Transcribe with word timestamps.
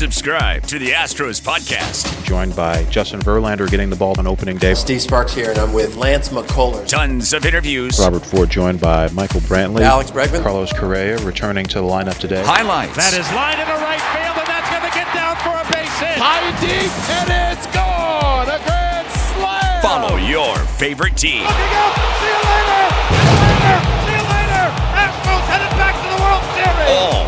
Subscribe 0.00 0.62
to 0.68 0.78
the 0.78 0.92
Astros 0.92 1.42
podcast. 1.42 2.24
Joined 2.24 2.56
by 2.56 2.84
Justin 2.84 3.20
Verlander 3.20 3.68
getting 3.70 3.90
the 3.90 3.96
ball 3.96 4.18
on 4.18 4.26
opening 4.26 4.56
day. 4.56 4.72
Steve 4.72 5.02
Sparks 5.02 5.34
here, 5.34 5.50
and 5.50 5.58
I'm 5.58 5.74
with 5.74 5.96
Lance 5.96 6.30
McCullers. 6.30 6.88
Tons 6.88 7.34
of 7.34 7.44
interviews. 7.44 8.00
Robert 8.00 8.24
Ford 8.24 8.48
joined 8.48 8.80
by 8.80 9.10
Michael 9.10 9.40
Brantley. 9.40 9.82
Alex 9.82 10.10
Bregman. 10.10 10.42
Carlos 10.42 10.72
Correa 10.72 11.18
returning 11.18 11.66
to 11.66 11.82
the 11.82 11.86
lineup 11.86 12.16
today. 12.16 12.42
Highlights. 12.42 12.96
That 12.96 13.12
is 13.12 13.28
line 13.36 13.60
in 13.60 13.68
the 13.68 13.76
right 13.76 14.00
field, 14.16 14.40
and 14.40 14.48
that's 14.48 14.70
going 14.72 14.88
to 14.88 14.94
get 14.96 15.04
down 15.12 15.36
for 15.44 15.52
a 15.52 15.68
base 15.68 15.92
hit. 16.00 16.16
High 16.16 16.48
deep, 16.64 16.88
and 17.20 17.52
it's 17.52 17.68
gone. 17.68 18.48
A 18.48 18.56
grand 18.64 19.04
slam. 19.36 19.82
Follow 19.84 20.16
your 20.16 20.56
favorite 20.80 21.18
team. 21.18 21.44
Looking 21.44 21.76
up. 21.76 21.92
See 22.24 22.32
you 22.32 22.40
later. 22.40 22.88
See 23.04 23.36
you 23.36 23.44
later. 23.44 23.76
See 24.08 24.16
you 24.16 24.24
later. 24.32 24.64
Astros 24.96 25.44
headed 25.44 25.76
back 25.76 25.92
to 25.92 26.08
the 26.08 26.20
World 26.24 26.44
Series. 26.56 26.88
All 26.88 27.12
season 27.12 27.19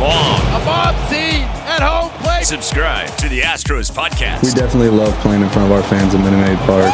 long. 0.00 0.40
A 0.54 0.64
Bob 0.64 0.94
seed 1.08 1.42
at 1.66 1.82
home 1.82 2.10
plate. 2.22 2.44
Subscribe 2.44 3.08
to 3.18 3.28
the 3.28 3.40
Astros 3.40 3.90
podcast. 3.90 4.42
We 4.44 4.52
definitely 4.52 4.90
love 4.90 5.12
playing 5.20 5.42
in 5.42 5.48
front 5.50 5.70
of 5.70 5.76
our 5.76 5.82
fans 5.82 6.14
at 6.14 6.20
Minute 6.20 6.38
Maid 6.46 6.58
Park. 6.60 6.92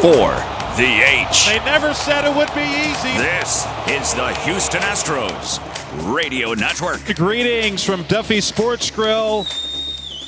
For 0.00 0.32
the 0.76 1.02
H. 1.04 1.46
They 1.46 1.64
never 1.64 1.94
said 1.94 2.24
it 2.24 2.34
would 2.34 2.52
be 2.54 2.62
easy. 2.62 3.16
This 3.18 3.66
is 3.88 4.14
the 4.14 4.32
Houston 4.44 4.80
Astros 4.80 5.60
Radio 6.12 6.54
Network. 6.54 7.14
Greetings 7.14 7.84
from 7.84 8.02
Duffy 8.04 8.40
Sports 8.40 8.90
Grill 8.90 9.46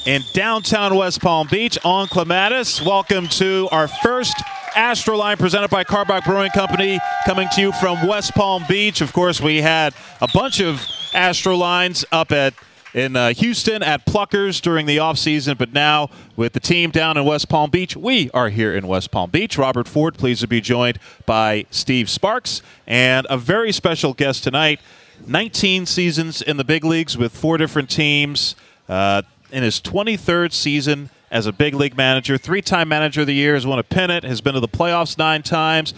in 0.05 0.23
downtown 0.35 0.95
West 0.97 1.21
Palm 1.21 1.49
Beach 1.51 1.79
on 1.85 2.07
Clematis. 2.09 2.80
Welcome 2.80 3.27
to 3.29 3.69
our 3.73 3.88
first 3.88 4.37
Astroline 4.77 5.39
presented 5.39 5.71
by 5.71 5.85
Karbach 5.85 6.27
Brewing 6.27 6.51
Company, 6.51 7.01
coming 7.25 7.48
to 7.55 7.62
you 7.62 7.73
from 7.73 8.07
West 8.07 8.35
Palm 8.35 8.62
Beach. 8.69 9.01
Of 9.01 9.11
course, 9.15 9.41
we 9.41 9.62
had 9.62 9.95
a 10.21 10.29
bunch 10.35 10.61
of 10.61 10.77
Astrolines 11.15 12.05
up 12.12 12.30
at 12.30 12.52
in 12.93 13.16
uh, 13.16 13.33
Houston 13.33 13.83
at 13.83 14.05
Pluckers 14.05 14.61
during 14.61 14.85
the 14.85 14.99
offseason, 14.99 15.57
but 15.57 15.73
now 15.73 16.11
with 16.37 16.52
the 16.52 16.61
team 16.61 16.91
down 16.91 17.16
in 17.16 17.24
West 17.24 17.49
Palm 17.49 17.71
Beach, 17.71 17.97
we 17.97 18.30
are 18.32 18.51
here 18.51 18.74
in 18.74 18.87
West 18.87 19.10
Palm 19.10 19.30
Beach. 19.30 19.57
Robert 19.57 19.88
Ford, 19.88 20.19
pleased 20.19 20.43
to 20.43 20.49
be 20.49 20.60
joined 20.60 20.99
by 21.24 21.65
Steve 21.71 22.10
Sparks 22.10 22.60
and 22.87 23.27
a 23.30 23.38
very 23.38 23.73
special 23.73 24.13
guest 24.13 24.45
tonight. 24.45 24.79
19 25.27 25.87
seasons 25.87 26.43
in 26.43 26.59
the 26.59 26.65
big 26.65 26.85
leagues 26.85 27.16
with 27.16 27.35
four 27.35 27.57
different 27.57 27.88
teams. 27.88 28.54
Uh, 28.91 29.23
in 29.51 29.63
his 29.63 29.80
23rd 29.80 30.52
season 30.52 31.10
as 31.30 31.46
a 31.46 31.52
big 31.52 31.74
league 31.74 31.96
manager, 31.96 32.38
three 32.38 32.63
time 32.63 32.88
manager 32.88 33.23
of 33.23 33.27
the 33.27 33.35
year, 33.35 33.55
has 33.55 33.66
won 33.66 33.79
a 33.79 33.82
pennant, 33.82 34.24
has 34.24 34.41
been 34.41 34.55
to 34.55 34.60
the 34.60 34.69
playoffs 34.69 35.19
nine 35.19 35.43
times. 35.43 35.95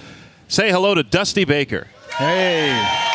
Say 0.49 0.71
hello 0.71 0.95
to 0.95 1.03
Dusty 1.03 1.45
Baker. 1.45 1.89
Hey. 2.17 3.07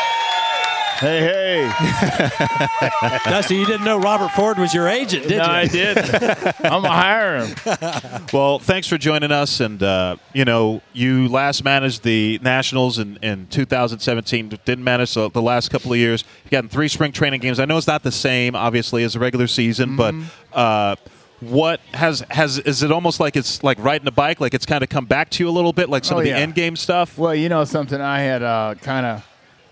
Hey, 0.98 1.68
hey. 1.68 3.18
Dusty, 3.24 3.56
you 3.56 3.66
didn't 3.66 3.84
know 3.84 3.98
Robert 3.98 4.30
Ford 4.30 4.58
was 4.58 4.72
your 4.72 4.86
agent, 4.86 5.26
did 5.26 5.38
no, 5.38 5.44
you? 5.44 5.50
I 5.50 5.66
did. 5.66 5.98
I'm 5.98 6.82
going 6.82 6.82
to 6.84 6.88
hire 6.88 7.44
him. 7.44 8.26
Well, 8.32 8.60
thanks 8.60 8.86
for 8.86 8.96
joining 8.96 9.32
us. 9.32 9.58
And, 9.58 9.82
uh, 9.82 10.16
you 10.32 10.44
know, 10.44 10.82
you 10.92 11.26
last 11.26 11.64
managed 11.64 12.04
the 12.04 12.38
Nationals 12.42 13.00
in, 13.00 13.16
in 13.22 13.48
2017, 13.48 14.60
didn't 14.64 14.84
manage 14.84 15.14
the, 15.14 15.28
the 15.30 15.42
last 15.42 15.70
couple 15.70 15.92
of 15.92 15.98
years. 15.98 16.22
You've 16.44 16.52
gotten 16.52 16.70
three 16.70 16.88
spring 16.88 17.10
training 17.10 17.40
games. 17.40 17.58
I 17.58 17.64
know 17.64 17.76
it's 17.76 17.88
not 17.88 18.04
the 18.04 18.12
same, 18.12 18.54
obviously, 18.54 19.02
as 19.02 19.14
the 19.14 19.18
regular 19.18 19.48
season, 19.48 19.96
but. 19.96 20.14
Uh, 20.52 20.94
what 21.40 21.80
has 21.92 22.24
has 22.30 22.58
is 22.60 22.82
it 22.82 22.90
almost 22.92 23.20
like 23.20 23.36
it's 23.36 23.62
like 23.62 23.78
riding 23.80 24.06
a 24.06 24.10
bike 24.12 24.40
like 24.40 24.54
it's 24.54 24.64
kind 24.64 24.82
of 24.82 24.88
come 24.88 25.04
back 25.04 25.28
to 25.30 25.42
you 25.44 25.48
a 25.48 25.52
little 25.52 25.72
bit 25.72 25.90
like 25.90 26.04
some 26.04 26.16
Oh, 26.16 26.20
of 26.20 26.24
the 26.24 26.30
yeah. 26.30 26.38
end 26.38 26.54
game 26.54 26.76
stuff 26.76 27.18
Well, 27.18 27.34
you 27.34 27.48
know 27.48 27.64
something, 27.64 28.00
I 28.00 28.20
had 28.20 28.42
uh, 28.42 28.74
kind 28.80 29.04
of 29.04 29.26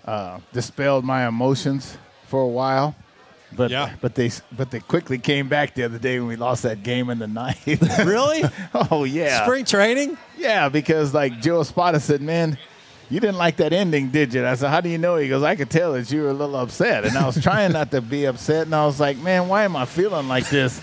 uh, 0.05 0.39
dispelled 0.51 1.03
my 1.05 1.27
emotions 1.27 1.97
for 2.27 2.41
a 2.41 2.47
while. 2.47 2.95
But, 3.55 3.69
Yeah. 3.71 3.93
but 4.01 4.15
they 4.15 4.31
but 4.51 4.71
they 4.71 4.79
quickly 4.79 5.17
came 5.19 5.47
back 5.47 5.75
the 5.75 5.83
other 5.83 5.99
day 5.99 6.19
when 6.19 6.27
we 6.27 6.35
lost 6.35 6.63
that 6.63 6.81
game 6.83 7.09
in 7.09 7.19
the 7.19 7.27
ninth. 7.27 7.65
Really? 8.05 8.43
oh 8.73 9.03
yeah, 9.05 9.43
Spring 9.43 9.63
training? 9.63 10.17
yeah. 10.37 10.69
Because 10.69 11.13
like 11.13 11.39
Joe 11.39 11.61
Espada 11.61 11.99
said, 11.99 12.21
man, 12.21 12.57
you 13.11 13.19
didn't 13.19 13.37
like 13.37 13.57
that 13.57 13.71
ending, 13.71 14.09
did 14.09 14.33
you? 14.33 14.39
And 14.41 14.49
I 14.49 14.55
said, 14.55 14.69
how 14.69 14.81
do 14.81 14.89
you 14.89 14.97
know? 14.97 15.17
He 15.17 15.29
goes, 15.29 15.43
I 15.43 15.55
could 15.55 15.69
tell 15.69 15.93
that 15.93 16.11
you 16.11 16.23
were 16.23 16.29
a 16.29 16.33
little 16.33 16.55
upset. 16.55 17.05
And 17.05 17.15
I 17.15 17.25
was 17.27 17.39
trying 17.41 17.71
not 17.73 17.91
to 17.91 18.01
be 18.01 18.25
upset, 18.25 18.65
and 18.65 18.73
I 18.73 18.85
was 18.87 18.99
like, 18.99 19.17
man, 19.17 19.47
why 19.47 19.63
am 19.65 19.75
I 19.75 19.85
feeling 19.85 20.27
like 20.27 20.49
this? 20.49 20.81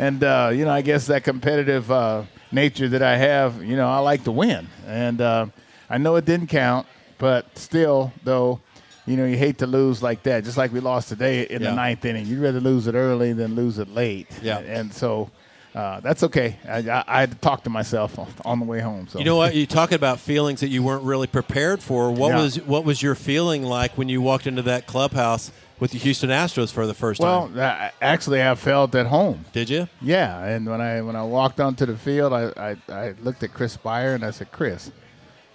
And 0.00 0.24
uh, 0.24 0.50
you 0.52 0.64
know, 0.64 0.70
I 0.70 0.80
guess 0.82 1.06
that 1.08 1.24
competitive 1.24 1.90
uh, 1.90 2.22
nature 2.50 2.88
that 2.88 3.02
I 3.02 3.16
have, 3.16 3.62
you 3.62 3.76
know, 3.76 3.88
I 3.88 3.98
like 3.98 4.24
to 4.24 4.32
win, 4.32 4.66
and 4.86 5.20
uh, 5.20 5.46
I 5.90 5.98
know 5.98 6.16
it 6.16 6.24
didn't 6.24 6.46
count, 6.48 6.86
but 7.18 7.56
still, 7.58 8.12
though. 8.24 8.60
You 9.06 9.16
know, 9.16 9.24
you 9.24 9.36
hate 9.36 9.58
to 9.58 9.66
lose 9.66 10.02
like 10.04 10.22
that. 10.24 10.44
Just 10.44 10.56
like 10.56 10.72
we 10.72 10.78
lost 10.78 11.08
today 11.08 11.42
in 11.46 11.62
Yeah. 11.62 11.70
the 11.70 11.74
ninth 11.76 12.04
inning. 12.04 12.26
You'd 12.26 12.38
rather 12.38 12.60
lose 12.60 12.86
it 12.86 12.94
early 12.94 13.32
than 13.32 13.56
lose 13.56 13.78
it 13.80 13.88
late. 13.88 14.28
Yeah. 14.40 14.58
And 14.60 14.92
so 14.92 15.30
uh, 15.74 15.98
that's 16.00 16.22
okay. 16.24 16.58
I, 16.68 16.78
I, 16.88 17.04
I 17.08 17.20
had 17.20 17.32
to 17.32 17.38
talk 17.38 17.64
to 17.64 17.70
myself 17.70 18.18
on, 18.20 18.28
on 18.44 18.60
the 18.60 18.66
way 18.66 18.78
home. 18.80 19.08
So 19.08 19.18
You 19.18 19.24
know 19.24 19.34
what? 19.36 19.54
You 19.54 19.66
talking 19.66 19.96
about 19.96 20.20
feelings 20.20 20.60
that 20.60 20.68
you 20.68 20.82
weren't 20.84 21.02
really 21.02 21.26
prepared 21.26 21.82
for. 21.82 22.12
What 22.12 22.28
Yeah. 22.28 22.42
was 22.42 22.60
what 22.62 22.84
was 22.84 23.02
your 23.02 23.16
feeling 23.16 23.64
like 23.64 23.98
when 23.98 24.08
you 24.08 24.20
walked 24.22 24.46
into 24.46 24.62
that 24.62 24.86
clubhouse 24.86 25.50
with 25.80 25.90
the 25.92 25.98
Houston 25.98 26.30
Astros 26.30 26.70
for 26.72 26.86
the 26.86 26.94
first 26.94 27.20
Well, 27.20 27.48
time? 27.48 27.58
I, 27.58 27.90
actually, 28.02 28.42
I 28.42 28.54
felt 28.54 28.94
at 28.94 29.06
home. 29.06 29.44
Did 29.52 29.68
you? 29.70 29.88
Yeah, 30.00 30.44
and 30.44 30.68
when 30.68 30.80
I 30.80 31.00
when 31.02 31.16
I 31.16 31.22
walked 31.24 31.58
onto 31.60 31.86
the 31.86 31.96
field, 31.96 32.32
I, 32.32 32.52
I, 32.56 32.92
I 32.92 33.14
looked 33.22 33.42
at 33.42 33.52
Chris 33.54 33.76
Speier 33.76 34.14
and 34.14 34.24
I 34.24 34.30
said, 34.30 34.52
Chris, 34.52 34.92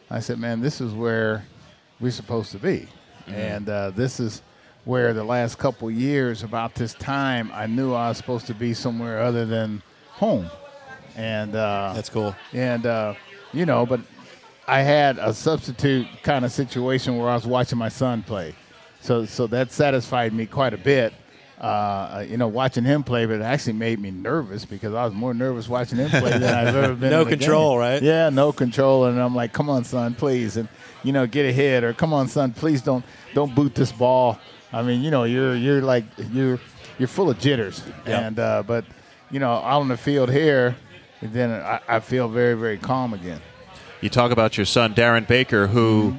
I 0.10 0.20
said, 0.20 0.40
man, 0.40 0.60
this 0.62 0.82
is 0.82 0.94
where 0.94 1.46
we're 2.00 2.12
supposed 2.12 2.52
to 2.52 2.58
be, 2.60 2.88
and 3.28 3.70
uh, 3.70 3.92
this 3.92 4.20
is 4.20 4.42
where 4.84 5.14
the 5.14 5.24
last 5.24 5.58
couple 5.58 5.90
years, 5.90 6.44
about 6.44 6.76
this 6.76 6.94
time, 6.94 7.50
I 7.54 7.66
knew 7.66 7.94
I 7.94 8.10
was 8.10 8.18
supposed 8.18 8.46
to 8.48 8.54
be 8.54 8.74
somewhere 8.74 9.20
other 9.20 9.46
than 9.46 9.82
home, 10.10 10.48
and 11.16 11.56
uh, 11.56 11.94
That's 11.96 12.10
cool. 12.10 12.36
and 12.54 12.86
uh, 12.86 13.14
you 13.54 13.66
know, 13.66 13.86
but 13.86 14.02
I 14.68 14.82
had 14.82 15.18
a 15.20 15.34
substitute 15.34 16.08
kind 16.24 16.44
of 16.46 16.52
situation 16.52 17.18
where 17.18 17.30
I 17.30 17.36
was 17.36 17.46
watching 17.48 17.78
my 17.80 17.90
son 17.90 18.22
play, 18.24 18.54
so 19.06 19.26
so 19.26 19.48
that 19.48 19.72
satisfied 19.72 20.34
me 20.34 20.46
quite 20.46 20.74
a 20.74 20.78
bit. 20.78 21.14
Uh, 21.60 22.26
you 22.28 22.36
know, 22.36 22.50
watching 22.50 22.84
him 22.84 23.02
play, 23.02 23.26
but 23.26 23.36
it 23.36 23.42
actually 23.42 23.74
made 23.74 23.98
me 23.98 24.12
nervous 24.12 24.66
because 24.66 24.94
I 24.94 25.06
was 25.06 25.14
more 25.14 25.34
nervous 25.34 25.70
watching 25.70 25.98
him 25.98 26.10
play 26.10 26.38
than 26.38 26.44
I've 26.44 26.76
ever 26.76 26.94
been. 27.02 27.10
No 27.12 27.22
in 27.22 27.30
control, 27.30 27.72
game. 27.76 27.80
right? 27.80 28.02
Yeah, 28.04 28.30
no 28.30 28.52
control, 28.52 29.06
and 29.06 29.18
I'm 29.20 29.34
like, 29.34 29.54
"Come 29.54 29.70
on, 29.70 29.86
son, 29.86 30.16
please," 30.16 30.58
and 30.58 30.68
you 31.04 31.14
know, 31.14 31.26
get 31.26 31.46
ahead, 31.46 31.84
or 31.86 31.94
"Come 31.94 32.14
on, 32.14 32.28
son, 32.28 32.52
please 32.52 32.82
don't 32.82 33.06
don't 33.34 33.56
boot 33.56 33.74
this 33.74 33.92
ball." 33.94 34.38
I 34.74 34.82
mean, 34.84 35.02
you 35.02 35.12
know, 35.12 35.24
you're 35.24 35.56
you're 35.56 35.82
like 35.82 36.04
you're 36.34 36.60
you're 37.00 37.08
full 37.08 37.30
of 37.30 37.40
jitters, 37.40 37.82
Yeah. 38.06 38.28
and 38.28 38.38
uh, 38.38 38.64
but 38.68 38.84
you 39.32 39.40
know, 39.40 39.52
out 39.54 39.80
on 39.80 39.88
the 39.88 39.98
field 39.98 40.30
here, 40.30 40.76
then 41.22 41.52
I, 41.52 41.80
I 41.88 42.00
feel 42.02 42.28
very 42.28 42.56
very 42.56 42.78
calm 42.78 43.14
again. 43.14 43.40
you 44.02 44.10
talk 44.10 44.32
about 44.32 44.58
your 44.58 44.66
son 44.66 44.94
darren 44.94 45.26
baker 45.26 45.68
who 45.68 46.10
Mm-hmm. 46.12 46.18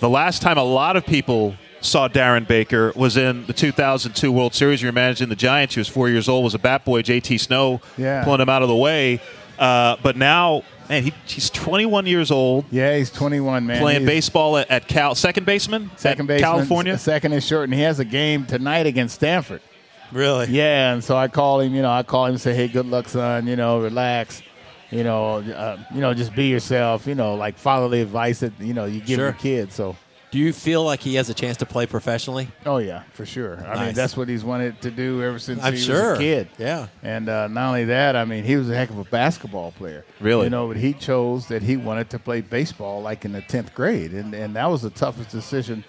the 0.00 0.10
last 0.10 0.42
time 0.42 0.58
a 0.58 0.62
lot 0.64 0.96
of 0.96 1.06
people 1.06 1.54
saw 1.84 2.08
darren 2.08 2.46
baker 2.46 2.92
was 2.96 3.16
in 3.16 3.44
the 3.46 3.52
2002 3.52 4.32
world 4.32 4.54
series 4.54 4.80
you 4.82 4.88
were 4.88 4.92
managing 4.92 5.28
the 5.28 5.36
giants 5.36 5.74
he 5.74 5.80
was 5.80 5.88
four 5.88 6.08
years 6.08 6.28
old 6.28 6.42
was 6.42 6.54
a 6.54 6.58
bat 6.58 6.84
boy 6.84 7.02
jt 7.02 7.38
snow 7.38 7.80
Yeah. 7.98 8.24
pulling 8.24 8.40
him 8.40 8.48
out 8.48 8.62
of 8.62 8.68
the 8.68 8.74
way 8.74 9.20
uh, 9.58 9.96
but 10.02 10.16
now 10.16 10.62
man 10.88 11.02
he, 11.04 11.12
he's 11.26 11.50
21 11.50 12.06
years 12.06 12.30
old 12.30 12.64
Yeah, 12.70 12.96
he's 12.96 13.10
21, 13.10 13.66
man. 13.66 13.80
playing 13.80 14.00
He's 14.00 14.06
baseball 14.08 14.56
at, 14.56 14.70
at 14.70 14.88
cal 14.88 15.14
second 15.14 15.44
baseman 15.46 15.90
second 15.96 16.22
at 16.24 16.28
base, 16.28 16.40
california 16.40 16.96
Second 16.98 17.32
is 17.34 17.46
short, 17.46 17.64
and 17.64 17.74
he 17.74 17.80
has 17.82 18.00
a 18.00 18.04
game 18.04 18.46
tonight 18.46 18.86
against 18.86 19.14
Stanford. 19.16 19.60
Really? 20.12 20.46
Yeah, 20.48 20.92
and 20.92 21.02
so 21.04 21.16
I 21.16 21.28
call 21.28 21.60
him. 21.60 21.74
You 21.74 21.82
know, 21.82 21.90
I 21.90 22.02
call 22.02 22.26
him 22.26 22.32
and 22.32 22.40
say, 22.40 22.54
"Hey, 22.54 22.68
good 22.68 22.86
luck, 22.86 23.08
son. 23.08 23.46
You 23.48 23.56
know, 23.56 23.80
relax. 23.80 24.42
You 24.90 25.02
know, 25.02 25.36
uh, 25.38 25.78
you 25.92 26.00
know, 26.00 26.14
just 26.14 26.34
be 26.36 26.46
yourself. 26.48 27.06
You 27.06 27.14
know, 27.16 27.34
like 27.34 27.56
follow 27.58 27.88
the 27.88 28.00
advice 28.00 28.40
that 28.40 28.52
you 28.60 28.74
know 28.74 28.84
you 28.84 29.00
give 29.00 29.16
Sure. 29.16 29.24
your 29.26 29.32
kids." 29.32 29.74
So, 29.74 29.96
Do 30.34 30.40
you 30.40 30.52
feel 30.52 30.82
like 30.82 30.98
he 30.98 31.14
has 31.14 31.30
a 31.30 31.34
chance 31.34 31.58
to 31.58 31.64
play 31.64 31.86
professionally? 31.86 32.48
oh 32.66 32.78
yeah, 32.78 33.04
for 33.12 33.24
sure. 33.24 33.64
I 33.64 33.86
mean, 33.86 33.94
that's 33.94 34.16
what 34.16 34.28
he's 34.28 34.42
wanted 34.42 34.82
to 34.82 34.90
do 34.90 35.22
ever 35.22 35.38
since 35.38 35.62
I'm 35.62 35.74
he 35.74 35.78
sure. 35.78 36.10
was 36.10 36.18
a 36.18 36.20
kid. 36.20 36.48
Yeah. 36.58 36.88
And 37.04 37.28
uh, 37.28 37.46
not 37.46 37.68
only 37.68 37.84
that, 37.84 38.16
I 38.16 38.24
mean, 38.24 38.42
he 38.42 38.56
was 38.56 38.68
a 38.68 38.74
heck 38.74 38.90
of 38.90 38.98
a 38.98 39.04
basketball 39.04 39.70
player. 39.70 40.04
Really? 40.18 40.46
You 40.46 40.50
know, 40.50 40.66
but 40.66 40.76
he 40.76 40.92
chose 40.92 41.46
that 41.46 41.62
he 41.62 41.76
wanted 41.76 42.10
to 42.10 42.18
play 42.18 42.40
baseball 42.40 43.00
like 43.00 43.24
in 43.24 43.30
the 43.30 43.42
10th 43.42 43.74
grade. 43.74 44.10
And, 44.10 44.34
and 44.34 44.56
that 44.56 44.68
was 44.68 44.82
the 44.82 44.90
toughest 44.90 45.30
decision 45.30 45.84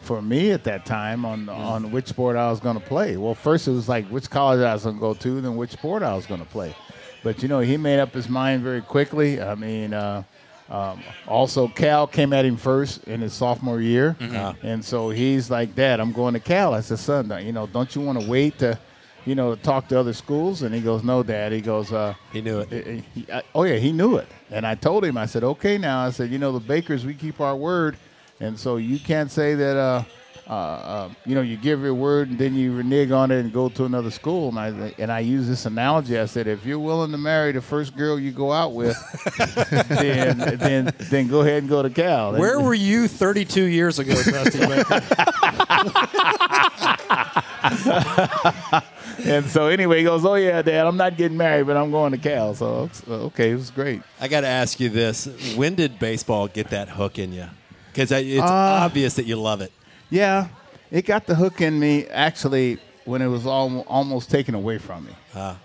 for 0.00 0.22
me 0.22 0.50
at 0.52 0.64
that 0.64 0.86
time 0.86 1.26
on, 1.26 1.50
on 1.50 1.90
which 1.90 2.06
sport 2.06 2.36
I 2.36 2.50
was 2.50 2.58
going 2.58 2.80
to 2.80 2.86
play. 2.86 3.18
Well, 3.18 3.34
first 3.34 3.68
it 3.68 3.72
was 3.72 3.86
like 3.86 4.06
which 4.08 4.30
college 4.30 4.62
I 4.62 4.72
was 4.72 4.84
going 4.84 4.96
to 4.96 5.00
go 5.00 5.12
to, 5.12 5.40
then 5.42 5.56
which 5.56 5.72
sport 5.72 6.02
I 6.02 6.16
was 6.16 6.24
going 6.24 6.40
to 6.40 6.48
play. 6.48 6.74
But, 7.22 7.42
you 7.42 7.48
know, 7.48 7.60
he 7.60 7.76
made 7.76 8.00
up 8.00 8.14
his 8.14 8.30
mind 8.30 8.62
very 8.62 8.80
quickly. 8.80 9.42
I 9.42 9.54
mean, 9.56 9.92
uh, 9.92 10.22
um, 10.70 11.02
also, 11.26 11.66
Cal 11.68 12.06
came 12.06 12.32
at 12.32 12.44
him 12.44 12.56
first 12.56 13.04
in 13.04 13.20
his 13.20 13.32
sophomore 13.32 13.80
year, 13.80 14.16
and 14.62 14.84
so 14.84 15.10
he's 15.10 15.50
like, 15.50 15.74
"Dad, 15.74 15.98
I'm 16.00 16.12
going 16.12 16.34
to 16.34 16.40
Cal." 16.40 16.74
I 16.74 16.80
said, 16.80 16.98
"Son, 17.00 17.32
you 17.44 17.52
know, 17.52 17.66
don't 17.66 17.92
you 17.94 18.00
want 18.02 18.20
to 18.20 18.28
wait 18.30 18.58
to, 18.60 18.78
you 19.26 19.34
know, 19.34 19.56
talk 19.56 19.88
to 19.88 19.98
other 19.98 20.12
schools?" 20.12 20.62
And 20.62 20.72
he 20.74 20.80
goes, 20.80 21.02
"No, 21.02 21.22
Dad." 21.24 21.50
He 21.52 21.60
goes, 21.60 21.92
uh, 21.92 22.14
He 22.32 22.40
knew 22.40 22.60
it. 22.60 22.70
he- 22.70 23.20
he- 23.22 23.32
I- 23.32 23.42
oh 23.54 23.64
yeah, 23.64 23.76
he 23.78 23.90
knew 23.90 24.16
it. 24.16 24.28
And 24.52 24.64
I 24.66 24.74
told 24.76 25.04
him, 25.04 25.16
I 25.18 25.26
said, 25.26 25.42
okay, 25.44 25.76
now 25.76 26.04
I 26.06 26.10
said, 26.10 26.30
you 26.30 26.38
know, 26.38 26.52
the 26.52 26.60
Bakers, 26.60 27.04
we 27.04 27.14
keep 27.14 27.40
our 27.40 27.56
word, 27.56 27.96
and 28.40 28.58
so 28.58 28.76
you 28.76 28.98
can't 29.00 29.30
say 29.30 29.54
that, 29.54 29.76
uh, 29.76 30.02
uh, 30.48 30.52
uh, 30.52 31.08
you 31.26 31.34
know, 31.34 31.42
you 31.42 31.56
give 31.56 31.82
your 31.82 31.94
word 31.94 32.30
and 32.30 32.38
then 32.38 32.54
you 32.54 32.74
renege 32.74 33.10
on 33.10 33.30
it 33.30 33.40
and 33.40 33.52
go 33.52 33.68
to 33.68 33.84
another 33.84 34.10
school. 34.10 34.48
And 34.48 34.58
I 34.58 34.94
and 34.98 35.12
I 35.12 35.20
use 35.20 35.46
this 35.48 35.66
analogy. 35.66 36.18
I 36.18 36.26
said, 36.26 36.46
if 36.46 36.64
you're 36.64 36.78
willing 36.78 37.12
to 37.12 37.18
marry 37.18 37.52
the 37.52 37.60
first 37.62 37.96
girl 37.96 38.18
you 38.18 38.32
go 38.32 38.52
out 38.52 38.72
with, 38.72 38.96
then 39.88 40.38
then 40.58 40.92
then 40.98 41.28
go 41.28 41.40
ahead 41.42 41.62
and 41.62 41.68
go 41.68 41.82
to 41.82 41.90
Cal. 41.90 42.32
Where 42.34 42.60
were 42.60 42.74
you 42.74 43.08
32 43.08 43.64
years 43.64 43.98
ago, 43.98 44.14
Dusty? 44.14 44.60
And 49.22 49.44
so 49.46 49.66
anyway, 49.66 49.98
he 49.98 50.04
goes, 50.04 50.24
"Oh 50.24 50.36
yeah, 50.36 50.62
Dad, 50.62 50.86
I'm 50.86 50.96
not 50.96 51.18
getting 51.18 51.36
married, 51.36 51.66
but 51.66 51.76
I'm 51.76 51.90
going 51.90 52.12
to 52.12 52.18
Cal." 52.18 52.54
So 52.54 52.88
so, 52.92 53.12
okay, 53.12 53.50
it 53.50 53.54
was 53.54 53.70
great. 53.70 54.00
I 54.18 54.28
got 54.28 54.40
to 54.42 54.46
ask 54.46 54.80
you 54.80 54.88
this: 54.88 55.26
When 55.56 55.74
did 55.74 55.98
baseball 55.98 56.48
get 56.48 56.70
that 56.70 56.88
hook 56.88 57.18
in 57.18 57.32
you? 57.34 57.44
Because 57.92 58.12
it's 58.12 58.40
Uh, 58.40 58.46
obvious 58.84 59.14
that 59.14 59.26
you 59.26 59.36
love 59.36 59.60
it. 59.60 59.72
Yeah, 60.10 60.48
it 60.90 61.06
got 61.06 61.26
the 61.26 61.34
hook 61.34 61.60
in 61.60 61.78
me 61.78 62.06
actually 62.06 62.78
when 63.04 63.22
it 63.22 63.28
was 63.28 63.46
al- 63.46 63.80
almost 63.88 64.30
taken 64.30 64.54
away 64.54 64.78
from 64.78 65.06
me. 65.06 65.12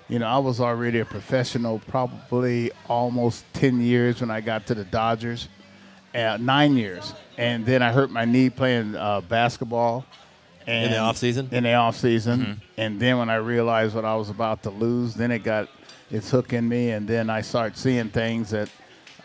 You 0.08 0.20
know, 0.20 0.28
I 0.28 0.38
was 0.38 0.60
already 0.62 1.00
a 1.00 1.06
professional, 1.06 1.80
probably 1.88 2.72
almost 2.88 3.44
ten 3.54 3.82
years 3.82 4.22
when 4.22 4.32
I 4.32 4.42
got 4.42 4.68
to 4.68 4.76
the 4.76 4.84
Dodgers, 4.86 5.50
uh, 6.14 6.38
nine 6.40 6.78
years, 6.78 7.14
and 7.38 7.66
then 7.66 7.82
I 7.82 7.92
hurt 7.92 8.10
my 8.12 8.26
knee 8.26 8.50
playing 8.50 8.96
uh, 8.96 9.22
basketball. 9.22 10.06
And 10.68 10.86
In 10.86 10.92
the 10.94 10.98
off 10.98 11.18
season? 11.18 11.50
In 11.52 11.64
the 11.64 11.74
off 11.74 11.96
season, 11.98 12.62
and 12.78 13.00
then 13.00 13.18
when 13.20 13.30
I 13.30 13.36
realized 13.36 13.94
what 13.96 14.06
I 14.06 14.16
was 14.16 14.30
about 14.30 14.64
to 14.64 14.70
lose, 14.72 15.14
then 15.14 15.32
it 15.32 15.44
got 15.44 15.70
its 16.10 16.30
hook 16.32 16.54
in 16.54 16.68
me, 16.70 16.92
and 16.92 17.08
then 17.08 17.30
I 17.30 17.42
started 17.42 17.78
seeing 17.78 18.10
things 18.10 18.52
that. 18.52 18.70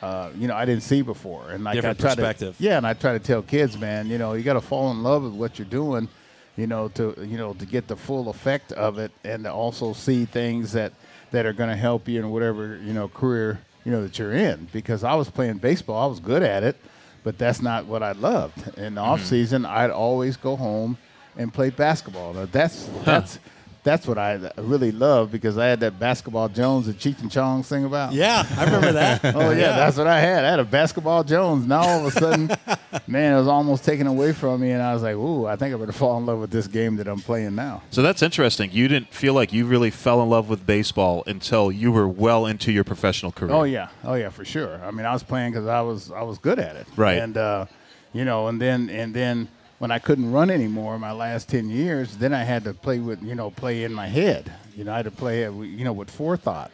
Uh, 0.03 0.31
you 0.37 0.49
know, 0.49 0.55
I 0.55 0.65
didn't 0.65 0.83
see 0.83 1.03
before, 1.03 1.51
and 1.51 1.63
like 1.63 1.75
Different 1.75 2.01
I 2.01 2.03
try 2.03 2.15
perspective. 2.15 2.57
To, 2.57 2.63
yeah, 2.63 2.79
and 2.79 2.87
I 2.87 2.95
try 2.95 3.13
to 3.13 3.19
tell 3.19 3.43
kids, 3.43 3.79
man, 3.79 4.07
you 4.09 4.17
know, 4.17 4.33
you 4.33 4.43
got 4.43 4.55
to 4.55 4.61
fall 4.61 4.91
in 4.91 5.03
love 5.03 5.23
with 5.23 5.35
what 5.35 5.59
you're 5.59 5.69
doing, 5.69 6.09
you 6.57 6.67
know, 6.67 6.89
to 6.89 7.15
you 7.19 7.37
know 7.37 7.53
to 7.55 7.67
get 7.67 7.87
the 7.87 7.97
full 7.97 8.31
effect 8.31 8.73
of 8.73 8.99
it, 8.99 9.13
and 9.25 9.45
to 9.45 9.53
also 9.53 9.93
see 9.93 10.25
things 10.25 10.73
that 10.73 10.93
that 11.33 11.45
are 11.45 11.53
going 11.53 11.69
to 11.69 11.77
help 11.77 12.09
you 12.09 12.19
in 12.19 12.31
whatever 12.31 12.79
you 12.83 12.95
know 12.95 13.09
career 13.09 13.61
you 13.85 13.93
know 13.93 14.03
that 14.03 14.19
you're 14.19 14.33
in. 14.33 14.69
Because 14.73 15.05
I 15.05 15.15
was 15.15 15.29
playing 15.29 15.59
baseball, 15.59 16.03
I 16.03 16.07
was 16.07 16.19
good 16.19 16.43
at 16.43 16.63
it, 16.63 16.77
but 17.23 17.37
that's 17.37 17.61
not 17.61 17.85
what 17.85 18.03
I 18.03 18.13
loved. 18.13 18.79
In 18.79 18.95
the 18.95 19.03
off 19.03 19.23
season, 19.23 19.67
I'd 19.67 19.91
always 19.91 20.39
go 20.39 20.57
home 20.57 20.97
and 21.37 21.53
play 21.53 21.69
basketball. 21.69 22.33
Now, 22.33 22.47
that's 22.47 22.89
that's. 23.05 23.39
That's 23.83 24.07
what 24.07 24.19
I 24.19 24.51
really 24.59 24.93
love 24.93 25.33
because 25.33 25.57
I 25.57 25.67
had 25.67 25.81
that 25.81 25.99
basketball 25.99 26.51
Jones 26.51 26.87
that 26.87 26.99
Cheech 26.99 27.21
and 27.23 27.31
Chong 27.31 27.63
sing 27.63 27.87
about. 27.87 28.13
Yeah, 28.13 28.45
I 28.57 28.65
remember 28.65 28.93
that. 28.93 29.21
Oh 29.41 29.51
yeah, 29.53 29.77
that's 29.77 29.97
what 29.97 30.07
I 30.07 30.21
had. 30.21 30.45
I 30.45 30.51
had 30.51 30.59
a 30.59 30.65
basketball 30.65 31.25
Jones. 31.25 31.67
Now 31.67 31.81
all 31.81 32.07
of 32.07 32.15
a 32.15 32.19
sudden, 32.19 32.51
man, 33.07 33.35
it 33.35 33.39
was 33.39 33.49
almost 33.49 33.85
taken 33.85 34.07
away 34.07 34.33
from 34.33 34.61
me, 34.61 34.73
and 34.73 34.83
I 34.83 34.93
was 34.93 35.03
like, 35.03 35.15
"Ooh, 35.15 35.47
I 35.47 35.57
think 35.57 35.75
I 35.75 35.79
better 35.79 35.93
fall 35.93 36.19
in 36.19 36.27
love 36.27 36.41
with 36.41 36.51
this 36.51 36.67
game 36.67 36.97
that 36.97 37.09
I'm 37.09 37.21
playing 37.21 37.55
now." 37.55 37.83
So 37.91 38.03
that's 38.03 38.23
interesting. 38.23 38.71
You 38.73 38.89
didn't 38.89 39.15
feel 39.15 39.35
like 39.35 39.53
you 39.53 39.67
really 39.67 39.91
fell 39.91 40.23
in 40.23 40.29
love 40.29 40.49
with 40.49 40.67
baseball 40.67 41.23
until 41.27 41.73
you 41.73 41.91
were 41.93 42.09
well 42.09 42.45
into 42.47 42.71
your 42.73 42.85
professional 42.85 43.33
career. 43.33 43.53
Oh 43.53 43.63
yeah, 43.63 43.89
oh 44.05 44.15
yeah, 44.15 44.29
for 44.29 44.45
sure. 44.45 44.81
I 44.85 44.91
mean, 44.91 45.07
I 45.07 45.13
was 45.13 45.23
playing 45.23 45.53
because 45.53 45.67
I 45.67 45.81
was 45.81 46.11
I 46.11 46.23
was 46.23 46.39
good 46.39 46.59
at 46.59 46.77
it. 46.77 46.87
Right. 46.97 47.19
And 47.19 47.37
uh, 47.37 47.67
you 48.13 48.25
know, 48.25 48.49
and 48.49 48.61
then 48.61 48.91
and 48.91 49.15
then 49.15 49.49
when 49.81 49.91
I 49.91 49.99
couldn't 49.99 50.31
run 50.31 50.51
anymore, 50.51 50.99
my 50.99 51.11
last 51.13 51.49
ten 51.49 51.71
years, 51.71 52.19
then 52.19 52.35
I 52.35 52.45
had 52.45 52.65
to 52.65 52.75
play 52.75 52.99
with 52.99 53.23
you 53.23 53.35
know 53.35 53.51
play 53.51 53.85
in 53.85 53.95
my 53.95 54.07
head. 54.07 54.53
You 54.77 54.85
know, 54.85 54.93
I 54.93 54.97
had 54.97 55.07
to 55.07 55.11
play 55.11 55.47
uh, 55.47 55.53
you 55.53 55.85
know 55.85 55.95
with 55.95 56.11
forethought, 56.11 56.71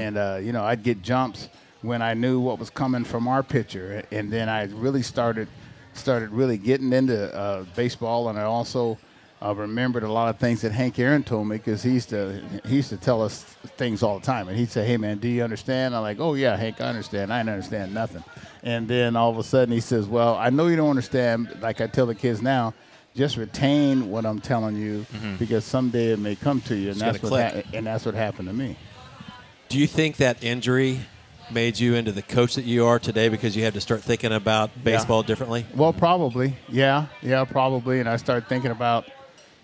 and 0.00 0.16
uh, 0.16 0.38
you 0.42 0.52
know 0.52 0.64
I'd 0.64 0.82
get 0.82 1.02
jumps 1.02 1.50
when 1.82 2.00
I 2.00 2.14
knew 2.14 2.40
what 2.40 2.58
was 2.58 2.70
coming 2.70 3.04
from 3.04 3.28
our 3.28 3.42
pitcher, 3.42 4.02
and 4.10 4.32
then 4.32 4.48
I 4.48 4.64
really 4.64 5.02
started 5.02 5.48
started 5.92 6.30
really 6.30 6.56
getting 6.56 6.94
into 6.94 7.32
uh, 7.36 7.64
baseball, 7.76 8.28
and 8.30 8.38
I 8.38 8.42
also. 8.42 8.98
I 9.40 9.52
remembered 9.52 10.02
a 10.02 10.10
lot 10.10 10.30
of 10.30 10.38
things 10.38 10.62
that 10.62 10.72
Hank 10.72 10.98
Aaron 10.98 11.22
told 11.22 11.46
me 11.46 11.58
because 11.58 11.82
he 11.82 11.90
used 11.90 12.08
to 12.08 12.42
he 12.64 12.76
used 12.76 12.88
to 12.88 12.96
tell 12.96 13.20
us 13.22 13.42
things 13.76 14.02
all 14.02 14.18
the 14.18 14.24
time, 14.24 14.48
and 14.48 14.56
he'd 14.56 14.70
say, 14.70 14.86
"Hey 14.86 14.96
man, 14.96 15.18
do 15.18 15.28
you 15.28 15.44
understand?" 15.44 15.94
I'm 15.94 16.02
like, 16.02 16.18
"Oh 16.20 16.34
yeah, 16.34 16.56
Hank, 16.56 16.80
I 16.80 16.86
understand. 16.86 17.32
I 17.32 17.40
didn't 17.40 17.52
understand 17.52 17.92
nothing." 17.92 18.24
And 18.62 18.88
then 18.88 19.14
all 19.14 19.30
of 19.30 19.38
a 19.38 19.44
sudden 19.44 19.72
he 19.72 19.80
says, 19.80 20.06
"Well, 20.06 20.36
I 20.36 20.48
know 20.50 20.68
you 20.68 20.76
don't 20.76 20.90
understand. 20.90 21.54
Like 21.60 21.80
I 21.82 21.86
tell 21.86 22.06
the 22.06 22.14
kids 22.14 22.40
now, 22.40 22.72
just 23.14 23.36
retain 23.36 24.10
what 24.10 24.24
I'm 24.24 24.40
telling 24.40 24.76
you 24.76 25.04
mm-hmm. 25.12 25.36
because 25.36 25.64
someday 25.64 26.12
it 26.12 26.18
may 26.18 26.34
come 26.34 26.62
to 26.62 26.74
you." 26.74 26.90
And 26.90 27.02
It's 27.02 27.20
that's 27.20 27.22
what 27.22 27.54
ha- 27.54 27.62
and 27.74 27.86
that's 27.86 28.06
what 28.06 28.14
happened 28.14 28.48
to 28.48 28.54
me. 28.54 28.78
Do 29.68 29.78
you 29.78 29.86
think 29.86 30.16
that 30.16 30.42
injury 30.42 31.00
made 31.50 31.78
you 31.78 31.94
into 31.94 32.12
the 32.12 32.22
coach 32.22 32.54
that 32.54 32.64
you 32.64 32.86
are 32.86 32.98
today 32.98 33.28
because 33.28 33.56
you 33.56 33.64
had 33.64 33.74
to 33.74 33.80
start 33.80 34.02
thinking 34.02 34.32
about 34.32 34.70
baseball 34.82 35.22
differently? 35.22 35.66
Well, 35.74 35.92
probably, 35.92 36.56
yeah, 36.68 37.06
yeah, 37.22 37.44
probably. 37.44 38.00
And 38.00 38.08
I 38.08 38.16
started 38.16 38.48
thinking 38.48 38.70
about, 38.70 39.06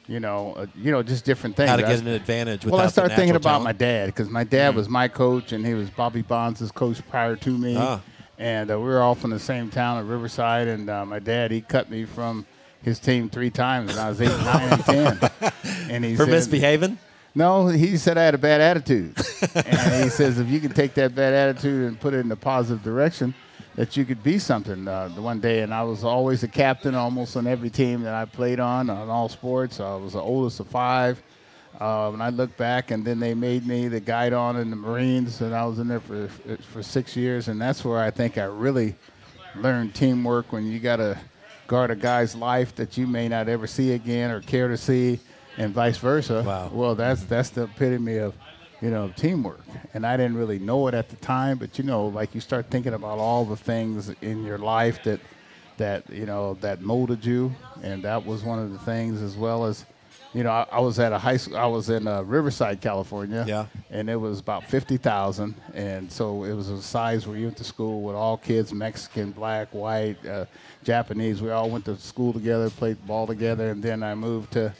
you 0.06 0.20
know, 0.20 0.54
uh, 0.54 0.66
you 0.74 0.90
know, 0.90 1.02
just 1.02 1.24
different 1.24 1.56
things. 1.56 1.70
How 1.70 1.76
to 1.76 1.82
get 1.82 2.00
an 2.00 2.08
advantage 2.08 2.64
Well, 2.64 2.80
I 2.80 2.88
started 2.88 3.14
thinking 3.14 3.36
about 3.36 3.62
my 3.62 3.72
dad 3.72 4.06
because 4.06 4.28
my 4.28 4.44
dad 4.44 4.74
was 4.74 4.88
my 4.88 5.08
coach 5.08 5.52
and 5.52 5.64
he 5.66 5.74
was 5.74 5.90
Bobby 5.90 6.22
Bonds' 6.22 6.70
coach 6.72 7.00
prior 7.08 7.36
to 7.36 7.50
me. 7.50 7.76
Ah. 7.78 8.00
And 8.38 8.70
uh, 8.70 8.78
we 8.78 8.86
were 8.86 9.00
all 9.00 9.14
from 9.14 9.30
the 9.30 9.38
same 9.38 9.70
town 9.70 9.98
at 9.98 10.04
Riverside. 10.04 10.66
And 10.66 10.90
uh, 10.90 11.06
my 11.06 11.18
dad, 11.20 11.50
he 11.50 11.60
cut 11.60 11.90
me 11.90 12.04
from 12.04 12.44
his 12.82 12.98
team 12.98 13.30
three 13.30 13.50
times 13.50 13.90
when 13.90 13.98
I 13.98 14.08
was 14.08 14.20
eight, 14.20 14.28
nine, 14.44 14.72
and 14.72 14.84
ten. 14.84 15.30
And 15.90 16.04
he 16.04 16.16
For 16.16 16.24
said, 16.24 16.32
misbehaving? 16.32 16.98
No, 17.34 17.68
he 17.68 17.96
said 17.96 18.18
I 18.18 18.24
had 18.24 18.34
a 18.34 18.38
bad 18.38 18.60
attitude. 18.60 19.16
and 19.54 20.04
he 20.04 20.10
says 20.10 20.38
if 20.38 20.48
you 20.48 20.60
can 20.60 20.72
take 20.72 20.94
that 20.94 21.14
bad 21.14 21.32
attitude 21.32 21.88
and 21.88 22.00
put 22.00 22.14
it 22.14 22.18
in 22.18 22.32
a 22.32 22.36
positive 22.36 22.82
direction, 22.82 23.34
that 23.74 23.96
you 23.96 24.04
could 24.04 24.22
be 24.22 24.38
something 24.38 24.86
uh, 24.86 25.08
the 25.08 25.22
one 25.22 25.40
day. 25.40 25.60
And 25.60 25.72
I 25.72 25.82
was 25.82 26.04
always 26.04 26.42
a 26.42 26.48
captain 26.48 26.94
almost 26.94 27.36
on 27.36 27.46
every 27.46 27.70
team 27.70 28.02
that 28.02 28.14
I 28.14 28.24
played 28.24 28.60
on, 28.60 28.90
on 28.90 29.08
all 29.08 29.28
sports. 29.28 29.80
I 29.80 29.94
was 29.96 30.12
the 30.12 30.20
oldest 30.20 30.60
of 30.60 30.68
five. 30.68 31.22
Uh, 31.80 32.10
when 32.10 32.20
I 32.20 32.28
look 32.28 32.54
back, 32.58 32.90
and 32.90 33.04
then 33.04 33.18
they 33.18 33.32
made 33.32 33.66
me 33.66 33.88
the 33.88 33.98
guidon 33.98 34.56
in 34.56 34.68
the 34.68 34.76
Marines, 34.76 35.40
and 35.40 35.54
I 35.54 35.64
was 35.64 35.78
in 35.78 35.88
there 35.88 36.00
for 36.00 36.28
for 36.70 36.82
six 36.82 37.16
years, 37.16 37.48
and 37.48 37.60
that's 37.60 37.82
where 37.82 37.98
I 37.98 38.10
think 38.10 38.36
I 38.36 38.44
really 38.44 38.94
learned 39.56 39.94
teamwork. 39.94 40.52
When 40.52 40.66
you 40.66 40.78
got 40.78 40.96
to 40.96 41.18
guard 41.66 41.90
a 41.90 41.96
guy's 41.96 42.36
life 42.36 42.74
that 42.76 42.98
you 42.98 43.06
may 43.06 43.26
not 43.26 43.48
ever 43.48 43.66
see 43.66 43.92
again 43.92 44.30
or 44.30 44.42
care 44.42 44.68
to 44.68 44.76
see, 44.76 45.18
and 45.56 45.72
vice 45.72 45.96
versa. 45.96 46.44
Wow. 46.46 46.70
Well, 46.72 46.94
that's 46.94 47.24
that's 47.24 47.48
the 47.48 47.62
epitome 47.62 48.18
of 48.18 48.34
you 48.82 48.90
know 48.90 49.10
teamwork, 49.16 49.64
and 49.94 50.04
I 50.06 50.16
didn't 50.18 50.36
really 50.36 50.58
know 50.58 50.86
it 50.88 50.94
at 50.94 51.08
the 51.08 51.16
time, 51.16 51.56
but 51.58 51.78
you 51.78 51.84
know, 51.84 52.06
like 52.08 52.34
you 52.34 52.40
start 52.40 52.66
thinking 52.70 52.92
about 52.94 53.18
all 53.18 53.44
the 53.44 53.56
things 53.56 54.10
in 54.20 54.44
your 54.44 54.58
life 54.58 55.02
that 55.04 55.20
that 55.78 56.08
you 56.10 56.26
know 56.26 56.54
that 56.60 56.82
molded 56.82 57.24
you, 57.24 57.54
and 57.82 58.02
that 58.02 58.26
was 58.26 58.42
one 58.42 58.58
of 58.58 58.72
the 58.72 58.78
things 58.80 59.22
as 59.22 59.36
well 59.36 59.64
as. 59.64 59.86
You 60.34 60.42
know, 60.44 60.50
I, 60.50 60.66
I 60.72 60.80
was 60.80 60.98
at 60.98 61.12
a 61.12 61.18
high 61.18 61.36
school. 61.36 61.58
I 61.58 61.66
was 61.66 61.90
in 61.90 62.08
uh, 62.08 62.22
Riverside, 62.22 62.80
California, 62.80 63.44
Yeah. 63.46 63.66
and 63.90 64.08
it 64.08 64.16
was 64.16 64.40
about 64.40 64.64
fifty 64.64 64.96
thousand, 64.96 65.54
and 65.74 66.10
so 66.10 66.44
it 66.44 66.54
was 66.54 66.70
a 66.70 66.80
size 66.80 67.26
where 67.26 67.36
you 67.36 67.44
went 67.48 67.58
to 67.58 67.64
school 67.64 68.00
with 68.00 68.16
all 68.16 68.38
kids, 68.38 68.72
Mexican, 68.72 69.32
black, 69.32 69.68
white, 69.74 70.16
uh, 70.24 70.46
Japanese. 70.84 71.42
We 71.42 71.50
all 71.50 71.68
went 71.68 71.84
to 71.84 71.98
school 71.98 72.32
together, 72.32 72.70
played 72.70 73.06
ball 73.06 73.26
together, 73.26 73.68
and 73.72 73.82
then 73.82 74.02
I 74.02 74.14
moved 74.14 74.52
to 74.54 74.72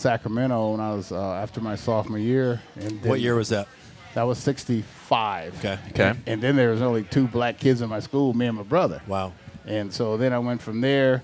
Sacramento 0.00 0.72
when 0.72 0.80
I 0.80 0.92
was 0.94 1.12
uh, 1.12 1.34
after 1.34 1.60
my 1.60 1.76
sophomore 1.76 2.18
year. 2.18 2.60
And 2.76 3.00
then 3.02 3.08
What 3.10 3.20
year 3.20 3.34
was 3.34 3.48
that? 3.50 3.68
that? 4.14 4.22
Was 4.22 4.38
'65. 4.38 5.58
Okay. 5.58 5.78
Okay. 5.90 6.14
And 6.26 6.40
then 6.42 6.56
there 6.56 6.70
was 6.70 6.82
only 6.82 7.04
two 7.04 7.26
black 7.28 7.58
kids 7.58 7.80
in 7.80 7.88
my 7.88 8.00
school, 8.00 8.32
me 8.32 8.46
and 8.46 8.56
my 8.56 8.62
brother. 8.64 9.00
Wow. 9.06 9.32
And 9.66 9.92
so 9.92 10.16
then 10.16 10.32
I 10.32 10.38
went 10.38 10.62
from 10.62 10.80
there 10.80 11.22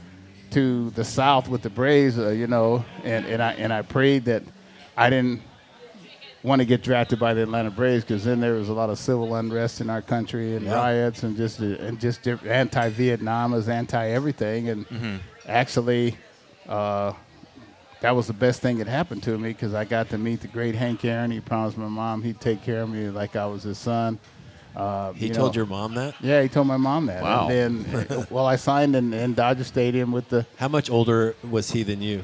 to 0.50 0.90
the 0.90 1.04
South 1.04 1.48
with 1.48 1.62
the 1.62 1.70
Braves, 1.70 2.18
uh, 2.18 2.28
you 2.30 2.46
know, 2.46 2.84
and, 3.02 3.24
and 3.26 3.42
I 3.42 3.52
and 3.54 3.72
I 3.72 3.82
prayed 3.82 4.26
that 4.26 4.42
I 4.96 5.10
didn't 5.10 5.42
want 6.42 6.60
to 6.60 6.64
get 6.64 6.82
drafted 6.84 7.18
by 7.18 7.34
the 7.34 7.42
Atlanta 7.42 7.70
Braves 7.70 8.04
because 8.04 8.22
then 8.24 8.38
there 8.40 8.52
was 8.54 8.68
a 8.68 8.72
lot 8.72 8.88
of 8.88 8.98
civil 8.98 9.34
unrest 9.34 9.80
in 9.80 9.90
our 9.90 10.00
country 10.02 10.54
and 10.54 10.64
Yeah. 10.66 10.74
riots 10.74 11.24
and 11.24 11.36
just 11.36 11.60
uh, 11.60 11.64
and 11.86 11.98
just 11.98 12.26
anti-Vietnam 12.28 13.54
is 13.54 13.68
anti-everything 13.68 14.68
and 14.68 14.86
Mm-hmm. 14.88 15.16
actually. 15.48 16.16
Uh, 16.68 17.12
that 18.00 18.14
was 18.14 18.26
the 18.26 18.32
best 18.32 18.60
thing 18.60 18.78
that 18.78 18.86
happened 18.86 19.22
to 19.24 19.36
me 19.38 19.50
because 19.50 19.74
I 19.74 19.84
got 19.84 20.10
to 20.10 20.18
meet 20.18 20.40
the 20.40 20.48
great 20.48 20.74
Hank 20.74 21.04
Aaron. 21.04 21.30
He 21.30 21.40
promised 21.40 21.76
my 21.78 21.88
mom 21.88 22.22
he'd 22.22 22.40
take 22.40 22.62
care 22.62 22.82
of 22.82 22.90
me 22.90 23.08
like 23.08 23.36
I 23.36 23.46
was 23.46 23.62
his 23.62 23.78
son. 23.78 24.18
Uh, 24.74 25.12
He 25.14 25.28
you 25.28 25.34
told 25.34 25.54
know. 25.54 25.60
your 25.60 25.66
mom 25.66 25.94
that? 25.94 26.14
Yeah, 26.20 26.42
he 26.42 26.48
told 26.48 26.66
my 26.66 26.76
mom 26.76 27.06
that. 27.06 27.22
Wow. 27.22 27.48
And 27.48 27.84
then, 27.86 28.26
well, 28.30 28.44
I 28.46 28.56
signed 28.56 28.94
in, 28.94 29.14
in 29.14 29.32
Dodger 29.32 29.64
Stadium 29.64 30.12
with 30.12 30.28
the, 30.28 30.44
How 30.56 30.68
much 30.68 30.90
older 30.90 31.34
was 31.48 31.70
he 31.70 31.82
than 31.82 32.02
you? 32.02 32.22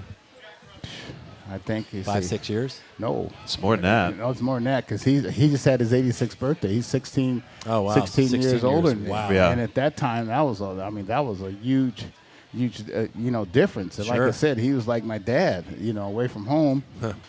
I 1.50 1.58
think 1.58 1.92
you 1.92 2.02
Five, 2.02 2.22
see- 2.24 2.28
six 2.28 2.48
years? 2.48 2.80
No, 2.98 3.30
It's 3.44 3.58
more 3.60 3.76
than 3.76 3.82
that. 3.82 4.16
no, 4.16 4.30
it's 4.30 4.40
more 4.40 4.56
than 4.56 4.64
that 4.64 4.84
because 4.86 5.02
he 5.02 5.20
he 5.30 5.48
just 5.50 5.64
had 5.64 5.80
his 5.80 5.92
86th 5.92 6.38
birthday. 6.38 6.68
He's 6.68 6.86
16, 6.86 7.42
Oh, 7.66 7.82
wow. 7.82 7.94
16, 7.94 8.28
16 8.28 8.40
years, 8.42 8.52
years. 8.52 8.64
older 8.64 8.90
than 8.90 9.04
me. 9.04 9.10
Wow. 9.10 9.30
Yeah. 9.30 9.50
And 9.50 9.60
at 9.60 9.74
that 9.74 9.96
time, 9.96 10.26
that 10.26 10.40
was 10.42 10.60
a, 10.60 10.82
I 10.82 10.90
mean, 10.90 11.06
that 11.06 11.24
was 11.24 11.42
a 11.42 11.50
huge, 11.50 12.04
huge, 12.52 12.82
uh, 12.90 13.06
you 13.16 13.30
know, 13.30 13.44
difference. 13.44 13.98
And 13.98 14.08
like 14.08 14.20
I 14.20 14.30
said, 14.32 14.58
he 14.58 14.72
was 14.72 14.86
like 14.86 15.04
my 15.04 15.18
dad, 15.18 15.64
you 15.78 15.92
know, 15.92 16.06
away 16.06 16.28
from 16.28 16.46
home, 16.46 16.82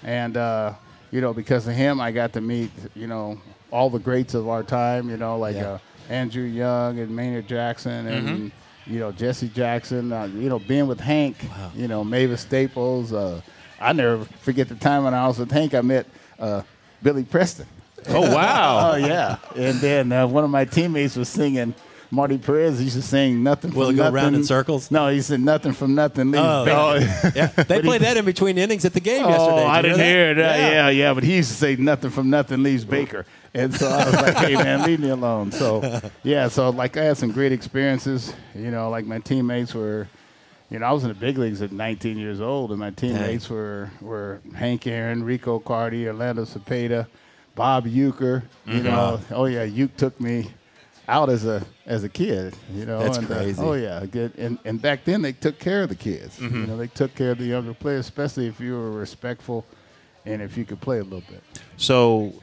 and 0.03 0.37
uh, 0.37 0.73
you 1.11 1.21
know, 1.21 1.33
because 1.33 1.67
of 1.67 1.73
him, 1.75 1.99
I 2.01 2.11
got 2.11 2.33
to 2.33 2.41
meet, 2.41 2.71
you 2.95 3.07
know, 3.07 3.39
all 3.71 3.89
the 3.89 3.99
greats 3.99 4.33
of 4.33 4.47
our 4.49 4.63
time, 4.63 5.09
you 5.09 5.17
know, 5.17 5.37
like 5.37 5.55
Yeah. 5.55 5.73
uh, 5.73 5.77
Andrew 6.09 6.43
Young 6.43 6.99
and 6.99 7.15
Maynard 7.15 7.47
Jackson 7.47 8.07
and. 8.07 8.51
you 8.85 8.99
know 8.99 9.13
Jesse 9.13 9.47
Jackson, 9.47 10.11
uh, 10.11 10.25
you 10.25 10.49
know 10.49 10.59
being 10.59 10.87
with 10.87 10.99
Hank, 10.99 11.37
you 11.73 11.87
know 11.87 12.03
Mavis 12.03 12.41
Staples. 12.41 13.13
Uh, 13.13 13.39
I 13.79 13.93
never 13.93 14.25
forget 14.41 14.67
the 14.67 14.75
time 14.75 15.05
when 15.05 15.13
I 15.13 15.25
was 15.25 15.39
with 15.39 15.49
Hank. 15.51 15.73
I 15.73 15.79
met 15.79 16.05
uh, 16.37 16.63
Billy 17.01 17.23
Preston. 17.23 17.65
Oh 18.09 18.19
wow! 18.35 18.91
Oh 18.91 18.95
yeah, 18.97 19.37
and 19.55 19.79
then 19.79 20.11
uh, 20.11 20.27
one 20.27 20.43
of 20.43 20.49
my 20.49 20.65
teammates 20.65 21.15
was 21.15 21.29
singing. 21.29 21.73
Marty 22.13 22.37
Perez 22.37 22.79
used 22.79 22.95
to 22.95 23.01
sing 23.01 23.41
nothing 23.41 23.73
Will 23.73 23.87
from 23.87 23.95
it 23.95 23.97
go 23.97 24.03
nothing. 24.03 24.13
round 24.13 24.35
in 24.35 24.43
circles? 24.43 24.91
No, 24.91 25.07
he 25.07 25.19
said 25.19 25.39
nothing 25.39 25.73
from 25.73 25.95
nothing. 25.95 26.29
leaves 26.29 26.43
Oh, 26.45 26.99
Baker." 26.99 27.31
yeah. 27.35 27.47
They 27.63 27.81
played 27.81 28.01
that 28.01 28.17
in 28.17 28.23
between 28.23 28.59
innings 28.59 28.85
at 28.85 28.93
the 28.93 28.99
game 28.99 29.25
yesterday. 29.25 29.63
Oh, 29.63 29.67
I 29.67 29.81
Did 29.81 29.87
you 29.89 29.97
didn't 29.97 30.05
hear 30.07 30.33
that? 30.35 30.57
that. 30.57 30.71
Yeah. 30.73 30.89
yeah, 30.89 31.13
But 31.15 31.23
he 31.23 31.37
used 31.37 31.49
to 31.49 31.57
say 31.57 31.75
nothing 31.75 32.11
from 32.11 32.29
nothing 32.29 32.61
leaves 32.61 32.85
Baker, 32.85 33.25
and 33.55 33.73
so 33.73 33.87
I 33.87 34.05
was 34.05 34.13
like, 34.13 34.35
"Hey, 34.35 34.53
man, 34.53 34.83
leave 34.83 34.99
me 34.99 35.09
alone." 35.09 35.51
So, 35.51 36.01
yeah, 36.23 36.49
so 36.49 36.69
like 36.69 36.97
I 36.97 37.03
had 37.05 37.17
some 37.17 37.31
great 37.31 37.51
experiences. 37.51 38.31
You 38.53 38.69
know, 38.69 38.91
like 38.91 39.05
my 39.07 39.17
teammates 39.17 39.73
were, 39.73 40.07
you 40.69 40.77
know, 40.77 40.85
I 40.85 40.91
was 40.91 41.01
in 41.03 41.09
the 41.09 41.15
big 41.15 41.39
leagues 41.39 41.63
at 41.63 41.71
19 41.71 42.19
years 42.19 42.39
old, 42.41 42.69
and 42.69 42.79
my 42.79 42.91
teammates 42.91 43.49
were 43.49 43.89
were 44.01 44.39
Hank 44.55 44.85
Aaron, 44.85 45.23
Rico 45.23 45.57
Carty, 45.57 46.07
Orlando 46.07 46.45
Cepeda, 46.45 47.07
Bob 47.55 47.85
Uecker. 47.87 48.43
You 48.67 48.73
mm-hmm. 48.73 48.83
know, 48.83 49.19
oh 49.31 49.45
yeah, 49.45 49.63
Uke 49.63 49.97
took 49.97 50.19
me 50.21 50.51
out 51.07 51.29
as 51.29 51.45
a 51.45 51.65
as 51.85 52.03
a 52.03 52.09
kid. 52.09 52.55
You 52.73 52.85
know, 52.85 52.99
That's 52.99 53.17
and, 53.17 53.29
uh, 53.31 53.35
crazy. 53.35 53.61
oh 53.61 53.73
yeah, 53.73 54.05
good. 54.05 54.37
And 54.37 54.57
and 54.65 54.81
back 54.81 55.03
then 55.05 55.21
they 55.21 55.33
took 55.33 55.59
care 55.59 55.83
of 55.83 55.89
the 55.89 55.95
kids. 55.95 56.39
You 56.39 56.49
know, 56.49 56.77
they 56.77 56.87
took 56.87 57.13
care 57.15 57.31
of 57.31 57.37
the 57.37 57.45
younger 57.45 57.73
players, 57.73 58.01
especially 58.05 58.47
if 58.47 58.59
you 58.59 58.73
were 58.73 58.91
respectful 58.91 59.65
and 60.25 60.41
if 60.41 60.57
you 60.57 60.63
could 60.65 60.79
play 60.81 60.99
a 60.99 61.03
little 61.03 61.23
bit. 61.29 61.43
So, 61.77 62.33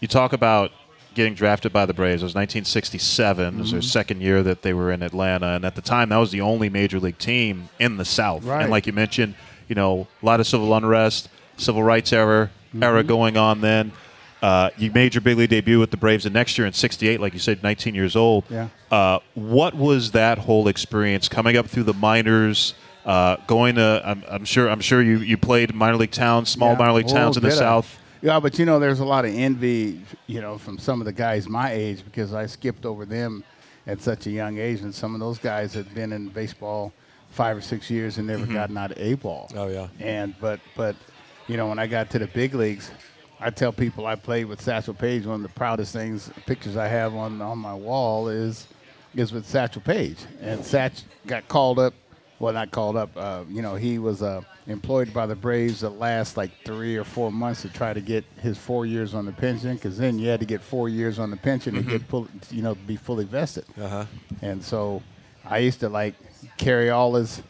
you 0.00 0.08
talk 0.08 0.32
about 0.34 0.70
getting 1.14 1.34
drafted 1.34 1.72
by 1.72 1.86
the 1.86 1.94
Braves. 1.94 2.22
It 2.22 2.26
was 2.26 2.34
1967. 2.34 3.44
It 3.54 3.58
was 3.58 3.66
Mm-hmm. 3.68 3.74
their 3.76 3.82
second 3.82 4.20
year 4.20 4.42
that 4.42 4.62
they 4.62 4.74
were 4.74 4.90
in 4.92 5.02
Atlanta, 5.02 5.46
and 5.48 5.64
at 5.64 5.74
the 5.74 5.80
time, 5.82 6.10
that 6.10 6.16
was 6.18 6.30
the 6.30 6.40
only 6.42 6.68
major 6.68 6.98
league 7.00 7.18
team 7.18 7.68
in 7.78 7.96
the 7.96 8.04
South. 8.04 8.44
Right. 8.44 8.62
And 8.62 8.70
like 8.70 8.86
you 8.86 8.92
mentioned, 8.92 9.34
you 9.68 9.74
know, 9.74 10.06
a 10.22 10.26
lot 10.26 10.40
of 10.40 10.46
civil 10.46 10.74
unrest, 10.74 11.28
civil 11.56 11.82
rights 11.82 12.12
era 12.12 12.50
Mm-hmm. 12.68 12.82
era 12.82 13.02
going 13.04 13.36
on 13.36 13.60
then. 13.60 13.92
Uh, 14.42 14.70
you 14.76 14.90
made 14.90 15.14
your 15.14 15.20
big 15.20 15.38
league 15.38 15.50
debut 15.50 15.78
with 15.78 15.92
the 15.92 15.96
Braves 15.96 16.24
the 16.24 16.30
next 16.30 16.58
year 16.58 16.66
in 16.66 16.72
'68, 16.72 17.20
like 17.20 17.32
you 17.32 17.38
said, 17.38 17.62
19 17.62 17.94
years 17.94 18.16
old. 18.16 18.44
Yeah. 18.50 18.68
Uh, 18.90 19.20
what 19.34 19.74
was 19.74 20.10
that 20.10 20.38
whole 20.38 20.66
experience 20.68 21.28
coming 21.28 21.56
up 21.56 21.66
through 21.68 21.84
the 21.84 21.94
minors? 21.94 22.74
Uh, 23.06 23.36
going 23.48 23.74
to, 23.76 24.00
I'm, 24.04 24.22
I'm 24.28 24.44
sure, 24.44 24.68
I'm 24.68 24.80
sure 24.80 25.02
you, 25.02 25.18
you 25.18 25.36
played 25.36 25.74
minor 25.74 25.96
league 25.96 26.12
towns, 26.12 26.48
small 26.50 26.72
Yeah. 26.72 26.78
minor 26.78 26.92
league 26.92 27.06
Oh, 27.08 27.14
towns 27.14 27.36
in 27.36 27.42
the 27.42 27.48
did 27.48 27.56
I? 27.58 27.60
South. 27.60 27.98
Yeah, 28.20 28.38
but 28.38 28.58
you 28.60 28.64
know, 28.64 28.78
there's 28.78 29.00
a 29.00 29.04
lot 29.04 29.24
of 29.24 29.34
envy, 29.34 30.00
you 30.28 30.40
know, 30.40 30.56
from 30.58 30.78
some 30.78 31.00
of 31.00 31.04
the 31.06 31.12
guys 31.12 31.48
my 31.48 31.72
age 31.72 32.04
because 32.04 32.32
I 32.32 32.46
skipped 32.46 32.86
over 32.86 33.04
them 33.04 33.42
at 33.88 34.00
such 34.00 34.26
a 34.28 34.30
young 34.30 34.58
age, 34.58 34.80
and 34.82 34.94
some 34.94 35.14
of 35.14 35.20
those 35.20 35.38
guys 35.38 35.74
had 35.74 35.92
been 35.94 36.12
in 36.12 36.28
baseball 36.28 36.92
five 37.30 37.56
or 37.56 37.60
six 37.60 37.90
years 37.90 38.18
and 38.18 38.26
never 38.28 38.46
gotten 38.46 38.76
out 38.78 38.92
of 38.92 38.98
a 38.98 39.14
ball. 39.14 39.48
Oh, 39.56 39.66
yeah. 39.66 39.88
And 39.98 40.34
but 40.40 40.60
but 40.76 40.94
you 41.48 41.56
know, 41.56 41.66
when 41.68 41.80
I 41.80 41.88
got 41.88 42.10
to 42.10 42.20
the 42.20 42.28
big 42.28 42.54
leagues, 42.54 42.92
I 43.42 43.50
tell 43.50 43.72
people 43.72 44.06
I 44.06 44.14
played 44.14 44.44
with 44.44 44.60
Satchel 44.60 44.94
Paige. 44.94 45.26
One 45.26 45.36
of 45.36 45.42
the 45.42 45.48
proudest 45.48 45.92
things, 45.92 46.30
pictures 46.46 46.76
I 46.76 46.86
have 46.86 47.14
on 47.14 47.42
on 47.42 47.58
my 47.58 47.74
wall 47.74 48.28
is 48.28 48.68
is 49.16 49.32
with 49.32 49.46
Satchel 49.46 49.82
Paige. 49.82 50.18
And 50.40 50.60
Satch 50.60 51.02
got 51.26 51.48
called 51.48 51.78
up. 51.80 51.94
Well, 52.38 52.52
not 52.52 52.70
called 52.70 52.96
up. 52.96 53.10
Uh, 53.16 53.44
you 53.48 53.60
know, 53.60 53.74
he 53.74 53.98
was 53.98 54.22
uh, 54.22 54.42
employed 54.66 55.12
by 55.12 55.26
the 55.26 55.34
Braves 55.34 55.80
the 55.80 55.90
last 55.90 56.36
like 56.36 56.50
three 56.64 56.96
or 56.96 57.04
four 57.04 57.30
months 57.32 57.62
to 57.62 57.68
try 57.68 57.92
to 57.92 58.00
get 58.00 58.24
his 58.40 58.58
four 58.58 58.86
years 58.86 59.12
on 59.12 59.26
the 59.26 59.32
pension. 59.32 59.74
Because 59.74 59.98
then 59.98 60.18
you 60.18 60.28
had 60.28 60.40
to 60.40 60.46
get 60.46 60.60
four 60.60 60.88
years 60.88 61.18
on 61.18 61.30
the 61.30 61.36
pension 61.36 61.74
to 61.74 61.82
get 61.82 62.02
full, 62.02 62.28
you 62.50 62.62
know, 62.62 62.74
be 62.74 62.96
fully 62.96 63.24
vested. 63.24 63.64
Uh-huh. 63.80 64.06
And 64.40 64.62
so 64.62 65.02
I 65.44 65.58
used 65.58 65.80
to 65.80 65.88
like 65.88 66.14
carry 66.58 66.90
all 66.90 67.14
his 67.14 67.42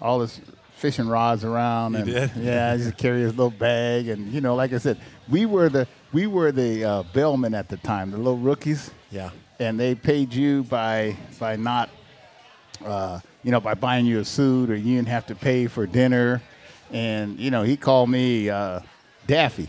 all 0.00 0.20
his 0.20 0.40
fishing 0.76 1.08
rods 1.08 1.44
around 1.44 1.92
You 1.94 1.98
and 1.98 2.06
did? 2.06 2.30
yeah, 2.36 2.72
I 2.72 2.82
to 2.82 2.92
carry 2.96 3.20
his 3.22 3.36
little 3.36 3.50
bag 3.50 4.08
and 4.08 4.32
you 4.32 4.40
know, 4.40 4.54
like 4.54 4.72
I 4.72 4.78
said, 4.78 4.98
we 5.28 5.46
were 5.46 5.68
the 5.68 5.88
we 6.12 6.26
were 6.26 6.52
the 6.52 6.84
uh, 6.84 7.02
bellmen 7.12 7.54
at 7.54 7.68
the 7.68 7.76
time, 7.78 8.10
the 8.10 8.18
little 8.18 8.38
rookies. 8.38 8.90
Yeah. 9.10 9.30
And 9.58 9.80
they 9.80 9.94
paid 9.94 10.32
you 10.32 10.64
by 10.64 11.16
by 11.38 11.56
not 11.56 11.90
uh, 12.84 13.20
you 13.42 13.50
know, 13.50 13.60
by 13.60 13.74
buying 13.74 14.06
you 14.06 14.18
a 14.20 14.24
suit 14.24 14.70
or 14.70 14.76
you 14.76 14.96
didn't 14.96 15.08
have 15.08 15.26
to 15.26 15.34
pay 15.34 15.66
for 15.66 15.86
dinner. 15.86 16.42
And, 16.92 17.38
you 17.38 17.50
know, 17.50 17.62
he 17.62 17.76
called 17.76 18.10
me 18.10 18.50
uh, 18.50 18.80
Daffy. 19.26 19.68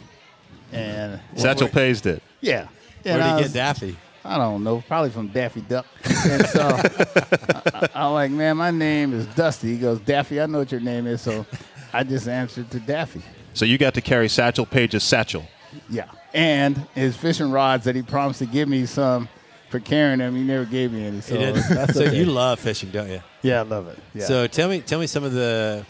And 0.72 1.20
Satchel 1.36 1.70
Paige 1.70 2.02
did. 2.02 2.22
yeah. 2.42 2.68
Where 3.04 3.18
did 3.18 3.38
he 3.38 3.44
get 3.44 3.54
Daffy? 3.54 3.96
I 4.28 4.38
don't 4.38 4.64
know, 4.64 4.84
probably 4.88 5.10
from 5.10 5.30
Daffy 5.30 5.62
Duck. 5.62 5.86
And 6.04 6.46
so 6.48 6.62
I, 6.70 7.90
I'm 7.96 8.14
like, 8.14 8.32
man, 8.32 8.58
my 8.58 8.72
name 8.72 9.14
is 9.14 9.26
Dusty. 9.28 9.74
He 9.74 9.78
goes, 9.78 10.00
Daffy, 10.00 10.42
I 10.42 10.46
know 10.46 10.60
what 10.60 10.72
your 10.72 10.82
name 10.82 11.08
is. 11.08 11.22
So 11.22 11.46
I 11.94 12.04
just 12.04 12.28
answered 12.28 12.70
to 12.72 12.80
Daffy. 12.80 13.22
So 13.54 13.66
you 13.66 13.78
got 13.78 13.94
to 13.94 14.02
carry 14.02 14.28
Satchel 14.28 14.66
Paige's 14.66 15.04
satchel. 15.04 15.46
Yeah. 15.90 16.10
And 16.34 16.78
his 16.94 17.16
fishing 17.16 17.52
rods 17.52 17.86
that 17.86 17.96
he 17.96 18.02
promised 18.02 18.40
to 18.40 18.46
give 18.46 18.68
me 18.68 18.86
some 18.86 19.30
for 19.70 19.80
carrying 19.80 20.20
them, 20.20 20.36
he 20.36 20.44
never 20.44 20.66
gave 20.66 20.92
me 20.92 21.06
any. 21.06 21.22
So, 21.22 21.36
that's 21.36 21.96
so 21.96 22.06
okay. 22.06 22.18
you 22.18 22.26
love 22.26 22.60
fishing, 22.60 22.90
don't 22.92 23.10
you? 23.10 23.22
Yeah, 23.42 23.60
I 23.60 23.64
love 23.64 23.88
it. 23.88 24.00
Yeah. 24.14 24.26
So 24.26 24.48
tell 24.48 24.70
me, 24.70 24.82
tell 24.82 25.00
me 25.00 25.08
some 25.08 25.24
of 25.24 25.34
the 25.34 25.86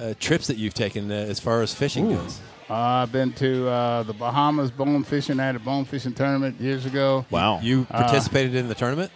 uh, 0.00 0.14
trips 0.18 0.46
that 0.46 0.56
you've 0.56 0.74
taken 0.74 1.10
uh, 1.10 1.14
as 1.14 1.40
far 1.40 1.62
as 1.62 1.74
fishing 1.74 2.08
goes. 2.10 2.40
Uh, 2.70 2.74
I've 3.02 3.10
been 3.12 3.32
to 3.32 3.68
uh, 3.68 4.02
the 4.04 4.12
Bahamas 4.12 4.70
bone 4.70 5.02
fishing. 5.02 5.40
I 5.40 5.46
had 5.46 5.56
a 5.56 5.58
bone 5.58 5.84
fishing 5.84 6.12
tournament 6.14 6.60
years 6.60 6.86
ago. 6.86 7.26
Wow. 7.30 7.58
You 7.60 7.84
participated 7.86 8.54
in 8.54 8.68
the 8.68 8.74
tournament. 8.76 9.10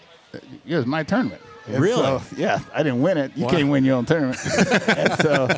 It 0.66 0.74
was 0.74 0.86
my 0.86 1.04
tournament. 1.04 1.40
And 1.66 1.80
Really? 1.82 2.02
so, 2.02 2.20
yeah, 2.36 2.58
I 2.74 2.82
didn't 2.82 3.00
win 3.00 3.16
it. 3.16 3.30
You 3.36 3.44
Wow. 3.44 3.50
can't 3.50 3.68
win 3.70 3.84
your 3.84 3.96
own 3.96 4.04
tournament. 4.06 4.38
and 4.88 5.12
so, 5.22 5.48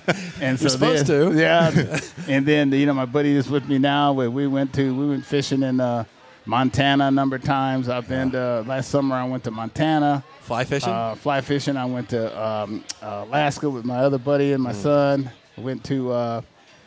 and 0.41 0.59
so 0.59 0.63
You're 0.65 0.71
supposed 0.71 1.07
then- 1.07 1.33
to. 1.33 1.39
Yeah. 1.41 1.99
and 2.29 2.45
then 2.47 2.71
you 2.71 2.85
know 2.87 2.93
my 2.95 3.07
buddy 3.07 3.35
is 3.35 3.49
with 3.49 3.67
me 3.67 3.79
now. 3.79 4.13
Where 4.13 4.31
we 4.31 4.47
went 4.47 4.73
to 4.75 4.95
we 4.95 5.09
went 5.09 5.25
fishing 5.25 5.63
in 5.63 5.81
uh, 5.81 6.05
Montana 6.45 7.07
a 7.07 7.11
number 7.11 7.35
of 7.37 7.43
times. 7.45 7.89
I've 7.89 8.07
been 8.07 8.31
to, 8.33 8.63
last 8.69 8.91
summer. 8.91 9.17
I 9.17 9.25
went 9.25 9.43
to 9.45 9.51
Montana. 9.51 10.23
Fly 10.43 10.65
fishing. 10.65 10.93
Uh, 10.93 11.15
fly 11.17 11.41
fishing. 11.41 11.77
I 11.79 11.87
went 11.87 12.11
to 12.11 12.41
um, 12.41 12.85
uh, 13.03 13.25
Alaska 13.27 13.69
with 13.71 13.85
my 13.87 13.97
other 13.97 14.19
buddy 14.19 14.53
and 14.53 14.63
my 14.63 14.73
Mm. 14.73 14.83
son. 14.83 15.31
I 15.59 15.61
went 15.63 15.83
to 15.85 16.13
uh, 16.13 16.41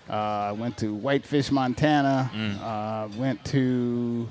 uh, 0.09 0.55
went 0.57 0.77
to 0.79 0.93
Whitefish, 0.93 1.51
Montana. 1.51 2.29
Mm. 2.33 2.61
Uh, 2.61 3.07
went 3.17 3.43
to 3.45 4.27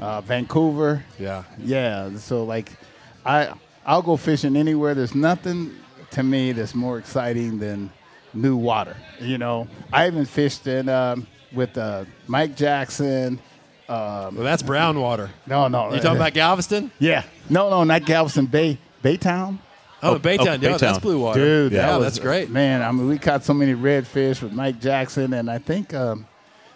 uh, 0.00 0.20
Vancouver. 0.22 1.04
yeah. 1.18 1.44
Yeah. 1.58 2.16
So 2.16 2.44
like, 2.44 2.72
I 3.24 3.52
I'll 3.86 4.02
go 4.02 4.16
fishing 4.16 4.56
anywhere. 4.56 4.94
There's 4.94 5.14
nothing 5.14 5.74
to 6.12 6.22
me 6.22 6.52
that's 6.52 6.74
more 6.74 6.98
exciting 6.98 7.58
than 7.58 7.90
new 8.32 8.56
water. 8.56 8.96
You 9.20 9.38
know, 9.38 9.68
I 9.92 10.06
even 10.06 10.24
fished 10.24 10.66
in 10.66 10.88
um, 10.88 11.26
with 11.52 11.76
uh, 11.78 12.04
Mike 12.26 12.56
Jackson. 12.56 13.38
Um, 13.88 14.34
Well, 14.36 14.44
that's 14.44 14.62
brown 14.62 14.98
water. 14.98 15.30
no, 15.46 15.68
no. 15.68 15.92
You 15.92 16.00
talking 16.00 16.16
about 16.16 16.32
Galveston? 16.32 16.90
Yeah. 16.98 17.22
No, 17.50 17.68
no, 17.68 17.84
not 17.84 18.06
Galveston 18.06 18.46
Bay, 18.46 18.78
Baytown. 19.02 19.58
Oh, 20.04 20.18
Baytown. 20.18 20.60
yeah, 20.62 20.70
Baytown. 20.70 20.78
that's 20.78 20.98
blue 20.98 21.18
water. 21.18 21.40
Dude, 21.40 21.72
yeah, 21.72 21.86
that 21.86 21.96
was, 21.96 22.04
that's 22.04 22.18
great. 22.18 22.50
Man, 22.50 22.82
I 22.82 22.90
mean, 22.92 23.08
we 23.08 23.18
caught 23.18 23.44
so 23.44 23.54
many 23.54 23.74
redfish 23.74 24.42
with 24.42 24.52
Mike 24.52 24.80
Jackson, 24.80 25.32
and 25.32 25.50
I 25.50 25.58
think, 25.58 25.92
um, 25.94 26.26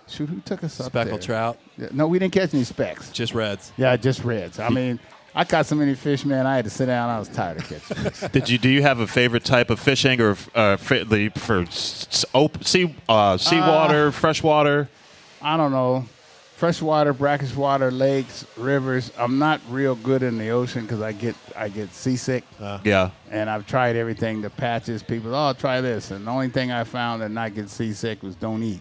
shoot, 0.06 0.28
who 0.28 0.40
took 0.40 0.64
us 0.64 0.80
up 0.80 0.86
Speckled 0.86 1.20
there? 1.20 1.26
trout, 1.26 1.58
Yeah, 1.76 1.88
No, 1.92 2.06
we 2.06 2.18
didn't 2.18 2.32
catch 2.32 2.54
any 2.54 2.64
specks. 2.64 3.10
just 3.10 3.34
reds. 3.34 3.72
Yeah, 3.76 3.96
just 3.96 4.24
reds. 4.24 4.58
I 4.58 4.68
mean, 4.70 4.98
I 5.34 5.44
caught 5.44 5.66
so 5.66 5.76
many 5.76 5.94
fish, 5.94 6.24
man. 6.24 6.46
I 6.46 6.56
had 6.56 6.64
to 6.64 6.70
sit 6.70 6.86
down. 6.86 7.10
I 7.10 7.18
was 7.18 7.28
tired 7.28 7.58
of 7.58 7.68
catching 7.68 8.10
fish. 8.12 8.30
Did 8.32 8.48
you 8.48 8.58
do 8.58 8.68
you 8.68 8.82
have 8.82 8.98
a 9.00 9.06
favorite 9.06 9.44
type 9.44 9.70
of 9.70 9.78
fishing 9.78 10.20
or 10.20 10.36
uh, 10.54 10.76
fi- 10.78 11.04
the 11.04 11.28
for 11.30 11.60
s- 11.62 12.24
s- 12.34 12.68
sea 12.68 12.94
uh, 13.08 13.36
seawater, 13.36 14.10
freshwater? 14.10 14.88
I 15.42 15.56
don't 15.56 15.70
know. 15.70 16.06
Freshwater, 16.58 17.12
brackish 17.12 17.54
water, 17.54 17.92
lakes, 17.92 18.44
rivers. 18.56 19.12
I'm 19.16 19.38
not 19.38 19.60
real 19.70 19.94
good 19.94 20.24
in 20.24 20.38
the 20.38 20.48
ocean 20.50 20.82
because 20.82 21.00
I 21.00 21.12
get 21.12 21.36
I 21.54 21.68
get 21.68 21.94
seasick. 21.94 22.42
Uh-huh. 22.58 22.80
Yeah. 22.82 23.10
and 23.30 23.48
I've 23.48 23.64
tried 23.64 23.94
everything. 23.94 24.42
The 24.42 24.50
patches, 24.50 25.04
people, 25.04 25.36
oh, 25.36 25.52
try 25.52 25.80
this. 25.80 26.10
And 26.10 26.26
the 26.26 26.30
only 26.32 26.48
thing 26.48 26.72
I 26.72 26.82
found 26.82 27.22
that 27.22 27.30
not 27.30 27.54
get 27.54 27.70
seasick 27.70 28.24
was 28.24 28.34
don't 28.34 28.64
eat. 28.64 28.80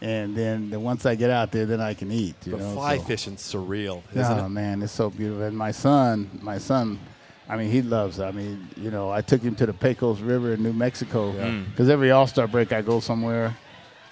And 0.00 0.36
then 0.36 0.70
the, 0.70 0.78
once 0.78 1.04
I 1.04 1.16
get 1.16 1.30
out 1.30 1.50
there, 1.50 1.66
then 1.66 1.80
I 1.80 1.94
can 1.94 2.12
eat. 2.12 2.36
You 2.46 2.52
But 2.52 2.60
know, 2.60 2.74
fly 2.74 2.98
so- 2.98 3.02
fishing's 3.02 3.42
surreal, 3.42 4.02
isn't 4.14 4.38
Oh 4.38 4.46
it? 4.46 4.48
man, 4.50 4.80
it's 4.80 4.92
so 4.92 5.10
beautiful. 5.10 5.42
And 5.42 5.58
my 5.58 5.72
son, 5.72 6.30
my 6.40 6.58
son, 6.58 7.00
I 7.48 7.56
mean, 7.56 7.68
he 7.72 7.82
loves. 7.82 8.20
it. 8.20 8.24
I 8.24 8.30
mean, 8.30 8.68
you 8.76 8.92
know, 8.92 9.10
I 9.10 9.22
took 9.22 9.42
him 9.42 9.56
to 9.56 9.66
the 9.66 9.72
Pecos 9.72 10.20
River 10.20 10.52
in 10.52 10.62
New 10.62 10.72
Mexico 10.72 11.32
mm. 11.32 11.68
because 11.70 11.88
every 11.88 12.12
All 12.12 12.28
Star 12.28 12.46
break 12.46 12.72
I 12.72 12.80
go 12.80 13.00
somewhere, 13.00 13.56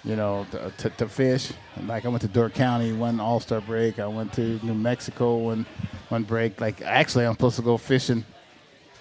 you 0.03 0.15
know, 0.15 0.45
to, 0.51 0.71
to, 0.77 0.89
to 0.91 1.07
fish. 1.07 1.51
Like 1.85 2.05
I 2.05 2.09
went 2.09 2.21
to 2.21 2.27
Door 2.27 2.51
County 2.51 2.93
one 2.93 3.19
All 3.19 3.39
Star 3.39 3.61
break. 3.61 3.99
I 3.99 4.07
went 4.07 4.33
to 4.33 4.59
New 4.63 4.73
Mexico 4.73 5.37
one 5.37 5.65
one 6.09 6.23
break. 6.23 6.59
Like 6.59 6.81
actually, 6.81 7.25
I'm 7.25 7.33
supposed 7.33 7.55
to 7.57 7.61
go 7.61 7.77
fishing 7.77 8.25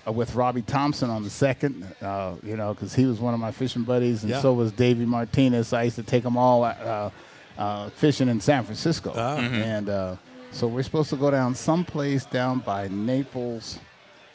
uh, 0.06 0.12
with 0.12 0.34
Robby 0.34 0.62
Thompson 0.62 1.10
on 1.10 1.22
the 1.22 1.30
second, 1.30 1.84
uh, 2.02 2.34
you 2.42 2.56
know, 2.56 2.74
because 2.74 2.94
he 2.94 3.04
was 3.06 3.18
one 3.20 3.34
of 3.34 3.40
my 3.40 3.50
fishing 3.52 3.82
buddies, 3.82 4.22
and 4.22 4.30
Yeah. 4.30 4.40
so 4.40 4.52
was 4.52 4.72
Davey 4.72 5.04
Martinez. 5.06 5.72
I 5.72 5.84
used 5.84 5.96
to 5.96 6.02
take 6.02 6.22
them 6.22 6.36
all 6.36 6.64
uh, 6.64 7.10
uh, 7.58 7.88
fishing 7.90 8.28
in 8.28 8.40
San 8.40 8.64
Francisco, 8.64 9.12
Ah. 9.16 9.36
and 9.38 9.88
uh, 9.88 10.16
so 10.52 10.66
we're 10.66 10.82
supposed 10.82 11.10
to 11.10 11.16
go 11.16 11.30
down 11.30 11.54
someplace 11.54 12.24
down 12.24 12.60
by 12.60 12.88
Naples 12.88 13.78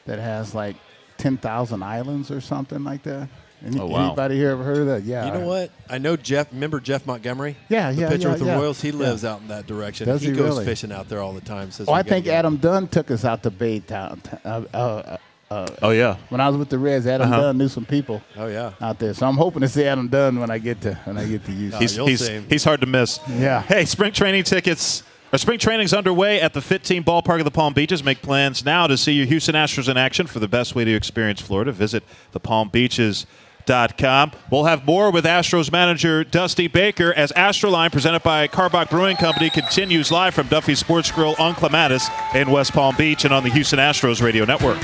that 0.05 0.19
has 0.19 0.53
like 0.53 0.75
ten 1.17 1.37
thousand 1.37 1.83
islands 1.83 2.31
or 2.31 2.41
something 2.41 2.83
like 2.83 3.03
that. 3.03 3.29
Any, 3.65 3.79
Oh, 3.79 3.87
wow. 3.87 4.07
Anybody 4.07 4.35
here 4.35 4.49
ever 4.51 4.63
heard 4.63 4.77
of 4.79 4.85
that? 4.87 5.03
Yeah. 5.03 5.25
You 5.25 5.39
know 5.39 5.47
what? 5.47 5.71
I 5.89 5.97
know 5.97 6.15
Jeff. 6.17 6.51
Remember 6.51 6.79
Jeff 6.79 7.05
Montgomery? 7.07 7.55
Yeah, 7.69 7.91
the 7.91 8.01
yeah, 8.01 8.09
pitcher 8.09 8.23
yeah, 8.27 8.31
with 8.33 8.39
the 8.41 8.45
yeah. 8.47 8.55
Royals. 8.57 8.81
He 8.81 8.89
Yeah. 8.89 8.95
lives 8.95 9.25
out 9.25 9.41
in 9.41 9.47
that 9.47 9.65
direction. 9.65 10.07
Does 10.07 10.21
he, 10.21 10.29
he 10.29 10.35
goes 10.35 10.49
really? 10.49 10.65
fishing 10.65 10.91
out 10.91 11.09
there 11.09 11.21
all 11.21 11.33
the 11.33 11.41
time. 11.41 11.71
Says 11.71 11.87
Oh, 11.89 11.93
I 11.93 12.03
think 12.03 12.25
go. 12.25 12.31
Adam 12.33 12.57
Dunn 12.57 12.87
took 12.87 13.09
us 13.09 13.25
out 13.25 13.41
to 13.43 13.49
Baytown. 13.51 14.19
Uh, 14.45 14.65
uh, 14.75 15.17
uh, 15.49 15.67
Oh 15.81 15.91
yeah. 15.91 16.17
when 16.29 16.41
I 16.41 16.49
was 16.49 16.57
with 16.57 16.69
the 16.69 16.77
Reds, 16.77 17.07
Adam 17.07 17.31
Uh-huh. 17.31 17.41
Dunn 17.41 17.57
knew 17.57 17.69
some 17.69 17.85
people 17.85 18.21
Oh 18.37 18.47
yeah. 18.47 18.73
out 18.81 18.99
there. 18.99 19.13
So 19.15 19.25
I'm 19.25 19.37
hoping 19.37 19.61
to 19.61 19.69
see 19.69 19.85
Adam 19.85 20.09
Dunn 20.09 20.39
when 20.39 20.51
I 20.51 20.57
get 20.59 20.81
to 20.81 20.95
when 21.05 21.17
I 21.17 21.25
get 21.25 21.45
to 21.45 21.51
Houston. 21.51 21.81
He's 21.81 21.95
you'll 21.97 22.07
he's, 22.07 22.25
see 22.25 22.33
him. 22.33 22.45
he's 22.49 22.63
hard 22.63 22.81
to 22.81 22.87
miss. 22.87 23.19
Yeah. 23.29 23.61
Hey, 23.63 23.85
spring 23.85 24.11
training 24.11 24.43
tickets. 24.43 25.01
Or 25.35 25.37
spring 25.37 25.59
training's 25.59 25.93
underway 25.93 26.39
at 26.39 26.53
the 26.53 26.61
FITTEAM 26.61 27.03
Ballpark 27.03 27.39
of 27.39 27.43
the 27.43 27.51
Palm 27.51 27.73
Beaches. 27.73 28.01
Make 28.01 28.21
plans 28.21 28.63
now 28.63 28.87
to 28.87 28.97
see 28.97 29.11
your 29.11 29.25
Houston 29.25 29.53
Astros 29.53 29.89
in 29.89 29.97
action. 29.97 30.27
For 30.27 30.39
the 30.39 30.47
best 30.47 30.75
way 30.75 30.85
to 30.85 30.95
experience 30.95 31.41
Florida, 31.41 31.73
visit 31.73 32.05
thepalmbeaches.com. 32.33 34.31
We'll 34.49 34.63
have 34.63 34.85
more 34.85 35.11
with 35.11 35.25
Astros 35.25 35.69
manager 35.69 36.23
Dusty 36.23 36.69
Baker 36.69 37.11
as 37.11 37.33
Astroline, 37.33 37.91
presented 37.91 38.23
by 38.23 38.47
Karbach 38.47 38.89
Brewing 38.89 39.17
Company, 39.17 39.49
continues 39.49 40.09
live 40.09 40.33
from 40.33 40.47
Duffy 40.47 40.73
Sports 40.73 41.11
Grill 41.11 41.35
on 41.37 41.53
Clematis 41.53 42.07
in 42.33 42.49
West 42.49 42.71
Palm 42.71 42.95
Beach 42.95 43.25
and 43.25 43.33
on 43.33 43.43
the 43.43 43.49
Houston 43.49 43.79
Astros 43.79 44.21
Radio 44.21 44.45
Network. 44.45 44.79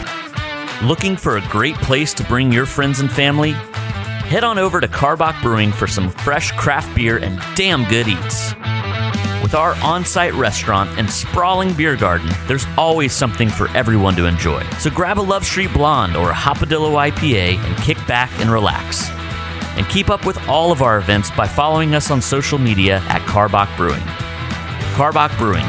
Looking 0.84 1.16
for 1.16 1.38
a 1.38 1.48
great 1.48 1.76
place 1.76 2.14
to 2.16 2.26
bring 2.26 2.52
your 2.52 2.66
friends 2.66 3.00
and 3.00 3.10
family? 3.10 3.54
Head 3.54 4.44
on 4.44 4.60
over 4.60 4.82
to 4.82 4.90
Karbach 4.90 5.42
Brewing 5.42 5.72
for 5.72 5.88
some 5.88 6.10
fresh 6.10 6.52
craft 6.52 6.94
beer 6.94 7.20
and 7.20 7.42
damn 7.56 7.86
good 7.86 8.10
eats. 8.10 8.54
With 9.42 9.56
our 9.56 9.74
on 9.84 10.06
site 10.06 10.34
restaurant 10.36 11.00
and 11.00 11.10
sprawling 11.10 11.74
beer 11.74 11.96
garden, 11.96 12.30
there's 12.48 12.66
always 12.78 13.12
something 13.12 13.50
for 13.50 13.76
everyone 13.76 14.16
to 14.18 14.26
enjoy. 14.26 14.64
So 14.78 14.92
grab 14.92 15.18
a 15.18 15.22
Love 15.22 15.44
Street 15.44 15.74
Blonde 15.74 16.16
or 16.16 16.30
a 16.30 16.34
Hopadillo 16.34 17.12
IPA 17.12 17.58
and 17.58 17.78
kick 17.78 17.98
back 18.06 18.30
and 18.40 18.52
relax. 18.52 19.10
And 19.78 19.88
keep 19.90 20.12
up 20.12 20.28
with 20.28 20.38
all 20.48 20.72
of 20.72 20.84
our 20.84 21.00
events 21.00 21.32
by 21.32 21.48
following 21.48 21.96
us 21.96 22.12
on 22.12 22.22
social 22.22 22.60
media 22.60 22.98
at 23.08 23.22
Karbach 23.22 23.76
Brewing. 23.78 24.00
Karbach 24.94 25.36
Brewing, 25.40 25.66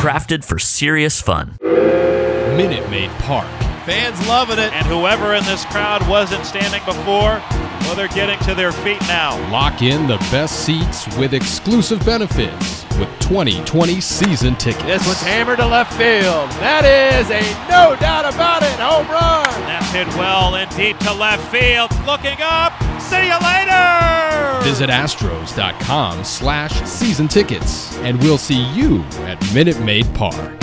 crafted 0.00 0.42
for 0.42 0.58
serious 0.58 1.20
fun. 1.20 1.58
Minute 1.60 2.88
Maid 2.88 3.10
Park. 3.20 3.46
Fans 3.84 4.26
loving 4.28 4.58
it. 4.58 4.72
And 4.72 4.86
whoever 4.86 5.34
in 5.34 5.44
this 5.44 5.64
crowd 5.66 6.06
wasn't 6.08 6.44
standing 6.44 6.84
before, 6.84 7.42
well, 7.82 7.94
they're 7.94 8.08
getting 8.08 8.38
to 8.40 8.54
their 8.54 8.72
feet 8.72 9.00
now. 9.02 9.36
Lock 9.50 9.82
in 9.82 10.06
the 10.06 10.18
best 10.30 10.64
seats 10.64 11.06
with 11.16 11.34
exclusive 11.34 12.04
benefits 12.04 12.77
with 12.98 13.08
2020 13.20 14.00
season 14.00 14.56
tickets. 14.56 14.84
This 14.84 15.06
one's 15.06 15.22
hammered 15.22 15.58
to 15.58 15.66
left 15.66 15.92
field. 15.92 16.50
That 16.60 16.84
is 16.84 17.30
a 17.30 17.40
no 17.70 17.96
doubt 18.00 18.32
about 18.32 18.62
it 18.62 18.78
home 18.78 19.06
run. 19.08 19.44
That's 19.66 19.90
hit 19.92 20.08
well 20.18 20.56
and 20.56 20.68
deep 20.76 20.98
to 21.00 21.12
left 21.12 21.46
field. 21.52 21.90
Looking 22.06 22.38
up. 22.42 22.72
See 23.00 23.26
you 23.26 23.38
later. 23.38 24.62
Visit 24.62 24.90
astros.com 24.90 26.24
slash 26.24 26.82
season 26.82 27.28
tickets 27.28 27.96
and 27.98 28.20
we'll 28.20 28.38
see 28.38 28.62
you 28.72 29.02
at 29.26 29.38
Minute 29.54 29.80
Maid 29.80 30.12
Park. 30.14 30.57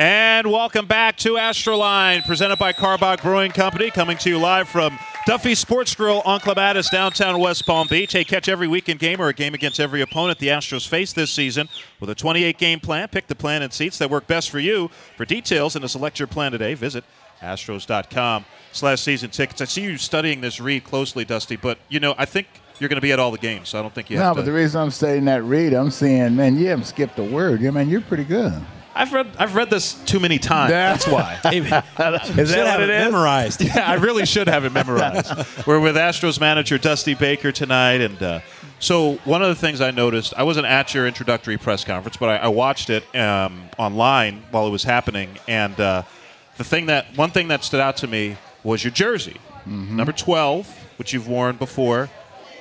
And 0.00 0.50
welcome 0.50 0.86
back 0.86 1.18
to 1.18 1.34
Astroline, 1.34 2.24
presented 2.24 2.58
by 2.58 2.72
Karbach 2.72 3.20
Brewing 3.20 3.50
Company, 3.50 3.90
coming 3.90 4.16
to 4.16 4.30
you 4.30 4.38
live 4.38 4.66
from 4.66 4.98
Duffy 5.26 5.54
Sports 5.54 5.94
Grill 5.94 6.22
on 6.24 6.40
Clematis, 6.40 6.88
downtown 6.88 7.38
West 7.38 7.66
Palm 7.66 7.86
Beach. 7.86 8.12
Hey, 8.12 8.24
catch 8.24 8.48
every 8.48 8.66
weekend 8.66 8.98
game 8.98 9.20
or 9.20 9.28
a 9.28 9.34
game 9.34 9.52
against 9.52 9.78
every 9.78 10.00
opponent 10.00 10.38
the 10.38 10.46
Astros 10.46 10.88
face 10.88 11.12
this 11.12 11.30
season 11.30 11.68
with 12.00 12.08
a 12.08 12.14
28-game 12.14 12.80
plan. 12.80 13.08
Pick 13.08 13.26
the 13.26 13.34
plan 13.34 13.60
and 13.60 13.74
seats 13.74 13.98
that 13.98 14.08
work 14.08 14.26
best 14.26 14.48
for 14.48 14.58
you. 14.58 14.88
For 15.18 15.26
details 15.26 15.76
and 15.76 15.82
to 15.82 15.88
select 15.90 16.18
your 16.18 16.28
plan 16.28 16.52
today, 16.52 16.72
visit 16.72 17.04
astros.com 17.42 18.46
slash 18.72 19.02
season 19.02 19.28
tickets. 19.28 19.60
I 19.60 19.66
see 19.66 19.82
you 19.82 19.98
studying 19.98 20.40
this 20.40 20.62
read 20.62 20.82
closely, 20.84 21.26
Dusty, 21.26 21.56
but, 21.56 21.76
you 21.90 22.00
know, 22.00 22.14
I 22.16 22.24
think 22.24 22.46
you're 22.78 22.88
going 22.88 22.96
to 22.96 23.02
be 23.02 23.12
at 23.12 23.18
all 23.18 23.32
the 23.32 23.36
games, 23.36 23.68
so 23.68 23.78
I 23.78 23.82
don't 23.82 23.94
think 23.94 24.08
you 24.08 24.16
No, 24.16 24.22
have 24.22 24.36
but 24.36 24.46
the 24.46 24.52
reason 24.52 24.80
I'm 24.80 24.92
saying 24.92 25.26
that 25.26 25.42
read, 25.42 25.74
I'm 25.74 25.90
saying, 25.90 26.36
man, 26.36 26.56
you 26.56 26.68
haven't 26.68 26.86
skipped 26.86 27.18
a 27.18 27.22
word. 27.22 27.60
Yeah, 27.60 27.70
man, 27.70 27.90
you're 27.90 28.00
pretty 28.00 28.24
good. 28.24 28.62
I've 29.00 29.14
read 29.14 29.28
I've 29.38 29.54
read 29.54 29.70
this 29.70 29.94
too 30.04 30.20
many 30.20 30.38
times. 30.38 30.70
That's 30.70 31.06
why. 31.06 31.40
Is 31.52 31.70
that 31.70 31.86
what 31.96 32.82
it 32.82 32.90
is? 32.90 33.04
Memorized. 33.04 33.62
Yeah, 33.62 33.90
I 33.90 33.94
really 33.94 34.26
should 34.26 34.46
have 34.46 34.66
it 34.66 34.72
memorized. 34.74 35.32
We're 35.66 35.80
with 35.80 35.96
Astros 35.96 36.38
manager 36.38 36.76
Dusty 36.76 37.14
Baker 37.14 37.50
tonight, 37.50 38.02
and 38.02 38.22
uh, 38.22 38.40
so 38.78 39.14
one 39.24 39.40
of 39.40 39.48
the 39.48 39.54
things 39.54 39.80
I 39.80 39.90
noticed, 39.90 40.34
I 40.36 40.42
wasn't 40.42 40.66
at 40.66 40.92
your 40.92 41.06
introductory 41.06 41.56
press 41.56 41.82
conference, 41.82 42.18
but 42.18 42.28
I, 42.28 42.36
I 42.36 42.48
watched 42.48 42.90
it 42.90 43.02
um, 43.16 43.70
online 43.78 44.42
while 44.50 44.66
it 44.66 44.70
was 44.70 44.84
happening, 44.84 45.30
and 45.48 45.80
uh, 45.80 46.02
the 46.58 46.64
thing 46.64 46.84
that 46.86 47.16
one 47.16 47.30
thing 47.30 47.48
that 47.48 47.64
stood 47.64 47.80
out 47.80 47.96
to 47.98 48.06
me 48.06 48.36
was 48.62 48.84
your 48.84 48.90
jersey, 48.90 49.38
number 49.64 50.12
twelve, 50.12 50.68
which 50.98 51.14
you've 51.14 51.26
worn 51.26 51.56
before, 51.56 52.10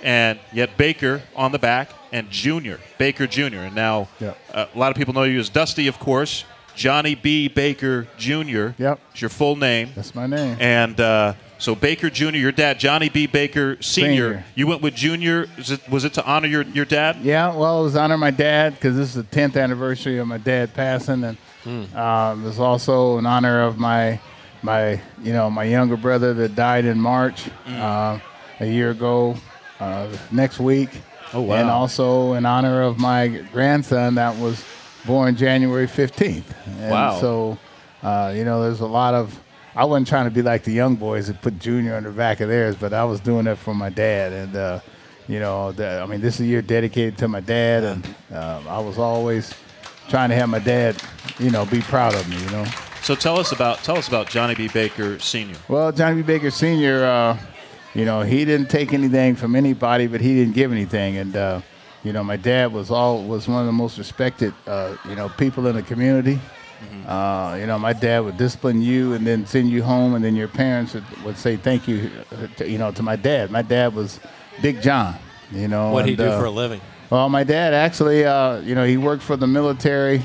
and 0.04 0.40
yet 0.54 0.78
Baker 0.78 1.22
on 1.36 1.52
the 1.52 1.60
back 1.60 1.90
and 2.12 2.30
Junior 2.30 2.80
Baker 2.98 3.28
Junior, 3.28 3.60
and 3.62 3.76
now 3.76 4.08
Yeah. 4.20 4.34
uh, 4.54 4.66
a 4.74 4.78
lot 4.78 4.92
of 4.92 4.98
people 4.98 5.14
know 5.14 5.24
you 5.24 5.40
as 5.40 5.50
Dusty, 5.50 5.88
of 5.88 6.00
course. 6.00 6.44
Johnny 6.76 7.14
B. 7.14 7.50
Baker 7.50 8.08
Jr. 8.18 8.70
Yep. 8.78 9.00
It's 9.12 9.22
your 9.22 9.30
full 9.30 9.58
name. 9.58 9.90
That's 9.96 10.16
my 10.16 10.28
name. 10.28 10.56
And 10.62 10.98
uh, 11.00 11.34
so 11.58 11.76
Baker 11.76 12.10
Jr., 12.10 12.38
your 12.38 12.54
dad, 12.54 12.80
Johnny 12.80 13.10
B. 13.10 13.28
Baker 13.28 13.76
Sr. 13.82 13.84
Senior. 13.84 14.46
You 14.56 14.66
went 14.68 14.82
with 14.82 14.96
Junior. 14.96 15.48
Is 15.58 15.72
it, 15.72 15.82
was 15.90 16.06
it 16.06 16.14
to 16.14 16.26
honor 16.26 16.48
your, 16.48 16.62
your 16.62 16.86
dad? 16.86 17.18
Yeah, 17.22 17.54
well, 17.54 17.82
it 17.82 17.84
was 17.84 17.98
honor 17.98 18.18
my 18.18 18.32
dad 18.32 18.76
because 18.76 18.96
this 18.96 19.10
is 19.10 19.16
the 19.16 19.24
10th 19.24 19.62
anniversary 19.62 20.20
of 20.20 20.28
my 20.28 20.38
dad 20.38 20.74
passing, 20.74 21.24
and 21.26 21.38
um, 21.96 22.44
it 22.44 22.48
was 22.48 22.60
also 22.60 23.18
in 23.18 23.26
honor 23.26 23.62
of 23.64 23.78
my 23.78 24.20
my 24.62 25.02
you 25.22 25.32
know 25.34 25.50
my 25.50 25.64
younger 25.66 25.96
brother 25.98 26.34
that 26.34 26.56
died 26.56 26.86
in 26.86 26.98
March 27.00 27.50
uh, 27.68 28.20
a 28.62 28.66
year 28.66 28.92
ago 28.92 29.36
uh, 29.82 30.08
next 30.32 30.60
week. 30.60 30.90
Oh, 31.34 31.42
wow. 31.42 31.56
And 31.56 31.70
also 31.70 32.34
in 32.34 32.46
honor 32.46 32.82
of 32.82 32.98
my 33.00 33.28
grandson 33.52 34.16
that 34.16 34.38
was 34.38 34.64
born 35.06 35.36
January 35.36 35.88
15th. 35.88 36.44
And 36.66 36.92
Wow. 36.92 37.20
So 37.20 37.58
uh, 38.04 38.34
you 38.36 38.44
know, 38.44 38.64
there's 38.64 38.80
a 38.80 38.88
lot 38.88 39.14
of. 39.14 39.40
I 39.76 39.86
wasn't 39.86 40.08
trying 40.08 40.26
to 40.26 40.32
be 40.32 40.42
like 40.42 40.64
the 40.64 40.72
young 40.72 40.96
boys 40.96 41.28
that 41.28 41.42
put 41.42 41.60
Junior 41.60 41.96
on 41.96 42.04
the 42.04 42.12
back 42.12 42.40
of 42.40 42.50
theirs, 42.50 42.76
but 42.76 42.94
I 42.94 43.04
was 43.04 43.20
doing 43.20 43.48
it 43.48 43.56
for 43.56 43.74
my 43.74 43.90
dad, 43.90 44.34
and 44.34 44.56
uh, 44.56 44.80
you 45.28 45.40
know, 45.40 45.72
the, 45.72 46.02
I 46.02 46.06
mean, 46.06 46.22
this 46.22 46.36
is 46.36 46.42
a 46.42 46.46
year 46.46 46.62
dedicated 46.62 47.18
to 47.20 47.28
my 47.28 47.40
dad, 47.40 47.84
and 47.84 48.06
um, 48.32 48.68
I 48.68 48.80
was 48.80 48.98
always 48.98 49.54
trying 50.10 50.30
to 50.30 50.36
have 50.36 50.50
my 50.50 50.60
dad, 50.60 51.02
you 51.38 51.52
know, 51.52 51.66
be 51.66 51.82
proud 51.82 52.16
of 52.16 52.28
me, 52.28 52.38
you 52.42 52.50
know. 52.50 52.66
So 53.04 53.16
tell 53.16 53.40
us 53.40 53.52
about 53.52 53.84
tell 53.84 53.98
us 53.98 54.08
about 54.08 54.30
Johnny 54.30 54.56
B. 54.56 54.68
Baker 54.68 55.20
Sr. 55.20 55.56
Well, 55.68 55.92
Johnny 55.92 56.18
B. 56.18 56.22
Baker 56.24 56.52
Sr., 56.52 57.04
uh, 57.06 57.38
you 57.94 58.06
know, 58.06 58.22
he 58.22 58.46
didn't 58.46 58.70
take 58.70 58.94
anything 58.94 59.36
from 59.36 59.56
anybody, 59.56 60.08
but 60.08 60.22
he 60.22 60.36
didn't 60.36 60.54
give 60.54 60.72
anything. 60.72 61.18
And, 61.18 61.36
uh, 61.36 61.62
you 62.04 62.14
know, 62.14 62.24
my 62.24 62.38
dad 62.38 62.72
was 62.72 62.92
all 62.92 63.24
was 63.24 63.48
one 63.48 63.60
of 63.60 63.66
the 63.66 63.72
most 63.72 63.98
respected, 63.98 64.54
uh, 64.68 64.96
you 65.08 65.16
know, 65.16 65.30
people 65.30 65.68
in 65.68 65.76
the 65.76 65.84
community. 65.84 66.40
Uh, 67.06 67.58
you 67.60 67.66
know, 67.66 67.78
my 67.78 67.92
dad 67.92 68.20
would 68.20 68.38
discipline 68.38 68.82
you 68.82 69.14
and 69.14 69.28
then 69.28 69.46
send 69.46 69.70
you 69.70 69.84
home, 69.84 70.16
and 70.16 70.24
then 70.24 70.34
your 70.34 70.48
parents 70.48 70.94
would, 70.94 71.04
would 71.26 71.38
say 71.38 71.58
thank 71.58 71.90
you, 71.90 72.10
uh, 72.32 72.48
to, 72.56 72.70
you 72.70 72.78
know, 72.78 72.90
to 72.90 73.04
my 73.04 73.18
dad. 73.18 73.52
My 73.52 73.62
dad 73.62 73.94
was 73.94 74.22
Big 74.62 74.82
John, 74.82 75.16
you 75.52 75.68
know. 75.68 75.92
What 75.92 76.06
he 76.06 76.16
do 76.16 76.24
uh, 76.24 76.40
for 76.40 76.46
a 76.46 76.50
living? 76.50 76.80
Well, 77.10 77.28
my 77.28 77.44
dad 77.44 77.74
actually, 77.74 78.24
uh, 78.24 78.62
you 78.62 78.76
know, 78.76 78.86
he 78.86 78.96
worked 78.96 79.24
for 79.24 79.36
the 79.36 79.48
military, 79.48 80.22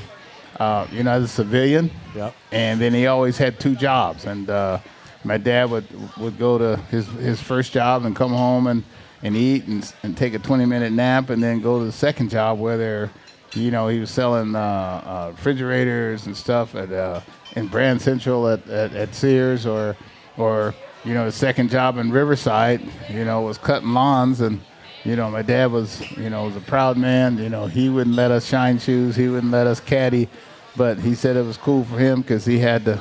uh, 0.57 0.87
you 0.93 1.03
know, 1.03 1.11
as 1.11 1.23
a 1.23 1.27
civilian. 1.27 1.91
Yep. 2.15 2.33
And 2.53 2.79
then 2.79 2.93
he 2.93 3.07
always 3.07 3.37
had 3.37 3.59
two 3.59 3.75
jobs. 3.75 4.23
And 4.23 4.49
uh, 4.49 4.79
my 5.25 5.37
dad 5.37 5.69
would 5.69 5.85
would 6.17 6.37
go 6.37 6.57
to 6.57 6.77
his 6.89 7.07
his 7.07 7.41
first 7.41 7.73
job 7.73 8.05
and 8.05 8.15
come 8.15 8.31
home 8.31 8.67
and, 8.67 8.83
and 9.23 9.35
eat 9.35 9.65
and, 9.65 9.93
and 10.03 10.15
take 10.15 10.33
a 10.33 10.39
20 10.39 10.65
minute 10.65 10.93
nap 10.93 11.29
and 11.29 11.41
then 11.41 11.61
go 11.61 11.79
to 11.79 11.85
the 11.85 11.91
second 11.91 12.29
job 12.29 12.59
where 12.59 12.77
they're, 12.77 13.11
you 13.53 13.71
know, 13.71 13.87
he 13.87 13.99
was 13.99 14.11
selling 14.11 14.55
uh, 14.55 14.59
uh, 14.59 15.31
refrigerators 15.31 16.27
and 16.27 16.37
stuff 16.37 16.75
at 16.75 16.91
uh, 16.91 17.19
in 17.55 17.67
Brand 17.67 18.01
Central 18.01 18.47
at, 18.47 18.67
at, 18.69 18.93
at 18.93 19.15
Sears 19.15 19.65
or 19.65 19.97
or 20.37 20.75
you 21.03 21.13
know 21.13 21.25
his 21.25 21.35
second 21.35 21.69
job 21.69 21.97
in 21.97 22.11
Riverside, 22.11 22.81
you 23.09 23.25
know, 23.25 23.41
was 23.41 23.57
cutting 23.57 23.93
lawns 23.93 24.41
and 24.41 24.61
you 25.05 25.15
know, 25.15 25.29
my 25.29 25.43
dad 25.43 25.71
was, 25.71 26.01
you 26.17 26.31
know, 26.31 26.45
was 26.45 26.55
a 26.55 26.61
proud 26.61 26.97
man. 26.97 27.37
You 27.37 27.47
know, 27.47 27.67
he 27.67 27.89
wouldn't 27.89 28.15
let 28.15 28.31
us 28.31 28.43
shine 28.43 28.79
shoes. 28.79 29.15
He 29.15 29.27
wouldn't 29.27 29.51
let 29.51 29.67
us 29.67 29.79
caddy, 29.79 30.27
but 30.75 30.97
he 30.97 31.13
said 31.13 31.37
it 31.37 31.45
was 31.45 31.57
cool 31.57 31.83
for 31.83 31.99
him 31.99 32.21
because 32.21 32.43
he 32.43 32.57
had 32.57 32.85
to, 32.85 32.99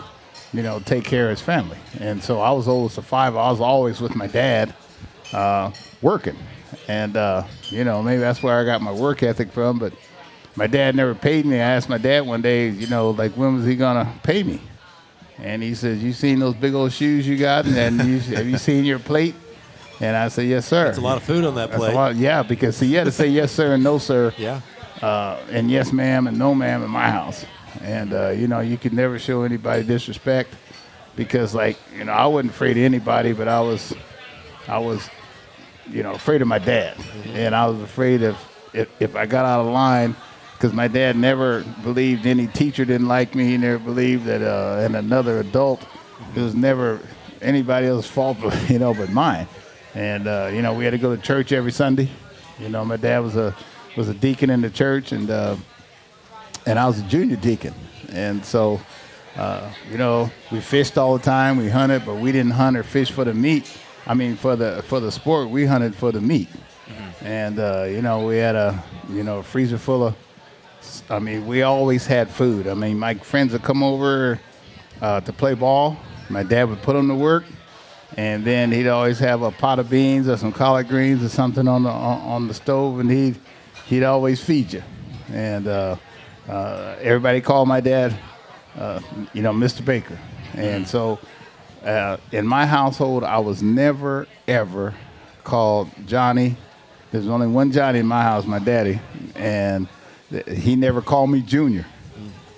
you 0.55 0.63
know, 0.63 0.81
take 0.81 1.05
care 1.05 1.25
of 1.25 1.31
his 1.31 1.41
family. 1.41 1.77
And 2.01 2.23
so 2.23 2.41
I 2.41 2.51
was 2.53 2.69
oldest 2.69 2.97
of 2.99 3.05
five. 3.07 3.35
I 3.37 3.51
was 3.51 3.61
always 3.61 4.01
with 4.01 4.15
my 4.15 4.27
dad, 4.29 4.73
uh, 5.33 5.73
working, 6.01 6.37
and 6.89 7.17
uh, 7.17 7.45
you 7.65 7.85
know, 7.85 8.03
maybe 8.03 8.21
that's 8.21 8.43
where 8.43 8.59
I 8.59 8.65
got 8.65 8.81
my 8.81 8.93
work 8.93 9.23
ethic 9.23 9.51
from. 9.53 9.79
But 9.79 9.93
my 10.57 10.67
dad 10.67 10.95
never 10.95 11.15
paid 11.15 11.45
me. 11.45 11.57
I 11.57 11.59
asked 11.77 11.89
my 11.89 11.99
dad 11.99 12.21
one 12.27 12.41
day, 12.41 12.69
you 12.69 12.87
know, 12.87 13.11
like 13.11 13.33
when 13.33 13.57
was 13.57 13.67
he 13.67 13.75
gonna 13.77 14.11
pay 14.23 14.43
me? 14.43 14.61
And 15.39 15.63
he 15.63 15.75
says, 15.75 16.03
"You 16.03 16.13
seen 16.13 16.39
those 16.39 16.55
big 16.55 16.75
old 16.75 16.93
shoes 16.93 17.27
you 17.27 17.37
got? 17.37 17.67
And 17.67 17.99
you, 18.05 18.21
have 18.37 18.47
you 18.47 18.57
seen 18.57 18.85
your 18.85 19.01
plate?" 19.01 19.35
And 20.01 20.17
I 20.17 20.29
said, 20.29 20.47
"Yes, 20.47 20.67
sir." 20.67 20.85
That's 20.85 20.99
a 20.99 21.01
lot 21.01 21.17
of 21.17 21.25
food 21.25 21.45
on 21.45 21.57
that 21.57 21.73
plate. 21.73 21.93
lot, 21.95 22.15
yeah, 22.15 22.45
because 22.45 22.77
see, 22.77 22.87
you 22.87 22.99
had 22.99 23.05
to 23.05 23.11
say 23.13 23.27
yes, 23.27 23.51
sir, 23.51 23.75
and 23.75 23.83
no, 23.83 23.99
sir, 23.99 24.33
Yeah. 24.39 24.61
uh, 25.03 25.39
and 25.51 25.69
yes, 25.71 25.93
ma'am, 25.93 26.29
and 26.29 26.39
no, 26.39 26.55
ma'am 26.55 26.85
in 26.85 26.91
my 26.91 27.11
house. 27.11 27.45
And 27.83 28.13
uh, 28.13 28.31
you 28.31 28.49
know, 28.49 28.61
you 28.61 28.77
could 28.77 28.93
never 28.93 29.19
show 29.19 29.43
anybody 29.43 29.83
disrespect. 29.83 30.55
because 31.17 31.55
like 31.55 31.79
you 31.97 32.05
know 32.05 32.13
I 32.13 32.27
wasn't 32.27 32.53
afraid 32.53 32.77
of 32.77 32.85
anybody, 32.85 33.33
but 33.33 33.49
I 33.49 33.61
was 33.61 33.93
I 34.69 34.79
was 34.79 35.09
you 35.91 36.03
know 36.03 36.13
afraid 36.15 36.43
of 36.43 36.49
my 36.49 36.59
dad, 36.59 36.97
and 37.29 37.55
I 37.55 37.67
was 37.67 37.81
afraid 37.81 38.23
of 38.23 38.37
if, 38.73 38.89
if 39.01 39.17
I 39.17 39.27
got 39.27 39.45
out 39.45 39.61
of 39.61 39.73
line. 39.73 40.17
Because 40.55 40.73
my 40.73 40.89
dad 40.89 41.17
never 41.17 41.63
believed 41.83 42.27
any 42.27 42.47
teacher 42.47 42.85
didn't 42.85 43.09
like 43.09 43.35
me. 43.35 43.45
He 43.45 43.59
never 43.59 43.79
believed 43.79 44.25
that, 44.27 44.41
uh, 44.41 44.83
and 44.83 44.97
another 44.97 45.41
adult, 45.41 45.85
it 46.35 46.41
was 46.41 46.55
never 46.55 47.01
anybody 47.43 47.89
else's 47.89 48.11
fault, 48.11 48.39
but, 48.41 48.55
you 48.71 48.79
know, 48.79 48.95
but 48.95 49.11
mine. 49.11 49.47
And 49.95 50.27
uh, 50.27 50.51
you 50.53 50.63
know, 50.63 50.73
we 50.73 50.85
had 50.85 50.93
to 50.93 50.99
go 50.99 51.15
to 51.15 51.21
church 51.21 51.53
every 51.53 51.73
Sunday. 51.73 52.09
You 52.59 52.69
know, 52.69 52.85
my 52.85 52.97
dad 52.97 53.19
was 53.19 53.37
a 53.37 53.55
was 53.97 54.09
a 54.09 54.15
deacon 54.15 54.49
in 54.49 54.61
the 54.61 54.71
church, 54.71 55.13
and 55.13 55.29
uh, 55.29 55.57
and 56.67 56.79
I 56.79 56.87
was 56.87 57.01
a 57.01 57.03
junior 57.03 57.37
deacon. 57.37 57.75
And 58.13 58.45
so, 58.45 58.81
uh, 59.37 59.71
you 59.91 59.99
know, 59.99 60.31
we 60.53 60.61
fished 60.61 60.99
all 60.99 61.17
the 61.17 61.25
time. 61.25 61.57
We 61.57 61.69
hunted, 61.69 62.05
but 62.07 62.17
we 62.17 62.33
didn't 62.33 62.53
hunt 62.53 62.77
or 62.77 62.83
fish 62.83 63.11
for 63.11 63.25
the 63.25 63.35
meat. 63.35 63.77
I 64.07 64.15
mean, 64.15 64.37
for 64.37 64.57
the 64.57 64.83
for 64.87 65.01
the 65.01 65.11
sport, 65.11 65.49
we 65.51 65.65
hunted 65.67 65.95
for 65.95 66.13
the 66.13 66.21
meat. 66.21 66.49
And 67.23 67.59
uh, 67.59 67.85
you 67.89 68.03
know, 68.03 68.27
we 68.27 68.37
had 68.37 68.55
a 68.55 68.83
you 69.09 69.23
know 69.23 69.39
a 69.39 69.43
freezer 69.43 69.79
full 69.79 70.07
of. 70.07 70.17
I 71.09 71.19
mean, 71.19 71.47
we 71.47 71.63
always 71.63 72.07
had 72.07 72.29
food. 72.29 72.67
I 72.67 72.75
mean, 72.75 72.99
my 72.99 73.15
friends 73.15 73.53
would 73.53 73.63
come 73.63 73.83
over 73.83 74.39
uh, 75.01 75.21
to 75.23 75.33
play 75.33 75.55
ball. 75.55 75.97
My 76.29 76.43
dad 76.43 76.69
would 76.69 76.83
put 76.83 76.93
them 76.93 77.09
to 77.09 77.15
work, 77.15 77.45
and 78.17 78.45
then 78.45 78.71
he'd 78.71 78.89
always 78.89 79.19
have 79.19 79.43
a 79.43 79.51
pot 79.51 79.79
of 79.79 79.89
beans 79.89 80.29
or 80.29 80.37
some 80.37 80.53
collard 80.53 80.89
greens 80.89 81.25
or 81.25 81.31
something 81.31 81.67
on 81.67 81.85
the 81.85 81.91
on, 81.91 82.21
on 82.21 82.49
the 82.49 82.55
stove, 82.55 83.01
and 83.01 83.11
he'd 83.11 83.37
he'd 83.87 84.05
always 84.05 84.43
feed 84.43 84.75
you. 84.75 84.83
And 85.33 85.67
uh, 86.49 86.97
everybody 87.01 87.41
called 87.41 87.69
my 87.69 87.81
dad, 87.81 88.15
uh, 88.79 89.01
you 89.33 89.43
know, 89.43 89.53
Mr. 89.53 89.85
Baker. 89.85 90.19
And 90.55 90.87
so, 90.87 91.19
uh, 91.85 92.17
in 92.33 92.47
my 92.47 92.67
household, 92.67 93.25
I 93.25 93.39
was 93.39 93.63
never 93.63 94.27
ever 94.47 94.95
called 95.43 95.91
Johnny. 96.07 96.57
There's 97.11 97.29
only 97.29 97.47
one 97.47 97.71
Johnny 97.73 97.99
in 98.01 98.07
my 98.07 98.23
house, 98.23 98.45
my 98.47 98.59
daddy, 98.59 99.01
and 99.37 99.87
th- 100.31 100.47
he 100.59 100.75
never 100.77 101.01
called 101.03 101.31
me 101.31 101.41
Junior, 101.43 101.87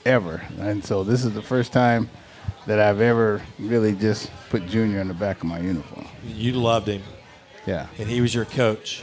ever. 0.05 0.43
And 0.61 0.85
so 0.85 1.05
this 1.05 1.25
is 1.25 1.35
the 1.35 1.43
first 1.43 1.73
time 1.73 2.09
that 2.67 2.81
I've 2.81 3.01
ever 3.01 3.43
really 3.59 3.95
just 3.95 4.31
put 4.51 4.67
Junior 4.67 5.01
in 5.01 5.09
the 5.09 5.15
back 5.15 5.39
of 5.39 5.45
my 5.45 5.59
uniform. 5.61 6.07
You 6.27 6.53
loved 6.53 6.89
him, 6.89 7.03
Yeah. 7.67 7.87
and 7.99 8.09
he 8.09 8.21
was 8.21 8.35
your 8.35 8.45
coach. 8.47 9.03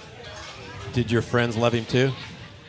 Did 0.93 1.09
your 1.11 1.21
friends 1.21 1.55
love 1.57 1.73
him 1.73 1.85
too? 1.85 2.11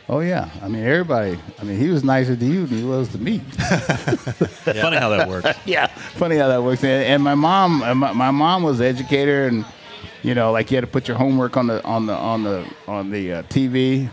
Oh 0.07 0.19
yeah. 0.19 0.49
I 0.61 0.67
mean, 0.67 0.83
everybody. 0.83 1.39
I 1.59 1.63
mean, 1.63 1.79
he 1.79 1.89
was 1.89 2.03
nicer 2.03 2.35
to 2.35 2.45
you 2.45 2.67
than 2.67 2.77
he 2.77 2.83
was 2.83 3.09
to 3.09 3.17
me. 3.17 3.39
Funny 3.39 4.97
how 4.97 5.09
that 5.09 5.27
works. 5.27 5.57
yeah, 5.65 5.87
funny 5.87 6.37
how 6.37 6.47
that 6.47 6.61
works. 6.61 6.83
And, 6.83 7.03
and 7.03 7.23
my 7.23 7.33
mom, 7.33 7.81
uh, 7.81 7.95
my, 7.95 8.13
my 8.13 8.31
mom 8.31 8.61
was 8.63 8.79
an 8.79 8.85
educator, 8.85 9.47
and 9.47 9.65
you 10.21 10.35
know, 10.35 10.51
like 10.51 10.69
you 10.69 10.77
had 10.77 10.81
to 10.81 10.87
put 10.87 11.07
your 11.07 11.17
homework 11.17 11.57
on 11.57 11.67
the 11.67 11.83
on 11.83 12.05
the 12.05 12.13
on 12.13 12.43
the 12.43 12.69
on 12.87 13.09
the 13.09 13.33
uh, 13.33 13.43
TV. 13.43 14.09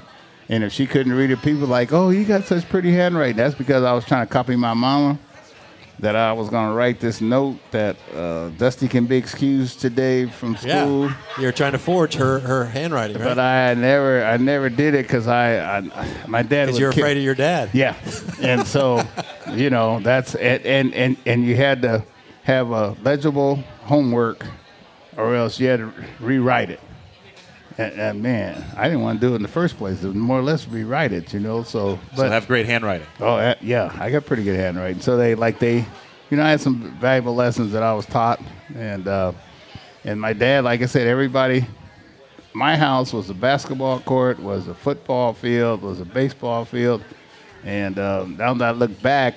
And 0.49 0.65
if 0.65 0.73
she 0.73 0.87
couldn't 0.87 1.13
read 1.13 1.31
it, 1.31 1.41
people 1.43 1.63
were 1.63 1.67
like, 1.67 1.93
"Oh, 1.93 2.11
you 2.11 2.25
got 2.25 2.45
such 2.45 2.69
pretty 2.69 2.93
handwriting." 2.93 3.37
That's 3.37 3.55
because 3.55 3.85
I 3.85 3.93
was 3.93 4.05
trying 4.05 4.27
to 4.27 4.33
copy 4.33 4.57
my 4.57 4.75
mama. 4.75 5.19
That 6.03 6.17
I 6.17 6.33
was 6.33 6.49
going 6.49 6.69
to 6.69 6.75
write 6.75 6.99
this 6.99 7.21
note 7.21 7.59
that 7.71 7.97
uh, 8.12 8.49
Dusty 8.59 8.88
can 8.88 9.07
be 9.07 9.17
excused 9.17 9.81
today 9.81 10.27
from 10.27 10.57
school. 10.57 11.07
Yeah, 11.07 11.15
You're 11.38 11.53
trying 11.53 11.73
to 11.73 11.79
forge 11.79 12.15
her 12.15 12.41
her 12.41 12.65
handwriting, 12.65 13.19
right? 13.19 13.25
But 13.25 13.38
I 13.38 13.75
never, 13.75 14.25
I 14.25 14.37
never 14.37 14.69
did 14.69 14.95
it 14.95 15.05
because 15.07 15.29
I, 15.29 15.79
I, 15.79 15.81
my 16.27 16.43
dad. 16.43 16.67
Because 16.67 16.81
you're 16.81 16.91
kick- 16.91 17.03
afraid 17.05 17.19
of 17.19 17.23
your 17.23 17.37
dad. 17.37 17.71
yeah, 17.73 17.95
and 18.41 18.67
so, 18.67 19.01
you 19.53 19.71
know, 19.71 20.01
that's 20.01 20.35
and, 20.35 20.67
and 20.67 20.93
and 20.93 21.17
and 21.25 21.45
you 21.45 21.55
had 21.55 21.83
to 21.83 22.05
have 22.43 22.73
a 22.73 22.97
legible 23.05 23.62
homework, 23.83 24.45
or 25.17 25.37
else 25.37 25.61
you 25.61 25.69
had 25.69 25.79
to 25.79 25.93
rewrite 26.19 26.71
it. 26.71 26.81
And, 27.79 27.93
and 27.95 28.23
man, 28.23 28.65
I 28.77 28.85
didn't 28.85 29.03
want 29.03 29.21
to 29.21 29.27
do 29.27 29.33
it 29.33 29.37
in 29.37 29.43
the 29.43 29.49
first 29.49 29.77
place. 29.77 30.03
It 30.03 30.09
was 30.09 30.17
more 30.17 30.39
or 30.39 30.43
less 30.43 30.67
rewrite 30.69 31.13
it, 31.13 31.33
you 31.33 31.41
know. 31.41 31.63
So, 31.63 31.99
but 32.11 32.17
So 32.17 32.29
have 32.29 32.47
great 32.47 32.67
handwriting. 32.67 33.07
Oh 33.21 33.37
uh, 33.37 33.55
yeah, 33.61 33.95
I 33.99 34.11
got 34.11 34.27
pretty 34.27 34.45
good 34.45 34.57
handwriting. 34.57 35.01
So 35.01 35.17
they 35.17 35.35
like 35.35 35.59
they, 35.59 35.85
you 36.31 36.37
know, 36.37 36.45
I 36.45 36.51
had 36.51 36.61
some 36.61 36.97
valuable 36.99 37.35
lessons 37.35 37.73
that 37.73 37.83
I 37.83 37.93
was 37.95 38.07
taught, 38.07 38.41
and 38.75 39.07
uh, 39.09 39.33
and 40.05 40.21
my 40.21 40.33
dad, 40.33 40.65
like 40.65 40.83
I 40.83 40.87
said, 40.87 41.07
everybody. 41.07 41.67
My 42.55 42.77
house 42.77 43.15
was 43.15 43.31
a 43.31 43.35
basketball 43.35 44.01
court, 44.01 44.39
was 44.39 44.69
a 44.69 44.75
football 44.75 45.33
field, 45.33 45.81
was 45.81 46.01
a 46.01 46.05
baseball 46.05 46.67
field, 46.67 47.03
and 47.65 47.99
uh, 47.99 48.27
now 48.27 48.53
that 48.53 48.69
I 48.69 48.71
look 48.73 49.01
back, 49.01 49.37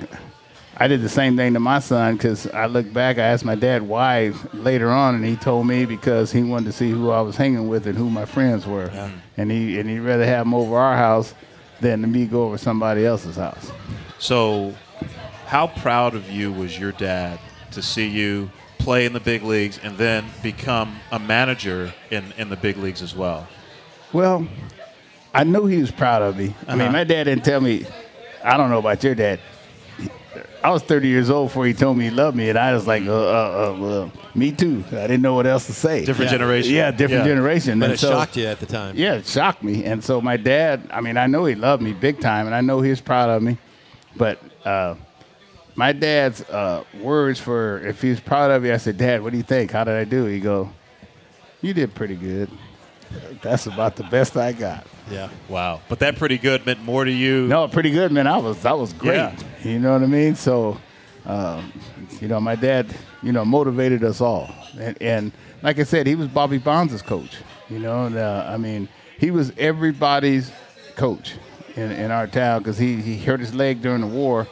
I 0.77 0.88
did 0.88 1.01
the 1.01 1.09
same 1.09 1.38
thing 1.38 1.53
to 1.53 1.59
my 1.59 1.79
son 1.79 2.15
because 2.17 2.47
I 2.47 2.65
look 2.65 2.91
back. 2.91 3.17
I 3.17 3.21
asked 3.21 3.45
my 3.45 3.55
dad 3.55 3.81
why 3.81 4.33
later 4.53 4.89
on, 4.91 5.15
and 5.15 5.23
he 5.23 5.38
told 5.38 5.65
me 5.67 5.85
because 5.85 6.31
he 6.33 6.43
wanted 6.43 6.65
to 6.65 6.71
see 6.73 6.89
who 6.91 7.11
I 7.11 7.21
was 7.21 7.38
hanging 7.38 7.67
with 7.69 7.88
and 7.88 7.97
who 7.97 8.09
my 8.09 8.25
friends 8.25 8.67
were, 8.67 8.91
and 9.38 9.49
he 9.51 9.79
and 9.79 9.89
he'd 9.89 9.99
rather 9.99 10.25
have 10.25 10.45
them 10.45 10.53
over 10.53 10.75
our 10.77 10.97
house 10.97 11.33
than 11.79 12.11
me 12.11 12.25
go 12.25 12.43
over 12.45 12.57
somebody 12.57 13.05
else's 13.05 13.38
house. 13.38 13.71
So, 14.19 14.73
how 15.45 15.67
proud 15.67 16.13
of 16.13 16.29
you 16.29 16.51
was 16.51 16.77
your 16.77 16.91
dad 16.93 17.39
to 17.71 17.81
see 17.81 18.07
you 18.07 18.49
play 18.77 19.05
in 19.05 19.13
the 19.13 19.19
big 19.19 19.43
leagues 19.43 19.79
and 19.81 19.97
then 19.97 20.25
become 20.43 20.97
a 21.11 21.19
manager 21.19 21.93
in, 22.11 22.33
in 22.38 22.49
the 22.49 22.55
big 22.57 22.77
leagues 22.77 23.01
as 23.01 23.15
well? 23.15 23.47
Well, 24.13 24.45
I 25.33 25.43
knew 25.45 25.65
he 25.67 25.79
was 25.79 25.91
proud 25.91 26.21
of 26.21 26.38
me. 26.38 26.53
I 26.67 26.73
mean, 26.73 26.81
Uh-huh. 26.83 26.91
my 26.91 27.03
dad 27.05 27.25
didn't 27.25 27.43
tell 27.45 27.61
me. 27.61 27.85
I 28.43 28.57
don't 28.57 28.69
know 28.69 28.79
about 28.79 29.03
your 29.03 29.15
dad. 29.15 29.39
I 30.65 30.71
was 30.71 30.82
30 30.82 31.08
years 31.10 31.30
old 31.30 31.49
before 31.49 31.67
he 31.67 31.75
told 31.75 31.95
me 31.95 32.06
he 32.06 32.10
loved 32.10 32.36
me, 32.36 32.49
and 32.49 32.58
I 32.58 32.73
was 32.73 32.88
like, 32.88 33.04
uh, 33.06 33.12
uh, 33.13 33.13
uh, 33.75 33.80
well, 33.80 34.12
me 34.34 34.51
too. 34.51 34.84
I 34.89 35.06
didn't 35.06 35.21
know 35.21 35.36
what 35.36 35.45
else 35.45 35.67
to 35.67 35.73
say. 35.73 36.04
Different 36.04 36.32
generation. 36.32 36.73
Yeah, 36.73 36.89
different 36.89 37.23
Yeah. 37.25 37.34
generation. 37.36 37.78
But 37.80 37.86
And 37.86 37.93
it 37.93 37.99
so- 37.99 38.10
shocked 38.10 38.36
you 38.36 38.47
at 38.47 38.60
the 38.60 38.65
time. 38.65 38.95
Yeah, 38.97 39.13
it 39.13 39.28
shocked 39.28 39.62
me. 39.62 39.86
And 39.86 40.04
so 40.04 40.19
my 40.21 40.38
dad, 40.38 40.89
I 40.91 41.01
mean, 41.01 41.17
I 41.17 41.28
know 41.28 41.45
he 41.45 41.54
loved 41.54 41.84
me 41.84 41.93
big 41.93 42.19
time, 42.19 42.47
and 42.47 42.56
I 42.56 42.62
know 42.62 42.82
he 42.82 42.89
was 42.89 42.99
proud 42.99 43.30
of 43.30 43.43
me. 43.43 43.60
But 44.17 44.39
uh, 44.65 44.95
my 45.75 45.91
dad's 45.91 46.41
uh, 46.49 46.84
words 46.99 47.39
for 47.39 47.86
if 47.86 48.01
he 48.01 48.10
was 48.10 48.19
proud 48.19 48.49
of 48.49 48.65
you, 48.65 48.73
I 48.73 48.78
said, 48.78 48.97
Dad, 48.97 49.21
what 49.21 49.34
do 49.34 49.38
you 49.38 49.43
think? 49.43 49.69
How 49.69 49.84
did 49.84 49.93
I 49.93 50.04
do? 50.04 50.25
He 50.25 50.39
go, 50.39 50.71
You 51.62 51.75
did 51.75 51.93
pretty 51.93 52.15
good. 52.15 52.49
That's 53.41 53.68
about 53.68 53.96
the 53.96 54.04
best 54.04 54.36
I 54.38 54.52
got. 54.52 54.88
Yeah. 55.10 55.30
Wow. 55.50 55.82
But 55.88 56.00
that 56.00 56.15
pretty 56.18 56.38
good 56.38 56.65
meant 56.65 56.82
more 56.84 57.06
to 57.06 57.12
you. 57.12 57.48
No, 57.48 57.68
pretty 57.68 57.91
good, 57.91 58.12
man. 58.12 58.28
I 58.28 58.38
was 58.38 58.62
that 58.63 58.78
was 58.78 58.94
great. 58.94 59.15
Yeah. 59.18 59.36
You 59.63 59.80
know 59.80 59.94
what 59.94 60.04
I 60.04 60.08
mean? 60.08 60.36
So, 60.36 60.80
um, 61.26 61.72
you 62.20 62.28
know, 62.28 62.39
my 62.39 62.56
dad, 62.56 62.94
you 63.22 63.32
know, 63.32 63.46
motivated 63.46 64.04
us 64.04 64.22
all, 64.22 64.50
and, 64.80 65.00
and 65.02 65.32
like 65.62 65.80
I 65.80 65.84
said, 65.84 66.08
he 66.08 66.15
was 66.15 66.28
Bobby 66.28 66.58
Bonds' 66.58 67.02
coach. 67.02 67.38
You 67.70 67.80
know, 67.80 68.06
and, 68.06 68.15
uh, 68.15 68.46
I 68.48 68.58
mean, 68.58 68.88
he 69.18 69.32
was 69.32 69.52
everybody's 69.58 70.52
coach 70.96 71.34
in, 71.76 71.91
in 71.91 72.12
our 72.12 72.28
town 72.28 72.60
because 72.60 72.78
he, 72.78 72.98
he 73.02 73.18
hurt 73.18 73.39
his 73.39 73.56
leg 73.56 73.82
during 73.82 74.02
the 74.02 74.08
war, 74.08 74.48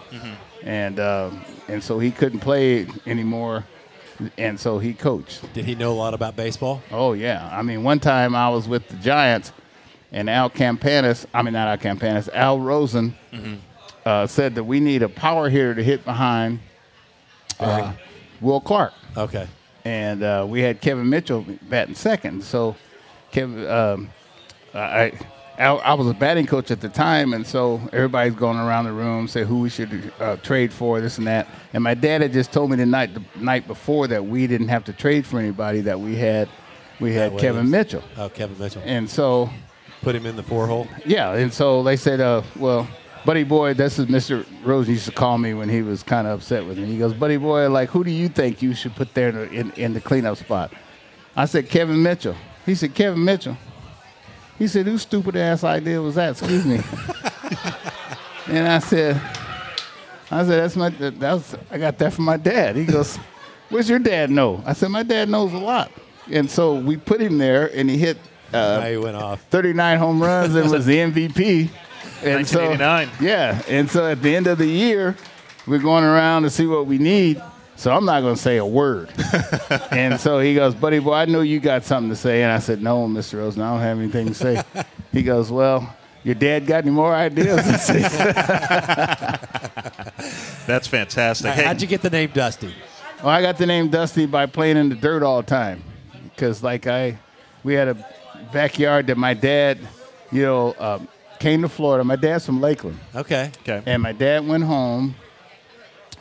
and 0.64 1.00
uh, 1.00 1.30
and 1.68 1.84
so 1.84 2.00
he 2.00 2.12
couldn't 2.12 2.40
play 2.40 2.88
anymore, 3.06 3.66
and 4.38 4.60
so 4.60 4.80
he 4.80 4.94
coached. 4.94 5.52
Did 5.54 5.66
he 5.66 5.76
know 5.76 5.92
a 5.92 5.96
lot 5.96 6.14
about 6.14 6.36
baseball? 6.36 6.82
Oh 6.92 7.14
yeah. 7.14 7.50
I 7.52 7.62
mean, 7.62 7.84
one 7.84 8.00
time 8.00 8.36
I 8.36 8.50
was 8.50 8.68
with 8.68 8.88
the 8.90 8.96
Giants, 8.98 9.52
and 10.12 10.30
Al 10.30 10.50
Campanis. 10.50 11.26
I 11.34 11.42
mean, 11.42 11.54
not 11.54 11.68
Al 11.68 11.78
Campanis. 11.78 12.30
Al 12.34 12.60
Rosen 12.60 13.16
uh, 14.06 14.28
said 14.28 14.56
that 14.56 14.64
we 14.64 14.80
need 14.80 15.02
a 15.04 15.10
power 15.10 15.50
hitter 15.50 15.76
to 15.76 15.84
hit 15.84 16.04
behind 16.06 16.60
uh, 17.60 17.94
Will 18.42 18.62
Clark, 18.62 18.94
Okay. 19.18 19.48
and 19.86 20.22
uh, 20.24 20.46
we 20.48 20.62
had 20.62 20.82
Kevin 20.82 21.10
Mitchell 21.10 21.46
batting 21.70 21.96
second. 21.96 22.44
So, 22.44 22.76
Kevin, 23.32 23.66
um, 23.68 24.10
I. 24.74 25.14
I 25.58 25.66
I 25.68 25.94
was 25.94 26.08
a 26.08 26.14
batting 26.14 26.46
coach 26.46 26.72
at 26.72 26.82
the 26.82 26.90
time, 26.90 27.34
and 27.34 27.46
so 27.46 27.82
everybody's 27.94 28.36
going 28.36 28.58
around 28.58 28.86
the 28.86 28.94
room, 28.94 29.28
say 29.28 29.44
who 29.44 29.60
we 29.60 29.70
should 29.70 30.12
uh, 30.20 30.38
trade 30.38 30.74
for, 30.74 31.00
this 31.02 31.18
and 31.18 31.28
that. 31.28 31.48
And 31.74 31.84
my 31.84 31.94
dad 31.94 32.22
had 32.22 32.34
just 32.34 32.52
told 32.52 32.72
me 32.72 32.78
the 32.78 32.86
night 32.86 33.14
the 33.14 33.24
night 33.36 33.68
before 33.68 34.08
that 34.08 34.26
we 34.26 34.48
didn't 34.48 34.70
have 34.70 34.84
to 34.86 34.94
trade 34.94 35.26
for 35.26 35.40
anybody; 35.40 35.82
that 35.82 36.00
we 36.00 36.16
had 36.16 36.50
we 37.00 37.14
had 37.14 37.38
Kevin 37.38 37.70
Mitchell. 37.70 38.04
Oh, 38.18 38.30
Kevin 38.30 38.58
Mitchell. 38.58 38.82
And 38.86 39.10
so, 39.10 39.50
Put 40.02 40.16
him 40.16 40.26
in 40.26 40.36
the 40.36 40.44
four 40.44 40.68
hole. 40.68 40.88
yeah, 41.06 41.34
and 41.34 41.54
so 41.54 41.82
they 41.84 41.96
said, 41.96 42.20
uh, 42.20 42.42
well, 42.58 42.88
Buddy 43.26 43.44
Boy, 43.44 43.74
this 43.74 44.00
is 44.00 44.08
Mr. 44.08 44.46
Rose 44.64 44.90
used 44.90 45.06
to 45.06 45.12
call 45.12 45.38
me 45.38 45.54
when 45.54 45.70
he 45.70 45.82
was 45.82 46.04
kind 46.04 46.28
of 46.28 46.40
upset 46.40 46.66
with 46.66 46.78
me. 46.78 46.86
He 46.86 46.98
goes, 46.98 47.14
Buddy 47.14 47.38
Boy, 47.38 47.70
like, 47.70 47.90
who 47.90 48.04
do 48.04 48.12
you 48.12 48.28
think 48.28 48.62
you 48.62 48.74
should 48.74 48.94
put 48.96 49.14
there 49.14 49.30
in, 49.30 49.54
in, 49.54 49.72
in 49.72 49.94
the 49.94 50.02
cleanup 50.02 50.38
spot? 50.38 50.74
I 51.36 51.46
said, 51.46 51.70
Kevin 51.70 52.04
Mitchell. 52.04 52.36
He 52.66 52.76
said, 52.76 52.94
Kevin 52.94 53.24
Mitchell. 53.24 53.58
He 54.58 54.68
said, 54.68 54.86
whose 54.86 55.02
stupid 55.02 55.36
ass 55.36 55.64
idea 55.64 56.02
was 56.02 56.16
that? 56.16 56.32
Excuse 56.32 56.66
me. 56.66 56.76
and 58.48 58.68
I 58.68 58.80
said, 58.80 59.22
I 60.32 60.46
said, 60.46 60.64
that's 60.64 60.76
my, 60.76 60.90
that 60.90 61.34
was, 61.34 61.56
I 61.72 61.78
got 61.78 61.98
that 61.98 62.14
from 62.14 62.26
my 62.26 62.38
dad. 62.38 62.76
He 62.76 62.86
goes, 62.86 63.18
where's 63.70 63.90
your 63.90 64.00
dad 64.00 64.30
know? 64.30 64.64
I 64.66 64.74
said, 64.74 64.90
my 64.90 65.04
dad 65.04 65.30
knows 65.30 65.54
a 65.54 65.58
lot. 65.58 65.92
And 66.32 66.50
so 66.50 66.76
we 66.76 66.98
put 66.98 67.20
him 67.20 67.38
there, 67.38 67.70
and 67.76 67.90
he 67.90 67.98
hit 67.98 68.18
uh, 68.54 68.80
now 68.80 68.88
he 68.88 68.98
went 68.98 69.18
off. 69.18 69.42
39 69.50 69.98
home 69.98 70.22
runs 70.22 70.56
and 70.56 70.70
was 70.70 70.86
the 70.86 70.98
MVP. 70.98 71.70
And 72.24 72.48
so, 72.48 72.70
1989. 72.70 73.10
yeah, 73.20 73.62
and 73.68 73.90
so 73.90 74.10
at 74.10 74.22
the 74.22 74.34
end 74.34 74.48
of 74.48 74.58
the 74.58 74.68
year, 74.68 75.16
we're 75.68 75.80
going 75.80 76.04
around 76.04 76.44
to 76.44 76.50
see 76.50 76.66
what 76.68 76.86
we 76.86 76.98
need, 76.98 77.42
So 77.76 77.92
I'm 77.92 78.06
not 78.06 78.22
going 78.22 78.36
to 78.36 78.42
say 78.42 78.58
a 78.58 78.66
word. 78.66 79.10
and 79.92 80.20
so 80.20 80.40
he 80.40 80.56
goes, 80.56 80.76
buddy 80.76 81.00
boy, 81.00 81.14
I 81.14 81.26
know 81.26 81.42
you 81.42 81.60
got 81.60 81.84
something 81.84 82.10
to 82.10 82.16
say. 82.16 82.44
And 82.44 82.52
I 82.52 82.60
said, 82.60 82.82
no, 82.82 83.08
Mr. 83.08 83.40
Rosen, 83.40 83.62
I 83.62 83.72
don't 83.72 83.82
have 83.82 83.98
anything 83.98 84.28
to 84.28 84.34
say. 84.34 84.64
he 85.12 85.24
goes, 85.24 85.52
well, 85.52 85.96
your 86.24 86.36
dad 86.36 86.66
got 86.68 86.84
any 86.84 86.92
more 86.92 87.14
ideas? 87.14 87.66
That's 90.66 90.88
fantastic. 90.88 91.52
Hey, 91.52 91.64
how'd 91.64 91.82
you 91.82 91.88
get 91.88 92.02
the 92.02 92.10
name 92.10 92.30
Dusty? 92.34 92.74
well, 93.18 93.30
I 93.30 93.42
got 93.42 93.58
the 93.58 93.66
name 93.66 93.90
Dusty 93.90 94.26
by 94.26 94.46
playing 94.46 94.78
in 94.78 94.90
the 94.90 94.96
dirt 94.96 95.24
all 95.24 95.42
the 95.42 95.48
time. 95.48 95.84
Because, 96.24 96.64
like, 96.64 96.88
I, 96.88 97.18
we 97.64 97.74
had 97.74 97.90
a 97.90 98.08
backyard 98.54 99.08
that 99.08 99.18
my 99.18 99.34
dad, 99.34 99.80
you 100.32 100.44
know, 100.44 100.76
um, 100.80 101.08
came 101.40 101.62
to 101.62 101.70
Florida. 101.70 102.04
My 102.04 102.16
dad's 102.16 102.46
from 102.46 102.62
Lakeland. 102.62 103.00
Okay. 103.14 103.52
okay. 103.62 103.84
And 103.86 104.02
my 104.02 104.14
dad 104.14 104.48
went 104.48 104.64
home 104.64 105.16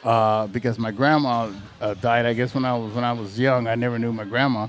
uh, 0.05 0.47
because 0.49 0.79
my 0.79 0.91
grandma 0.91 1.51
uh, 1.81 1.95
died. 1.95 2.27
I 2.27 2.33
guess 2.33 2.55
when 2.55 2.65
I 2.65 2.77
was 2.77 2.93
when 2.93 3.05
I 3.05 3.13
was 3.13 3.39
young, 3.39 3.67
I 3.67 3.75
never 3.75 3.99
knew 3.99 4.13
my 4.13 4.25
grandma. 4.25 4.69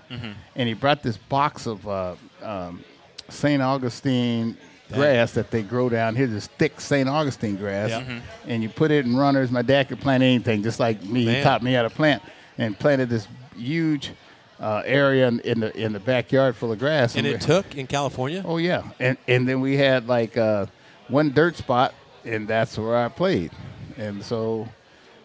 And 0.55 0.67
he 0.67 0.73
brought 0.73 1.01
this 1.03 1.17
box 1.17 1.65
of 1.67 1.87
uh, 1.87 2.15
um, 2.41 2.83
St. 3.29 3.61
Augustine 3.61 4.57
grass 4.91 5.31
that 5.31 5.49
they 5.49 5.63
grow 5.63 5.89
down 5.89 6.15
here. 6.15 6.27
This 6.27 6.45
thick 6.47 6.79
St. 6.79 7.09
Augustine 7.09 7.55
grass, 7.55 7.89
Yeah. 7.89 8.19
and 8.47 8.61
you 8.61 8.69
put 8.69 8.91
it 8.91 9.05
in 9.05 9.15
runners. 9.15 9.49
My 9.49 9.63
dad 9.63 9.87
could 9.89 9.99
plant 9.99 10.21
anything, 10.21 10.61
just 10.61 10.79
like 10.79 11.01
me. 11.03 11.25
Man. 11.25 11.35
He 11.37 11.41
taught 11.41 11.63
me 11.63 11.73
how 11.73 11.81
to 11.83 11.89
plant, 11.89 12.21
and 12.59 12.77
planted 12.77 13.09
this 13.09 13.27
huge 13.55 14.11
uh, 14.59 14.83
area 14.85 15.27
in, 15.27 15.39
in 15.39 15.59
the 15.61 15.75
in 15.75 15.93
the 15.93 15.99
backyard 15.99 16.55
full 16.55 16.71
of 16.71 16.77
grass. 16.77 17.15
And 17.15 17.25
we- 17.25 17.33
it 17.33 17.41
took 17.41 17.75
in 17.75 17.87
California? 17.87 18.43
Oh 18.45 18.57
yeah, 18.57 18.83
and 18.99 19.17
and 19.27 19.47
then 19.49 19.61
we 19.61 19.77
had 19.77 20.07
like 20.07 20.37
uh, 20.37 20.67
one 21.07 21.31
dirt 21.31 21.55
spot, 21.57 21.95
and 22.23 22.47
that's 22.47 22.77
where 22.77 22.95
I 22.95 23.09
played, 23.09 23.49
and 23.97 24.23
so 24.23 24.67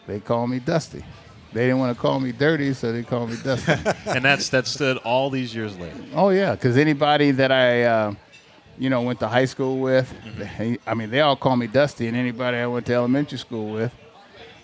they 0.08 0.18
call 0.20 0.46
me 0.46 0.58
Dusty. 0.58 1.04
They 1.52 1.66
didn't 1.66 1.78
want 1.78 1.94
to 1.94 2.00
call 2.00 2.18
me 2.18 2.32
Dirty, 2.32 2.72
so 2.72 2.92
they 2.92 3.02
called 3.02 3.30
me 3.30 3.36
Dusty. 3.44 3.72
and 4.06 4.24
that's 4.24 4.48
that 4.48 4.66
stood 4.66 4.96
all 4.98 5.30
these 5.30 5.54
years 5.54 5.78
later. 5.78 6.00
oh 6.14 6.30
yeah, 6.30 6.52
because 6.52 6.76
anybody 6.76 7.30
that 7.30 7.52
I, 7.52 7.84
uh, 7.84 8.14
you 8.78 8.90
know, 8.90 9.02
went 9.02 9.20
to 9.20 9.28
high 9.28 9.44
school 9.44 9.78
with, 9.78 10.12
they, 10.36 10.78
I 10.86 10.94
mean, 10.94 11.10
they 11.10 11.20
all 11.20 11.36
call 11.36 11.56
me 11.56 11.66
Dusty, 11.66 12.08
and 12.08 12.16
anybody 12.16 12.56
I 12.56 12.66
went 12.66 12.86
to 12.86 12.94
elementary 12.94 13.38
school 13.38 13.70
with. 13.72 13.94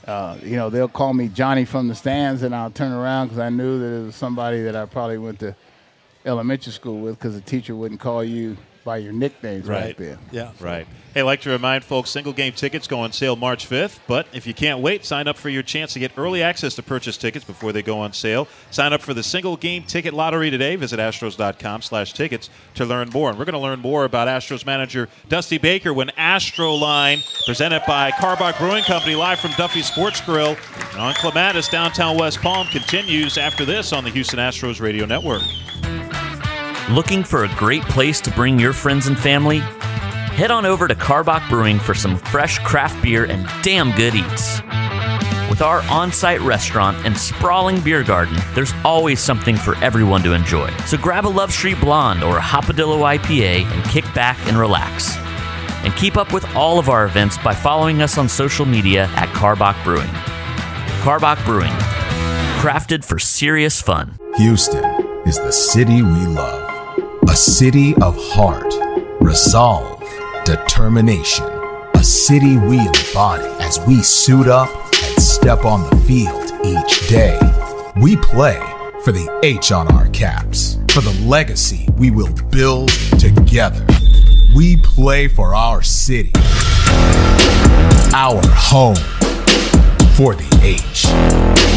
Uh, 0.07 0.37
you 0.43 0.57
know, 0.57 0.69
they'll 0.69 0.89
call 0.89 1.15
me 1.15 1.29
Johnny 1.29 1.65
from 1.65 1.89
the 1.89 1.95
stands, 1.95 2.43
and 2.43 2.55
I'll 2.55 2.71
turn 2.71 2.93
around 2.93 3.29
because 3.29 3.39
I 3.39 3.51
knew 3.51 3.79
that 3.79 4.01
it 4.01 4.07
was 4.07 4.17
somebody 4.17 4.63
that 4.63 4.75
I 4.75 4.87
probably 4.87 5.19
went 5.19 5.41
to 5.41 5.55
elementary 6.25 6.73
school 6.73 7.01
with 7.01 7.19
because 7.19 7.35
the 7.35 7.41
teacher 7.43 7.75
wouldn't 7.75 8.01
call 8.01 8.25
you 8.25 8.57
by 8.85 8.99
your 8.99 9.13
nicknames 9.13 9.67
right, 9.67 9.85
Right. 9.85 9.97
there. 9.97 10.19
Yeah. 10.31 10.51
Right. 10.61 10.87
Hey, 11.15 11.21
I'd 11.21 11.25
like 11.25 11.41
to 11.43 11.51
remind 11.51 11.85
folks 11.85 12.11
single 12.11 12.33
game 12.33 12.53
tickets 12.53 12.89
go 12.89 12.99
on 12.99 13.13
sale 13.13 13.37
March 13.37 13.69
5th, 13.69 14.01
but 14.09 14.27
if 14.33 14.47
you 14.49 14.53
can't 14.55 14.81
wait, 14.81 15.05
sign 15.05 15.29
up 15.29 15.37
for 15.37 15.49
your 15.49 15.63
chance 15.63 15.93
to 15.93 16.01
get 16.01 16.11
early 16.17 16.43
access 16.43 16.75
to 16.75 16.83
purchase 16.83 17.17
tickets 17.17 17.45
before 17.45 17.73
they 17.73 17.83
go 17.83 18.01
on 18.01 18.13
sale. 18.13 18.49
Sign 18.73 18.93
up 18.93 19.01
for 19.01 19.15
the 19.15 19.23
single 19.23 19.57
game 19.57 19.85
ticket 19.85 20.13
lottery 20.13 20.51
today. 20.51 20.75
Visit 20.75 20.99
astros.com 20.99 21.83
slash 21.83 22.13
tickets 22.15 22.51
to 22.75 22.85
learn 22.85 23.11
more. 23.11 23.31
And 23.31 23.39
we're 23.39 23.45
going 23.45 23.53
to 23.55 23.61
learn 23.61 23.79
more 23.79 24.05
about 24.05 24.27
Astros 24.27 24.67
manager 24.67 25.09
Dusty 25.29 25.59
Baker 25.59 25.95
when 25.95 26.11
Astro 26.17 26.75
Line, 26.75 27.21
presented 27.47 27.83
by 27.87 28.11
Karbach 28.11 28.59
Brewing 28.59 28.83
Company, 28.85 29.15
live 29.15 29.39
from 29.39 29.53
Duffy 29.53 29.83
Sports 29.83 30.21
Grill 30.21 30.57
and 30.91 31.01
on 31.01 31.15
Clematis, 31.15 31.69
downtown 31.69 32.19
West 32.19 32.41
Palm, 32.41 32.67
continues 32.67 33.39
after 33.39 33.65
this 33.65 33.93
on 33.93 34.03
the 34.03 34.11
Houston 34.11 34.41
Astros 34.41 34.81
Radio 34.81 35.07
Network. 35.07 35.43
Looking 36.91 37.25
for 37.25 37.45
a 37.45 37.55
great 37.57 37.83
place 37.85 38.21
to 38.21 38.31
bring 38.33 38.59
your 38.59 38.75
friends 38.75 39.07
and 39.07 39.19
family? 39.19 39.61
Head 39.61 40.51
on 40.51 40.67
over 40.67 40.87
to 40.87 40.95
Karbach 40.95 41.49
Brewing 41.49 41.79
for 41.79 41.95
some 41.95 42.19
fresh 42.19 42.59
craft 42.59 43.03
beer 43.03 43.25
and 43.25 43.49
damn 43.63 43.91
good 43.93 44.15
eats. 44.15 44.61
With 45.49 45.63
our 45.63 45.81
on 45.91 46.13
site 46.13 46.43
restaurant 46.43 46.99
and 47.07 47.17
sprawling 47.17 47.81
beer 47.81 48.03
garden, 48.03 48.37
there's 48.53 48.75
always 48.85 49.19
something 49.19 49.57
for 49.57 49.83
everyone 49.83 50.23
to 50.25 50.35
enjoy. 50.35 50.71
So 50.85 50.99
grab 50.99 51.25
a 51.25 51.29
Love 51.29 51.55
Street 51.55 51.81
Blonde 51.81 52.23
or 52.23 52.37
a 52.37 52.43
Hopadillo 52.43 52.99
IPA 53.17 53.65
and 53.65 53.85
kick 53.87 54.05
back 54.13 54.37
and 54.47 54.59
relax. 54.59 55.17
And 55.85 55.97
keep 55.97 56.19
up 56.19 56.35
with 56.35 56.45
all 56.55 56.79
of 56.79 56.91
our 56.91 57.07
events 57.07 57.39
by 57.39 57.55
following 57.55 58.03
us 58.03 58.19
on 58.19 58.29
social 58.29 58.67
media 58.67 59.05
at 59.15 59.31
Karbach 59.31 59.83
Brewing. 59.85 60.11
Karbach 61.01 61.43
Brewing, 61.47 61.73
crafted 62.61 63.03
for 63.07 63.19
serious 63.19 63.81
fun. 63.81 64.19
Houston 64.37 64.85
is 65.27 65.39
the 65.39 65.53
city 65.53 66.03
we 66.03 66.27
love. 66.27 66.64
A 67.35 67.37
city 67.37 67.97
of 67.97 68.15
heart, 68.17 68.73
resolve, 69.21 70.01
determination. 70.45 71.45
A 71.95 72.05
city 72.05 72.57
we 72.59 72.79
embody 72.79 73.43
as 73.59 73.81
we 73.89 74.05
suit 74.05 74.47
up 74.47 74.69
and 75.03 75.21
step 75.21 75.65
on 75.65 75.83
the 75.91 75.97
field 76.07 76.53
each 76.65 77.09
day. 77.09 77.37
We 77.97 78.17
play 78.19 78.61
for 79.03 79.11
the 79.11 79.29
H 79.43 79.73
on 79.73 79.89
our 79.97 80.09
caps, 80.11 80.79
for 80.93 81.01
the 81.01 81.11
legacy 81.27 81.89
we 81.99 82.13
will 82.13 82.33
build 82.53 82.91
together. 83.19 83.85
We 84.55 84.77
play 84.77 85.27
for 85.27 85.57
our 85.57 85.83
city, 85.83 86.31
our 88.15 88.41
home, 88.47 88.95
for 90.15 90.37
the 90.37 90.61
H. 90.63 91.74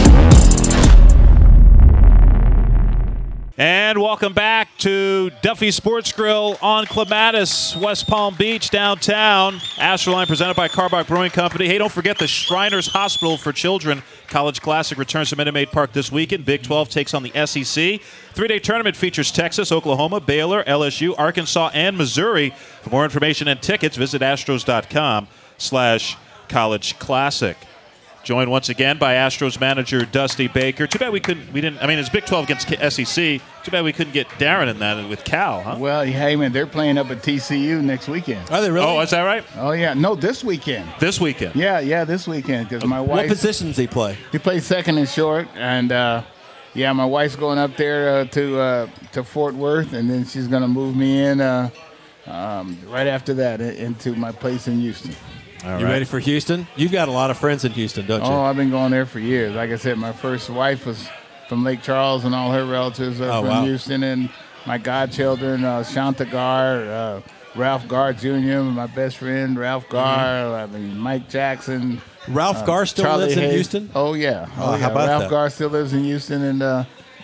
And 3.60 4.00
welcome 4.00 4.34
back 4.34 4.70
to 4.78 5.32
Duffy 5.42 5.72
Sports 5.72 6.12
Grill 6.12 6.60
on 6.62 6.86
Clematis, 6.86 7.76
West 7.76 8.06
Palm 8.06 8.36
Beach, 8.36 8.70
downtown. 8.70 9.56
Astroline 9.78 10.28
presented 10.28 10.56
by 10.56 10.68
Karbach 10.68 11.08
Brewing 11.08 11.32
Company. 11.32 11.66
Hey, 11.66 11.80
don't 11.80 11.92
forget 11.92 12.20
the 12.20 12.28
Shriners 12.28 12.86
Hospital 12.86 13.36
for 13.36 13.52
Children 13.52 14.04
College 14.28 14.62
Classic 14.62 14.96
returns 14.96 15.32
to 15.32 15.36
Minute 15.38 15.56
Maid 15.56 15.72
Park 15.72 15.92
this 15.92 16.12
weekend. 16.12 16.46
Big 16.46 16.62
12 16.62 16.90
takes 16.90 17.16
on 17.16 17.24
the 17.24 17.32
SEC. 17.48 18.00
Three 18.34 18.48
day 18.48 18.60
tournament 18.60 18.96
features 18.96 19.32
Texas, 19.32 19.72
Oklahoma, 19.72 20.20
Baylor, 20.20 20.64
LSU, 20.66 21.16
Arkansas, 21.18 21.72
and 21.74 21.98
Missouri. 21.98 22.52
For 22.84 22.92
more 22.92 23.06
information 23.06 23.48
and 23.48 23.60
tickets, 23.60 23.98
visit 23.98 24.22
astros.com 24.22 25.28
slash 25.58 26.16
college 26.48 27.00
classic. 27.00 27.58
Joined 28.28 28.52
once 28.52 28.68
again 28.68 28.98
by 28.98 29.14
Astros 29.14 29.58
manager 29.58 30.04
Dusty 30.04 30.50
Baker. 30.50 30.86
Too 30.86 31.00
bad 31.00 31.14
we 31.14 31.22
couldn't. 31.22 31.54
We 31.54 31.62
didn't. 31.62 31.82
I 31.82 31.88
mean, 31.88 31.98
it's 31.98 32.10
Big 32.10 32.26
12 32.26 32.44
against 32.50 32.68
SEC. 32.68 33.16
Too 33.64 33.72
bad 33.72 33.86
we 33.86 33.94
couldn't 33.94 34.12
get 34.12 34.28
Darren 34.32 34.68
in 34.68 34.80
that 34.80 35.08
with 35.08 35.24
Cal, 35.24 35.64
huh? 35.64 35.78
Well, 35.80 36.04
hey 36.04 36.36
man, 36.36 36.52
they're 36.52 36.68
playing 36.68 36.98
up 36.98 37.10
at 37.10 37.20
TCU 37.20 37.82
next 37.82 38.10
weekend. 38.10 38.52
Are 38.52 38.60
they 38.60 38.70
really? 38.70 38.86
Oh, 38.86 39.00
is 39.00 39.12
that 39.12 39.22
right? 39.22 39.46
Oh 39.56 39.72
yeah, 39.72 39.94
no, 39.94 40.14
this 40.14 40.44
weekend. 40.44 40.90
This 41.00 41.22
weekend. 41.22 41.56
Yeah, 41.56 41.80
yeah, 41.80 42.04
this 42.04 42.28
weekend 42.28 42.68
because 42.68 42.84
my 42.84 43.00
wife 43.00 43.10
What 43.10 43.28
positions 43.30 43.78
he 43.78 43.88
play? 43.88 44.18
he 44.34 44.40
plays 44.40 44.66
second 44.66 44.98
and 44.98 45.08
short, 45.08 45.48
and 45.56 45.94
uh, 45.94 46.24
yeah, 46.74 46.92
my 46.92 47.06
wife's 47.06 47.38
going 47.38 47.60
up 47.60 47.78
there 47.78 48.10
uh, 48.10 48.26
to 48.26 48.60
uh, 48.60 48.88
to 49.14 49.24
Fort 49.24 49.56
Worth, 49.56 49.94
and 49.94 50.10
then 50.10 50.26
she's 50.26 50.50
gonna 50.50 50.68
move 50.68 50.98
me 50.98 51.24
in 51.24 51.40
uh, 51.40 51.70
um, 52.26 52.78
right 52.90 53.08
after 53.08 53.34
that 53.36 53.62
into 53.62 54.18
my 54.18 54.34
place 54.34 54.68
in 54.68 54.82
Houston. 54.82 55.16
All 55.68 55.80
You 55.80 55.86
right. 55.86 55.92
ready 55.94 56.06
for 56.06 56.20
Houston? 56.20 56.66
You've 56.76 56.92
got 56.92 57.08
a 57.08 57.12
lot 57.12 57.30
of 57.30 57.38
friends 57.38 57.66
in 57.66 57.74
Houston, 57.74 58.06
don't 58.06 58.22
you? 58.24 58.28
Oh, 58.28 58.42
I've 58.42 58.56
been 58.56 58.70
going 58.70 58.92
there 58.92 59.06
for 59.06 59.20
years. 59.20 59.54
Like 59.56 59.70
I 59.72 59.76
said, 59.76 59.98
my 59.98 60.14
first 60.14 60.50
wife 60.50 60.86
was 60.86 61.08
from 61.50 61.64
Lake 61.64 61.82
Charles, 61.82 62.24
and 62.26 62.34
all 62.34 62.52
her 62.52 62.66
relatives 62.66 63.20
are 63.20 63.30
Oh, 63.30 63.42
from 63.42 63.50
wow. 63.50 63.66
Houston. 63.66 64.04
And 64.04 64.30
my 64.66 64.78
godchildren, 64.78 65.66
uh, 65.66 65.84
Shanta 65.84 66.26
Garr, 66.26 66.78
uh, 66.84 67.22
Ralph 67.56 67.88
Garr 67.88 68.14
Jr., 68.14 68.62
my 68.62 68.88
best 68.88 69.18
friend, 69.18 69.58
Ralph 69.58 69.90
Garr. 69.90 70.56
I 70.56 70.66
mean, 70.68 70.98
Mike 70.98 71.28
Jackson. 71.30 72.02
Ralph 72.30 72.66
Garr 72.66 72.86
still 72.86 73.06
Charlie 73.06 73.26
lives 73.26 73.38
in 73.38 73.50
Houston? 73.52 73.90
Oh 73.96 74.14
yeah. 74.14 74.48
Oh, 74.58 74.74
Oh, 74.74 74.78
how 74.78 74.92
about 74.92 75.08
Ralph 75.08 75.22
that? 75.24 75.30
Garr 75.30 75.50
still 75.50 75.70
lives 75.70 75.94
in 75.94 76.04
Houston, 76.04 76.44
and 76.44 76.62
uh, 76.62 76.84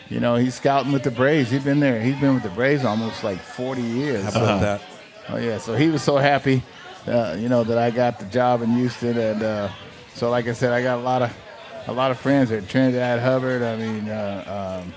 you 0.10 0.20
know 0.20 0.36
he's 0.36 0.56
scouting 0.56 0.92
with 0.92 1.04
the 1.04 1.12
Braves. 1.12 1.52
He's 1.52 1.64
been 1.64 1.80
there. 1.82 2.02
He's 2.02 2.16
been 2.20 2.34
with 2.34 2.44
the 2.44 2.50
Braves 2.50 2.84
almost 2.86 3.24
like 3.24 3.40
40 3.40 3.82
years. 3.82 4.24
How 4.24 4.30
So- 4.32 4.44
about 4.44 4.62
that? 4.62 4.82
Oh 5.30 5.38
yeah, 5.38 5.58
so 5.58 5.76
he 5.76 5.88
was 5.90 6.02
so 6.02 6.18
happy, 6.18 6.64
uh, 7.08 7.36
you 7.40 7.50
know, 7.50 7.64
that 7.64 7.78
I 7.78 7.92
got 7.92 8.20
the 8.20 8.26
job 8.26 8.62
in 8.62 8.72
Houston, 8.76 9.18
and 9.18 9.44
uh, 9.44 9.70
so 10.16 10.30
like 10.30 10.48
I 10.48 10.54
said, 10.54 10.72
I 10.74 10.82
got 10.82 11.00
a 11.00 11.02
lot 11.02 11.22
of 11.22 11.34
a 11.88 11.92
lot 11.92 12.12
of 12.12 12.20
friends 12.20 12.50
there. 12.50 12.62
Trenidad 12.62 13.20
Hubbard, 13.22 13.62
I 13.62 13.76
mean, 13.76 14.10
uh, 14.10 14.82
um, 14.86 14.94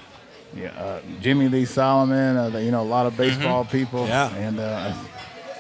yeah, 0.55 0.69
uh, 0.81 1.01
Jimmy 1.21 1.49
Lee 1.49 1.64
Solomon, 1.64 2.37
uh, 2.37 2.59
you 2.59 2.71
know, 2.71 2.83
a 2.83 2.85
lot 2.85 3.07
of 3.07 3.16
baseball 3.16 3.64
people, 3.64 4.07
Yeah. 4.07 4.33
and, 4.37 4.61
uh, 4.61 4.92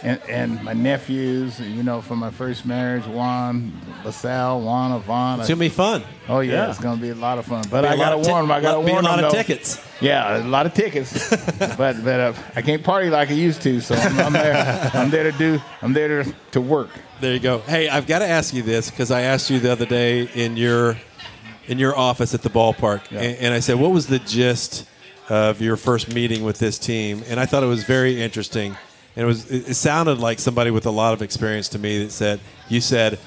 and 0.06 0.20
and 0.28 0.62
my 0.64 0.72
nephews, 0.72 1.58
you 1.60 1.82
know, 1.82 2.00
from 2.00 2.18
my 2.20 2.30
first 2.30 2.64
marriage, 2.64 3.04
Juan 3.06 3.72
LaSalle, 4.04 4.60
Juan 4.60 4.92
Avon. 4.92 5.40
It's 5.40 5.48
gonna 5.48 5.58
be 5.60 5.68
fun. 5.68 6.02
Oh 6.28 6.40
yeah, 6.40 6.52
Yeah. 6.52 6.70
it's 6.70 6.78
gonna 6.80 7.00
be 7.00 7.10
a 7.10 7.14
lot 7.14 7.38
of 7.38 7.44
fun. 7.46 7.64
But 7.70 7.84
a 7.84 7.88
I 7.88 8.12
of 8.12 8.22
ti- 8.22 8.30
warn 8.30 8.44
them. 8.44 8.52
I 8.52 8.60
gotta 8.60 8.82
be 8.84 8.90
a 8.90 8.92
warn 8.92 9.04
lot 9.04 9.22
of 9.22 9.30
though. 9.32 9.36
tickets. 9.36 9.84
Yeah, 10.00 10.38
a 10.38 10.46
lot 10.46 10.66
of 10.66 10.74
tickets. 10.74 11.30
but 11.76 12.02
but 12.04 12.20
uh, 12.20 12.32
I 12.54 12.62
can't 12.62 12.82
party 12.84 13.10
like 13.10 13.30
I 13.30 13.34
used 13.34 13.62
to. 13.62 13.80
So 13.80 13.94
I'm, 13.94 14.18
I'm 14.20 14.32
there. 14.32 14.90
I'm 14.94 15.10
there 15.10 15.30
to 15.30 15.36
do. 15.36 15.60
I'm 15.82 15.92
there 15.92 16.22
to, 16.22 16.34
to 16.52 16.60
work. 16.60 16.90
There 17.20 17.32
you 17.32 17.40
go. 17.40 17.58
Hey, 17.60 17.88
I've 17.88 18.06
got 18.06 18.18
to 18.20 18.26
ask 18.26 18.52
you 18.54 18.62
this 18.62 18.90
because 18.90 19.10
I 19.10 19.22
asked 19.22 19.48
you 19.50 19.58
the 19.58 19.72
other 19.72 19.86
day 19.86 20.28
in 20.34 20.56
your 20.56 20.96
in 21.66 21.78
your 21.78 21.96
office 21.96 22.32
at 22.34 22.42
the 22.42 22.50
ballpark, 22.50 23.10
Yeah. 23.10 23.20
and, 23.22 23.38
and 23.38 23.54
I 23.54 23.58
said, 23.60 23.80
"What 23.80 23.90
was 23.90 24.06
the 24.06 24.18
gist 24.20 24.86
of 25.28 25.60
your 25.60 25.76
first 25.76 26.14
meeting 26.14 26.44
with 26.44 26.58
this 26.60 26.78
team?" 26.78 27.24
And 27.28 27.40
I 27.40 27.46
thought 27.46 27.62
it 27.64 27.66
was 27.66 27.82
very 27.84 28.22
interesting, 28.22 28.76
and 29.16 29.22
it 29.24 29.26
was 29.26 29.50
it, 29.50 29.70
it 29.70 29.74
sounded 29.74 30.18
like 30.18 30.38
somebody 30.38 30.70
with 30.70 30.86
a 30.86 30.90
lot 30.90 31.12
of 31.14 31.22
experience 31.22 31.68
to 31.70 31.78
me 31.78 32.04
that 32.04 32.10
said, 32.12 32.40
"You 32.68 32.80
said." 32.80 33.18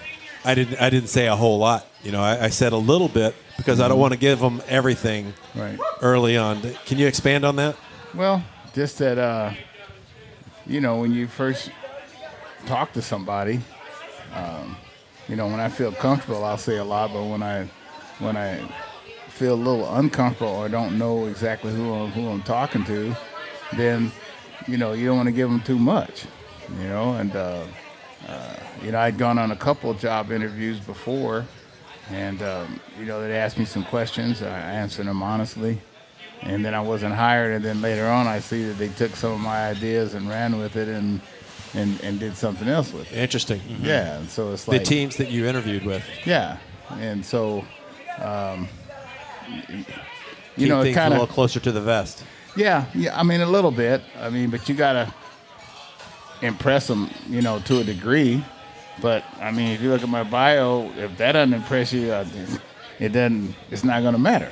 I 0.46 0.56
didn't. 0.56 0.80
I 0.82 0.90
didn't 0.90 1.10
say 1.10 1.28
a 1.28 1.36
whole 1.36 1.60
lot. 1.60 1.86
You 2.02 2.14
know, 2.14 2.22
I, 2.22 2.46
I 2.46 2.50
said 2.50 2.72
a 2.72 2.78
little 2.78 3.10
bit, 3.10 3.36
because 3.58 3.82
I 3.82 3.90
don't 3.90 4.00
want 4.00 4.14
to 4.14 4.18
give 4.20 4.40
them 4.40 4.62
everything 4.70 5.34
Right. 5.54 5.78
early 6.02 6.38
on. 6.38 6.62
Can 6.86 6.98
you 6.98 7.08
expand 7.08 7.44
on 7.44 7.58
that? 7.58 7.76
Well, 8.14 8.42
just 8.74 9.00
that 9.00 9.18
uh, 9.18 9.52
you 10.66 10.80
know 10.80 10.96
when 10.96 11.12
you 11.12 11.28
first 11.28 11.72
talk 12.68 12.94
to 12.94 13.02
somebody, 13.02 13.60
um, 14.34 14.78
you 15.28 15.36
know 15.36 15.48
when 15.48 15.60
I 15.60 15.68
feel 15.68 15.92
comfortable, 15.92 16.46
I'll 16.46 16.58
say 16.58 16.78
a 16.78 16.86
lot, 16.86 17.12
but 17.12 17.24
when 17.26 17.44
I 17.44 17.68
when 18.20 18.38
I 18.38 18.60
feel 19.28 19.56
a 19.56 19.56
little 19.56 19.94
uncomfortable 19.96 20.52
or 20.56 20.70
don't 20.70 20.98
know 20.98 21.26
exactly 21.26 21.74
who 21.74 21.94
I'm, 21.94 22.12
who 22.12 22.30
I'm 22.30 22.44
talking 22.44 22.86
to, 22.86 23.14
then 23.76 24.10
you 24.70 24.78
know 24.78 24.94
you 24.94 25.06
don't 25.08 25.18
want 25.18 25.28
to 25.28 25.34
give 25.34 25.50
them 25.50 25.62
too 25.62 25.80
much, 25.80 26.26
you 26.80 26.88
know. 26.88 27.14
And 27.14 27.36
uh, 27.36 27.66
uh, 28.28 28.56
you 28.84 28.92
know 28.92 29.00
I'd 29.00 29.18
gone 29.18 29.38
on 29.38 29.52
a 29.52 29.56
couple 29.56 29.92
of 29.92 30.00
job 30.00 30.32
interviews 30.32 30.80
before, 30.80 31.46
and 32.10 32.42
um, 32.42 32.80
you 33.00 33.06
know 33.06 33.22
they 33.22 33.36
asked 33.38 33.58
me 33.58 33.66
some 33.66 33.84
questions. 33.86 34.42
I 34.42 34.60
answered 34.60 35.08
them 35.08 35.24
honestly 35.24 35.80
and 36.42 36.64
then 36.64 36.74
I 36.74 36.82
wasn't 36.82 37.14
hired. 37.14 37.54
And 37.54 37.64
then 37.64 37.82
later 37.82 38.08
on, 38.08 38.28
I 38.28 38.40
see 38.40 38.64
that 38.66 38.78
they 38.78 38.90
took 38.90 39.16
some 39.16 39.34
of 39.34 39.40
my 39.40 39.70
ideas 39.70 40.14
and 40.14 40.30
ran 40.30 40.58
with 40.58 40.76
it 40.76 40.88
and 40.88 41.22
and, 41.76 42.02
and 42.02 42.20
did 42.20 42.36
something 42.36 42.68
else 42.68 42.92
with 42.92 43.12
it. 43.12 43.18
Interesting. 43.18 43.62
Yeah, 43.82 44.18
and 44.18 44.30
so 44.30 44.54
it's 44.54 44.66
The 44.66 44.80
teams 44.80 45.18
that 45.18 45.30
you 45.30 45.46
interviewed 45.46 45.86
with. 45.86 46.04
Yeah, 46.26 46.58
and 46.92 47.24
so 47.24 47.64
um, 48.20 48.68
you 49.68 49.86
Keep 50.58 50.70
know, 50.70 50.84
kind 50.94 51.14
of 51.14 51.20
a 51.20 51.22
little 51.22 51.28
closer 51.28 51.60
to 51.60 51.72
the 51.72 51.82
vest. 51.82 52.24
Yeah, 52.60 52.86
yeah. 52.94 53.18
I 53.18 53.24
mean, 53.24 53.40
a 53.40 53.46
little 53.46 53.72
bit. 53.72 54.02
I 54.20 54.30
mean, 54.30 54.50
but 54.50 54.68
you 54.68 54.76
gotta 54.76 55.14
impress 56.42 56.88
them, 56.88 57.10
you 57.30 57.42
know, 57.42 57.60
to 57.60 57.80
a 57.80 57.84
degree. 57.84 58.44
But 59.02 59.24
I 59.40 59.52
mean, 59.52 59.70
if 59.70 59.82
you 59.82 59.90
look 59.90 60.04
at 60.04 60.10
my 60.10 60.24
bio, 60.24 60.92
if 60.98 61.18
that 61.18 61.32
doesn't 61.32 61.54
impress 61.54 61.94
you, 61.94 62.12
it 63.00 63.10
doesn't. 63.10 63.56
It's 63.72 63.86
not 63.86 64.04
gonna 64.04 64.20
matter. 64.20 64.52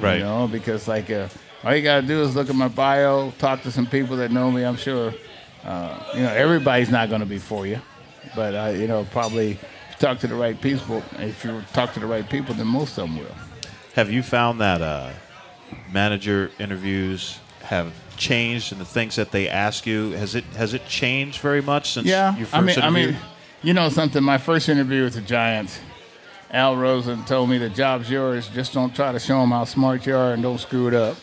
Right. 0.00 0.18
You 0.18 0.24
know, 0.24 0.46
because 0.46 0.86
like 0.86 1.10
uh, 1.10 1.28
all 1.64 1.74
you 1.74 1.82
gotta 1.82 2.06
do 2.06 2.22
is 2.22 2.36
look 2.36 2.48
at 2.48 2.54
my 2.54 2.68
bio, 2.68 3.32
talk 3.32 3.62
to 3.62 3.72
some 3.72 3.86
people 3.86 4.16
that 4.18 4.30
know 4.30 4.50
me. 4.50 4.62
I'm 4.64 4.76
sure. 4.76 5.12
Uh, 5.64 6.00
you 6.14 6.22
know, 6.22 6.32
everybody's 6.32 6.90
not 6.90 7.10
gonna 7.10 7.26
be 7.26 7.38
for 7.38 7.66
you, 7.66 7.80
but 8.36 8.54
uh, 8.54 8.70
you 8.70 8.86
know, 8.86 9.04
probably 9.10 9.58
talk 9.98 10.20
to 10.20 10.28
the 10.28 10.36
right 10.36 10.58
people. 10.60 11.02
If 11.18 11.44
you 11.44 11.60
talk 11.72 11.92
to 11.94 12.00
the 12.00 12.06
right 12.06 12.28
people, 12.30 12.54
then 12.54 12.68
most 12.68 12.96
of 12.98 13.08
them 13.08 13.18
will. 13.18 13.34
Have 13.94 14.12
you 14.12 14.22
found 14.22 14.60
that 14.60 14.80
uh, 14.80 15.10
manager 15.90 16.52
interviews 16.60 17.40
have 17.68 17.92
changed 18.16 18.72
and 18.72 18.80
the 18.80 18.84
things 18.84 19.14
that 19.16 19.30
they 19.30 19.48
ask 19.48 19.86
you 19.86 20.10
has 20.12 20.34
it 20.34 20.44
has 20.56 20.74
it 20.74 20.86
changed 20.86 21.40
very 21.40 21.62
much 21.62 21.92
since 21.92 22.06
Yeah, 22.06 22.36
you 22.36 22.46
first 22.46 22.56
I 22.56 22.60
mean, 22.60 22.78
I 22.80 22.90
mean, 22.90 23.16
you 23.62 23.74
know 23.74 23.88
something. 23.90 24.22
My 24.22 24.38
first 24.38 24.68
interview 24.68 25.04
with 25.04 25.14
the 25.14 25.20
Giants, 25.20 25.78
Al 26.50 26.76
Rosen 26.76 27.24
told 27.24 27.50
me 27.50 27.58
the 27.58 27.68
job's 27.68 28.10
yours. 28.10 28.48
Just 28.48 28.72
don't 28.72 28.94
try 28.94 29.12
to 29.12 29.18
show 29.20 29.40
them 29.40 29.50
how 29.50 29.64
smart 29.64 30.06
you 30.06 30.16
are 30.16 30.32
and 30.32 30.42
don't 30.42 30.58
screw 30.58 30.88
it 30.88 30.94
up. 30.94 31.16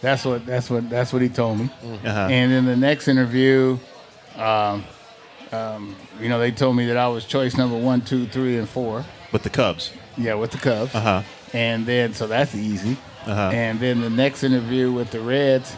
That's 0.00 0.24
what 0.24 0.44
that's 0.46 0.70
what 0.70 0.88
that's 0.90 1.12
what 1.12 1.22
he 1.22 1.28
told 1.28 1.58
me. 1.60 1.70
Uh-huh. 1.82 2.28
And 2.30 2.52
in 2.52 2.64
the 2.64 2.76
next 2.76 3.08
interview, 3.08 3.78
um, 4.36 4.84
um, 5.52 5.94
you 6.20 6.28
know, 6.28 6.38
they 6.38 6.50
told 6.50 6.76
me 6.76 6.86
that 6.86 6.96
I 6.96 7.08
was 7.08 7.24
choice 7.24 7.56
number 7.56 7.76
one, 7.78 8.00
two, 8.00 8.26
three, 8.26 8.56
and 8.58 8.68
four. 8.68 9.04
with 9.32 9.42
the 9.42 9.50
Cubs. 9.50 9.92
Yeah, 10.16 10.34
with 10.34 10.50
the 10.50 10.58
Cubs. 10.58 10.94
Uh 10.94 11.00
huh. 11.00 11.22
And 11.52 11.86
then, 11.86 12.14
so 12.14 12.26
that's 12.26 12.54
easy. 12.54 12.96
Uh-huh. 13.26 13.50
And 13.52 13.80
then 13.80 14.00
the 14.00 14.10
next 14.10 14.42
interview 14.44 14.92
with 14.92 15.10
the 15.10 15.20
Reds, 15.20 15.74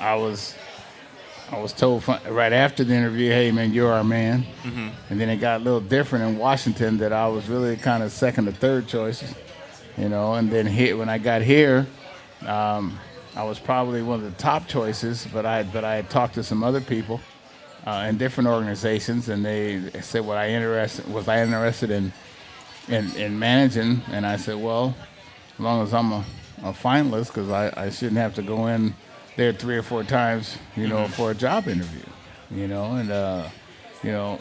I 0.00 0.14
was, 0.14 0.54
I 1.50 1.58
was 1.60 1.72
told 1.72 2.06
right 2.28 2.52
after 2.52 2.84
the 2.84 2.94
interview, 2.94 3.30
"Hey 3.30 3.50
man, 3.52 3.72
you're 3.72 3.92
our 3.92 4.04
man." 4.04 4.44
Mhm. 4.64 4.90
And 5.10 5.20
then 5.20 5.28
it 5.28 5.36
got 5.36 5.60
a 5.60 5.64
little 5.64 5.80
different 5.80 6.24
in 6.26 6.38
Washington 6.38 6.98
that 6.98 7.12
I 7.12 7.28
was 7.28 7.48
really 7.48 7.76
kind 7.76 8.02
of 8.02 8.12
second 8.12 8.48
or 8.48 8.52
third 8.52 8.86
choice, 8.88 9.22
you 9.96 10.08
know. 10.08 10.34
And 10.34 10.50
then 10.50 10.66
here, 10.66 10.96
when 10.96 11.08
I 11.08 11.18
got 11.18 11.42
here, 11.42 11.86
um, 12.46 12.98
I 13.36 13.42
was 13.44 13.58
probably 13.58 14.02
one 14.02 14.18
of 14.18 14.24
the 14.24 14.42
top 14.42 14.66
choices, 14.66 15.26
but 15.32 15.44
I 15.46 15.62
but 15.62 15.84
I 15.84 15.96
had 15.96 16.10
talked 16.10 16.34
to 16.34 16.42
some 16.42 16.62
other 16.64 16.80
people 16.80 17.20
uh, 17.86 18.06
in 18.08 18.16
different 18.18 18.48
organizations, 18.48 19.28
and 19.28 19.44
they 19.44 19.90
said, 20.02 20.24
"What 20.26 20.38
I 20.38 20.48
interested 20.50 21.06
was 21.12 21.28
I 21.28 21.42
interested 21.42 21.90
in 21.90 22.12
in, 22.88 23.14
in 23.16 23.38
managing?" 23.38 24.02
And 24.10 24.26
I 24.26 24.36
said, 24.36 24.56
"Well, 24.56 24.94
as 25.54 25.60
long 25.60 25.82
as 25.82 25.94
I'm 25.94 26.12
a, 26.12 26.24
a 26.62 26.72
finalist, 26.72 27.26
because 27.28 27.50
I, 27.50 27.72
I 27.76 27.90
shouldn't 27.90 28.16
have 28.18 28.34
to 28.34 28.42
go 28.42 28.66
in 28.66 28.94
there 29.36 29.52
three 29.52 29.76
or 29.76 29.82
four 29.82 30.02
times, 30.04 30.56
you 30.76 30.88
know, 30.88 31.04
Mhm. 31.06 31.10
for 31.10 31.30
a 31.30 31.34
job 31.34 31.68
interview, 31.68 32.02
you 32.50 32.66
know, 32.68 32.92
and 32.94 33.10
uh, 33.10 33.44
you 34.02 34.10
know, 34.12 34.38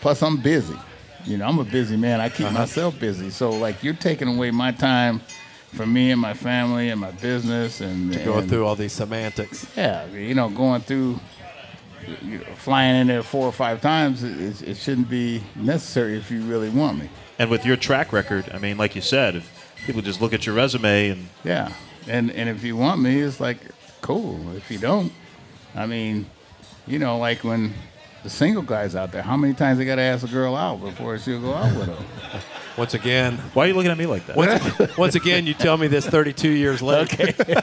plus 0.00 0.22
I'm 0.22 0.38
busy, 0.38 0.76
you 1.24 1.36
know, 1.36 1.46
I'm 1.46 1.58
a 1.58 1.64
busy 1.64 1.96
man. 1.96 2.20
I 2.20 2.28
keep 2.28 2.46
Uh-huh. 2.46 2.58
myself 2.58 2.98
busy, 2.98 3.30
so 3.30 3.50
like 3.50 3.82
you're 3.84 3.94
taking 3.94 4.28
away 4.28 4.50
my 4.50 4.72
time 4.72 5.20
from 5.74 5.92
me 5.92 6.10
and 6.10 6.20
my 6.20 6.34
family 6.34 6.88
and 6.88 7.00
my 7.00 7.10
business 7.12 7.80
and 7.80 8.12
To 8.12 8.18
go 8.24 8.38
and- 8.38 8.48
through 8.48 8.66
all 8.66 8.76
these 8.76 8.92
semantics. 8.92 9.66
yeah, 9.76 10.06
you 10.06 10.34
know, 10.34 10.48
going 10.48 10.80
through, 10.80 11.20
you 12.22 12.38
know, 12.38 12.44
flying 12.56 12.96
in 12.96 13.06
there 13.06 13.22
four 13.22 13.46
or 13.46 13.52
five 13.52 13.80
times, 13.80 14.22
it, 14.24 14.40
it- 14.40 14.62
it 14.70 14.76
shouldn't 14.76 15.08
be 15.10 15.42
necessary 15.54 16.16
if 16.16 16.30
you 16.30 16.40
really 16.42 16.70
want 16.70 16.98
me. 16.98 17.08
And 17.38 17.50
with 17.50 17.64
your 17.64 17.76
track 17.76 18.12
record, 18.12 18.50
I 18.52 18.58
mean, 18.58 18.76
like 18.78 18.94
you 18.96 19.02
said, 19.02 19.36
if 19.36 19.59
people 19.86 20.02
just 20.02 20.20
look 20.20 20.32
at 20.32 20.46
your 20.46 20.54
resume 20.54 21.10
and 21.10 21.28
Yeah, 21.44 21.72
and 22.08 22.30
and 22.30 22.48
if 22.48 22.62
you 22.64 22.76
want 22.76 23.00
me, 23.00 23.20
it's 23.20 23.40
like 23.40 23.58
cool. 24.00 24.38
If 24.56 24.70
you 24.70 24.78
don't, 24.78 25.12
I 25.74 25.86
mean, 25.86 26.26
you 26.86 26.98
know, 26.98 27.18
like 27.18 27.44
when 27.44 27.72
the 28.22 28.30
single 28.30 28.62
guys 28.62 28.94
out 28.96 29.12
there, 29.12 29.22
how 29.22 29.36
many 29.36 29.54
times 29.54 29.78
they 29.78 29.84
got 29.84 29.96
to 29.96 30.02
ask 30.02 30.24
a 30.24 30.30
girl 30.30 30.54
out 30.56 30.80
before 30.80 31.18
she'll 31.18 31.40
go 31.40 31.54
out 31.54 31.74
with 31.76 31.86
them? 31.86 32.04
Once 32.76 32.94
again, 32.94 33.36
why 33.52 33.64
are 33.64 33.68
you 33.68 33.74
looking 33.74 33.90
at 33.90 33.98
me 33.98 34.06
like 34.06 34.24
that? 34.26 34.36
Once, 34.36 34.96
once 34.96 35.14
again, 35.14 35.44
you 35.46 35.52
tell 35.52 35.76
me 35.76 35.86
this 35.88 36.06
32 36.06 36.48
years 36.48 36.80
later. 36.80 37.02
Okay. 37.42 37.60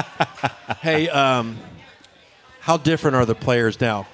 hey, 0.80 1.08
um, 1.08 1.58
how 2.60 2.76
different 2.76 3.16
are 3.16 3.26
the 3.26 3.34
players 3.34 3.80
now? 3.80 4.06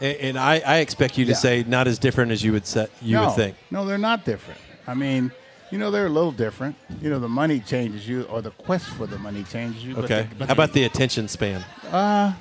And, 0.00 0.16
and 0.18 0.38
I, 0.38 0.60
I 0.66 0.76
expect 0.78 1.16
you 1.16 1.24
to 1.26 1.30
Yeah. 1.32 1.36
say 1.36 1.64
not 1.66 1.86
as 1.86 1.98
different 1.98 2.32
as 2.32 2.42
you 2.42 2.52
would 2.52 2.66
set, 2.66 2.90
you 3.00 3.14
no, 3.16 3.26
would 3.26 3.36
think. 3.36 3.56
No, 3.70 3.86
they're 3.86 3.96
not 3.96 4.24
different. 4.24 4.60
I 4.86 4.94
mean, 4.94 5.30
you 5.70 5.78
know, 5.78 5.90
they're 5.90 6.06
a 6.06 6.10
little 6.10 6.32
different. 6.32 6.76
You 7.00 7.10
know, 7.10 7.18
the 7.18 7.28
money 7.28 7.60
changes 7.60 8.06
you, 8.08 8.22
or 8.24 8.42
the 8.42 8.50
quest 8.50 8.86
for 8.86 9.06
the 9.06 9.18
money 9.18 9.44
changes 9.44 9.84
you. 9.84 9.94
but 9.94 10.04
Okay. 10.04 10.22
the- 10.28 10.34
but 10.36 10.48
How 10.48 10.52
about 10.54 10.72
the 10.72 10.84
attention 10.84 11.28
span? 11.28 11.64
Uh, 11.90 12.32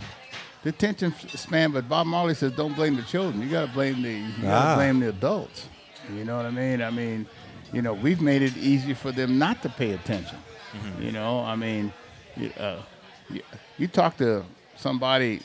the 0.64 0.70
attention 0.70 1.14
span, 1.36 1.72
but 1.72 1.88
Bob 1.88 2.08
Marley 2.08 2.34
says 2.36 2.52
don't 2.54 2.76
blame 2.76 2.96
the 2.96 3.04
children. 3.04 3.42
You 3.42 3.50
got 3.50 3.68
to 3.68 3.72
blame 3.74 4.02
the 4.02 4.12
you 4.12 4.32
got 4.42 4.64
to 4.64 4.70
Ah. 4.72 4.76
blame 4.76 5.00
the 5.00 5.10
adults. 5.10 5.68
You 6.16 6.26
know 6.26 6.36
what 6.38 6.46
I 6.46 6.52
mean? 6.52 6.82
I 6.82 6.90
mean, 6.90 7.28
you 7.72 7.82
know, 7.82 7.94
we've 7.94 8.20
made 8.22 8.42
it 8.42 8.58
easy 8.58 8.94
for 8.94 9.12
them 9.12 9.38
not 9.38 9.62
to 9.62 9.70
pay 9.70 9.92
attention. 9.92 10.38
You 11.00 11.12
know, 11.12 11.40
I 11.44 11.56
mean, 11.56 11.94
uh, 12.60 12.78
you, 13.30 13.42
you 13.78 13.88
talk 13.88 14.18
to 14.18 14.44
somebody, 14.76 15.42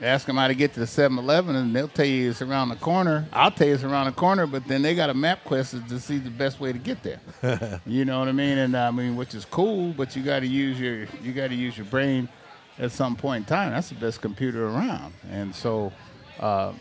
ask 0.00 0.26
them 0.26 0.36
how 0.36 0.48
to 0.48 0.54
get 0.54 0.72
to 0.74 0.80
the 0.80 0.86
7-Eleven, 0.86 1.56
and 1.56 1.74
they'll 1.74 1.88
tell 1.88 2.06
you 2.06 2.30
it's 2.30 2.42
around 2.42 2.70
the 2.70 2.76
corner. 2.76 3.26
I'll 3.32 3.50
tell 3.50 3.68
you 3.68 3.74
it's 3.74 3.82
around 3.84 4.06
the 4.06 4.12
corner, 4.12 4.46
but 4.46 4.66
then 4.66 4.82
they 4.82 4.94
got 4.94 5.10
a 5.10 5.14
MapQuest 5.14 5.88
to 5.88 6.00
see 6.00 6.18
the 6.18 6.30
best 6.30 6.60
way 6.60 6.72
to 6.72 6.78
get 6.78 7.02
there. 7.02 7.20
You 7.86 8.04
know 8.04 8.18
what 8.18 8.28
I 8.28 8.32
mean? 8.32 8.58
And 8.58 8.76
I 8.76 8.90
mean, 8.90 9.16
which 9.16 9.34
is 9.34 9.44
cool, 9.44 9.92
but 9.92 10.14
you 10.14 10.22
got 10.22 10.40
to 10.40 10.46
use 10.46 10.78
your 10.78 11.06
you 11.22 11.32
got 11.32 11.48
to 11.48 11.54
use 11.54 11.76
your 11.76 11.86
brain 11.86 12.28
at 12.78 12.92
some 12.92 13.16
point 13.16 13.42
in 13.42 13.46
time. 13.46 13.72
That's 13.72 13.88
the 13.88 13.94
best 13.96 14.20
computer 14.20 14.68
around. 14.68 15.12
And 15.30 15.54
so, 15.54 15.92
uh, 16.38 16.72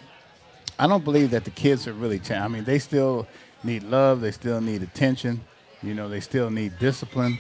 I 0.78 0.88
don't 0.88 1.04
believe 1.04 1.32
that 1.32 1.44
the 1.44 1.52
kids 1.52 1.88
are 1.88 1.94
really 1.94 2.20
changed. 2.20 2.44
I 2.44 2.48
mean, 2.48 2.64
they 2.64 2.80
still 2.80 3.28
need 3.64 3.84
love. 3.84 4.22
They 4.22 4.32
still 4.32 4.62
need 4.62 4.82
attention. 4.84 5.42
You 5.82 5.94
know, 5.94 6.08
they 6.10 6.20
still 6.20 6.50
need 6.50 6.78
discipline. 6.80 7.38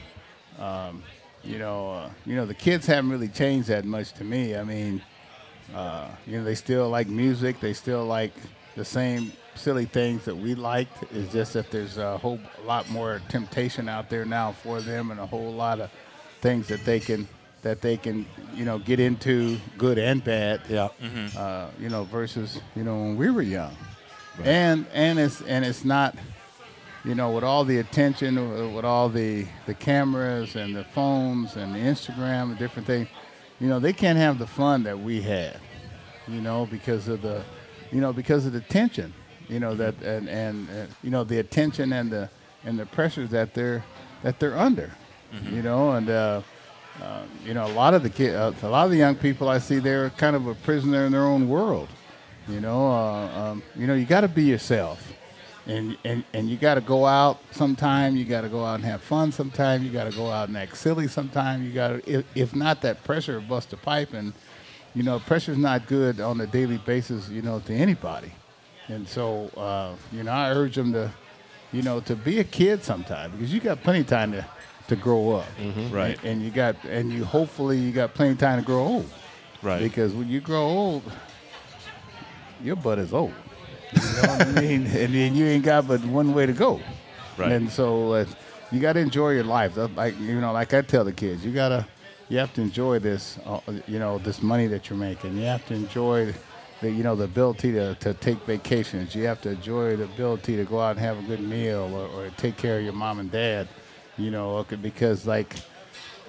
Um, 0.57 1.03
you 1.43 1.57
know, 1.57 1.91
uh, 1.91 2.09
you 2.25 2.35
know, 2.35 2.45
the 2.45 2.53
kids 2.53 2.85
haven't 2.85 3.09
really 3.11 3.29
changed 3.29 3.69
that 3.69 3.85
much 3.85 4.13
to 4.13 4.23
me. 4.23 4.55
I 4.55 4.63
mean, 4.63 5.01
uh, 5.75 6.07
you 6.25 6.37
know, 6.37 6.43
they 6.43 6.55
still 6.55 6.89
like 6.89 7.07
music. 7.07 7.59
They 7.59 7.73
still 7.73 8.05
like 8.05 8.33
the 8.75 8.85
same 8.85 9.31
silly 9.55 9.85
things 9.85 10.25
that 10.25 10.35
we 10.35 10.55
liked. 10.55 11.03
It's 11.11 11.31
just 11.31 11.53
that 11.53 11.69
there's 11.71 11.97
a 11.97 12.17
whole 12.17 12.39
lot 12.65 12.89
more 12.89 13.21
temptation 13.29 13.89
out 13.89 14.09
there 14.09 14.25
now 14.25 14.51
for 14.53 14.81
them, 14.81 15.11
and 15.11 15.19
a 15.19 15.25
whole 15.25 15.51
lot 15.53 15.79
of 15.81 15.89
things 16.41 16.67
that 16.67 16.85
they 16.85 16.99
can 16.99 17.27
that 17.61 17.81
they 17.81 17.97
can 17.97 18.25
you 18.53 18.63
know 18.65 18.79
get 18.79 18.99
into, 18.99 19.57
good 19.77 19.97
and 19.97 20.23
bad. 20.23 20.61
Yeah. 20.69 20.89
Uh, 21.37 21.69
you 21.79 21.89
know, 21.89 22.03
versus 22.05 22.59
you 22.75 22.83
know 22.83 22.95
when 22.95 23.17
we 23.17 23.29
were 23.29 23.41
young, 23.41 23.75
and 24.43 24.85
and 24.93 25.19
it's 25.19 25.41
and 25.41 25.65
it's 25.65 25.83
not. 25.85 26.15
You 27.05 27.15
know, 27.15 27.31
with 27.31 27.45
all 27.45 27.63
the 27.63 27.77
attention, 27.77 28.37
uh, 28.37 28.67
with 28.75 28.83
all 28.83 29.07
the, 29.07 29.47
the 29.65 29.73
cameras 29.73 30.57
and 30.57 30.75
the 30.75 30.83
phones 30.83 31.55
and 31.55 31.73
the 31.73 31.79
Instagram 31.79 32.49
and 32.49 32.57
different 32.59 32.85
things, 32.85 33.07
you 33.59 33.67
know, 33.67 33.79
they 33.79 33.93
can't 33.93 34.17
have 34.17 34.39
the 34.39 34.47
fun 34.47 34.83
that 34.83 34.97
we 34.99 35.21
had, 35.21 35.59
you 36.27 36.41
know, 36.41 36.65
because 36.65 37.07
of 37.07 37.21
the, 37.21 37.43
you 37.91 37.99
know, 37.99 38.13
because 38.13 38.45
of 38.45 38.53
the 38.53 38.61
tension, 38.61 39.13
you 39.47 39.59
know, 39.59 39.75
that 39.75 39.95
and, 40.01 40.29
and 40.29 40.69
uh, 40.69 40.85
you 41.03 41.09
know 41.09 41.23
the 41.23 41.39
attention 41.39 41.91
and 41.93 42.11
the 42.11 42.29
and 42.65 42.77
the 42.79 42.85
pressures 42.85 43.29
that 43.31 43.53
they're 43.53 43.83
that 44.23 44.39
they're 44.39 44.57
under, 44.57 44.91
you 45.51 45.61
know, 45.61 45.91
and 45.91 46.09
uh, 46.09 46.41
uh, 47.01 47.23
you 47.45 47.53
know 47.53 47.65
a 47.65 47.73
lot 47.73 47.93
of 47.93 48.03
the 48.03 48.09
kid, 48.09 48.35
uh, 48.35 48.53
a 48.61 48.67
lot 48.69 48.85
of 48.85 48.91
the 48.91 48.97
young 48.97 49.15
people 49.15 49.49
I 49.49 49.57
see 49.59 49.79
they're 49.79 50.09
kind 50.11 50.35
of 50.35 50.47
a 50.47 50.55
prisoner 50.55 51.05
in 51.05 51.11
their 51.11 51.25
own 51.25 51.49
world, 51.49 51.89
you 52.47 52.61
know, 52.61 52.87
uh, 52.91 53.39
um, 53.51 53.63
you 53.75 53.87
know, 53.87 53.95
you 53.95 54.05
got 54.05 54.21
to 54.21 54.27
be 54.27 54.43
yourself, 54.43 55.08
and 55.69 55.97
and 56.03 56.23
and 56.33 56.49
you 56.49 56.57
got 56.57 56.75
to 56.75 56.81
go 56.81 57.05
out 57.05 57.37
sometime. 57.51 58.15
You 58.17 58.25
got 58.25 58.41
to 58.41 58.49
go 58.49 58.65
out 58.65 58.75
and 58.75 58.85
have 58.85 59.01
fun 59.01 59.31
sometime. 59.31 59.83
You 59.83 59.91
got 59.91 60.09
to 60.11 60.15
go 60.17 60.29
out 60.29 60.47
and 60.49 60.57
act 60.57 60.75
silly 60.75 61.07
sometime. 61.07 61.63
You 61.63 61.71
got 61.71 61.87
to, 61.89 62.11
if, 62.11 62.25
if 62.35 62.55
not 62.55 62.81
that 62.81 63.03
pressure, 63.03 63.39
bust 63.39 63.71
a 63.73 63.77
pipe, 63.77 64.13
and 64.13 64.33
you 64.95 65.03
know 65.03 65.19
pressure's 65.19 65.57
not 65.59 65.85
good 65.87 66.19
on 66.19 66.41
a 66.41 66.47
daily 66.47 66.77
basis. 66.79 67.29
You 67.29 67.43
know 67.43 67.59
to 67.59 67.73
anybody, 67.73 68.31
and 68.87 69.07
so 69.07 69.49
uh, 69.55 69.93
you 70.11 70.23
know 70.23 70.31
I 70.31 70.49
urge 70.51 70.75
them 70.75 70.91
to, 70.93 71.11
you 71.71 71.83
know, 71.83 71.99
to 72.01 72.15
be 72.15 72.39
a 72.39 72.43
kid 72.43 72.83
sometime 72.83 73.31
because 73.31 73.53
you 73.53 73.59
got 73.59 73.83
plenty 73.83 73.99
of 74.01 74.07
time 74.07 74.31
to 74.31 74.45
to 74.87 74.95
grow 74.95 75.33
up, 75.35 75.45
Right. 75.91 76.17
And, 76.23 76.25
and 76.25 76.41
you 76.41 76.49
got 76.49 76.83
and 76.85 77.13
you 77.13 77.23
hopefully 77.23 77.77
you 77.77 77.91
got 77.91 78.15
plenty 78.15 78.31
of 78.31 78.39
time 78.39 78.59
to 78.59 78.65
grow 78.65 78.83
old, 78.83 79.09
Right. 79.61 79.79
Because 79.79 80.13
when 80.13 80.27
you 80.29 80.41
grow 80.41 80.65
old, 80.65 81.03
your 82.63 82.75
butt 82.75 82.97
is 82.97 83.13
old. 83.13 83.33
You 83.93 84.01
know 84.01 84.21
what 84.21 84.47
I 84.47 84.61
mean? 84.61 84.85
And 84.95 85.13
then 85.13 85.35
you 85.35 85.45
ain't 85.45 85.63
got 85.63 85.87
but 85.87 86.03
one 86.05 86.33
way 86.33 86.45
to 86.45 86.53
go. 86.53 86.79
Right. 87.37 87.51
And 87.51 87.69
so 87.69 88.13
uh, 88.13 88.25
you 88.71 88.79
got 88.79 88.93
to 88.93 88.99
enjoy 88.99 89.31
your 89.31 89.43
life. 89.43 89.77
Like 89.77 90.19
you 90.19 90.39
know, 90.39 90.51
like 90.51 90.73
I 90.73 90.81
tell 90.81 91.03
the 91.03 91.13
kids, 91.13 91.45
you 91.45 91.51
gotta, 91.51 91.87
you 92.27 92.37
have 92.37 92.53
to 92.53 92.61
enjoy 92.61 92.99
this. 92.99 93.39
Uh, 93.45 93.59
you 93.87 93.99
know, 93.99 94.17
this 94.19 94.41
money 94.41 94.67
that 94.67 94.89
you're 94.89 94.99
making. 94.99 95.37
You 95.37 95.45
have 95.45 95.65
to 95.67 95.73
enjoy. 95.73 96.33
The, 96.81 96.89
you 96.89 97.03
know 97.03 97.13
the 97.13 97.25
ability 97.25 97.73
to, 97.73 97.95
to 97.95 98.13
take 98.13 98.37
vacations. 98.45 99.13
You 99.13 99.25
have 99.25 99.41
to 99.41 99.49
enjoy 99.49 99.97
the 99.97 100.05
ability 100.05 100.55
to 100.55 100.63
go 100.63 100.79
out 100.79 100.91
and 100.91 100.99
have 100.99 101.19
a 101.19 101.23
good 101.23 101.41
meal 101.41 101.91
or, 101.93 102.07
or 102.07 102.29
take 102.37 102.55
care 102.55 102.77
of 102.77 102.85
your 102.85 102.93
mom 102.93 103.19
and 103.19 103.29
dad. 103.29 103.67
You 104.17 104.31
know, 104.31 104.65
because 104.81 105.27
like 105.27 105.57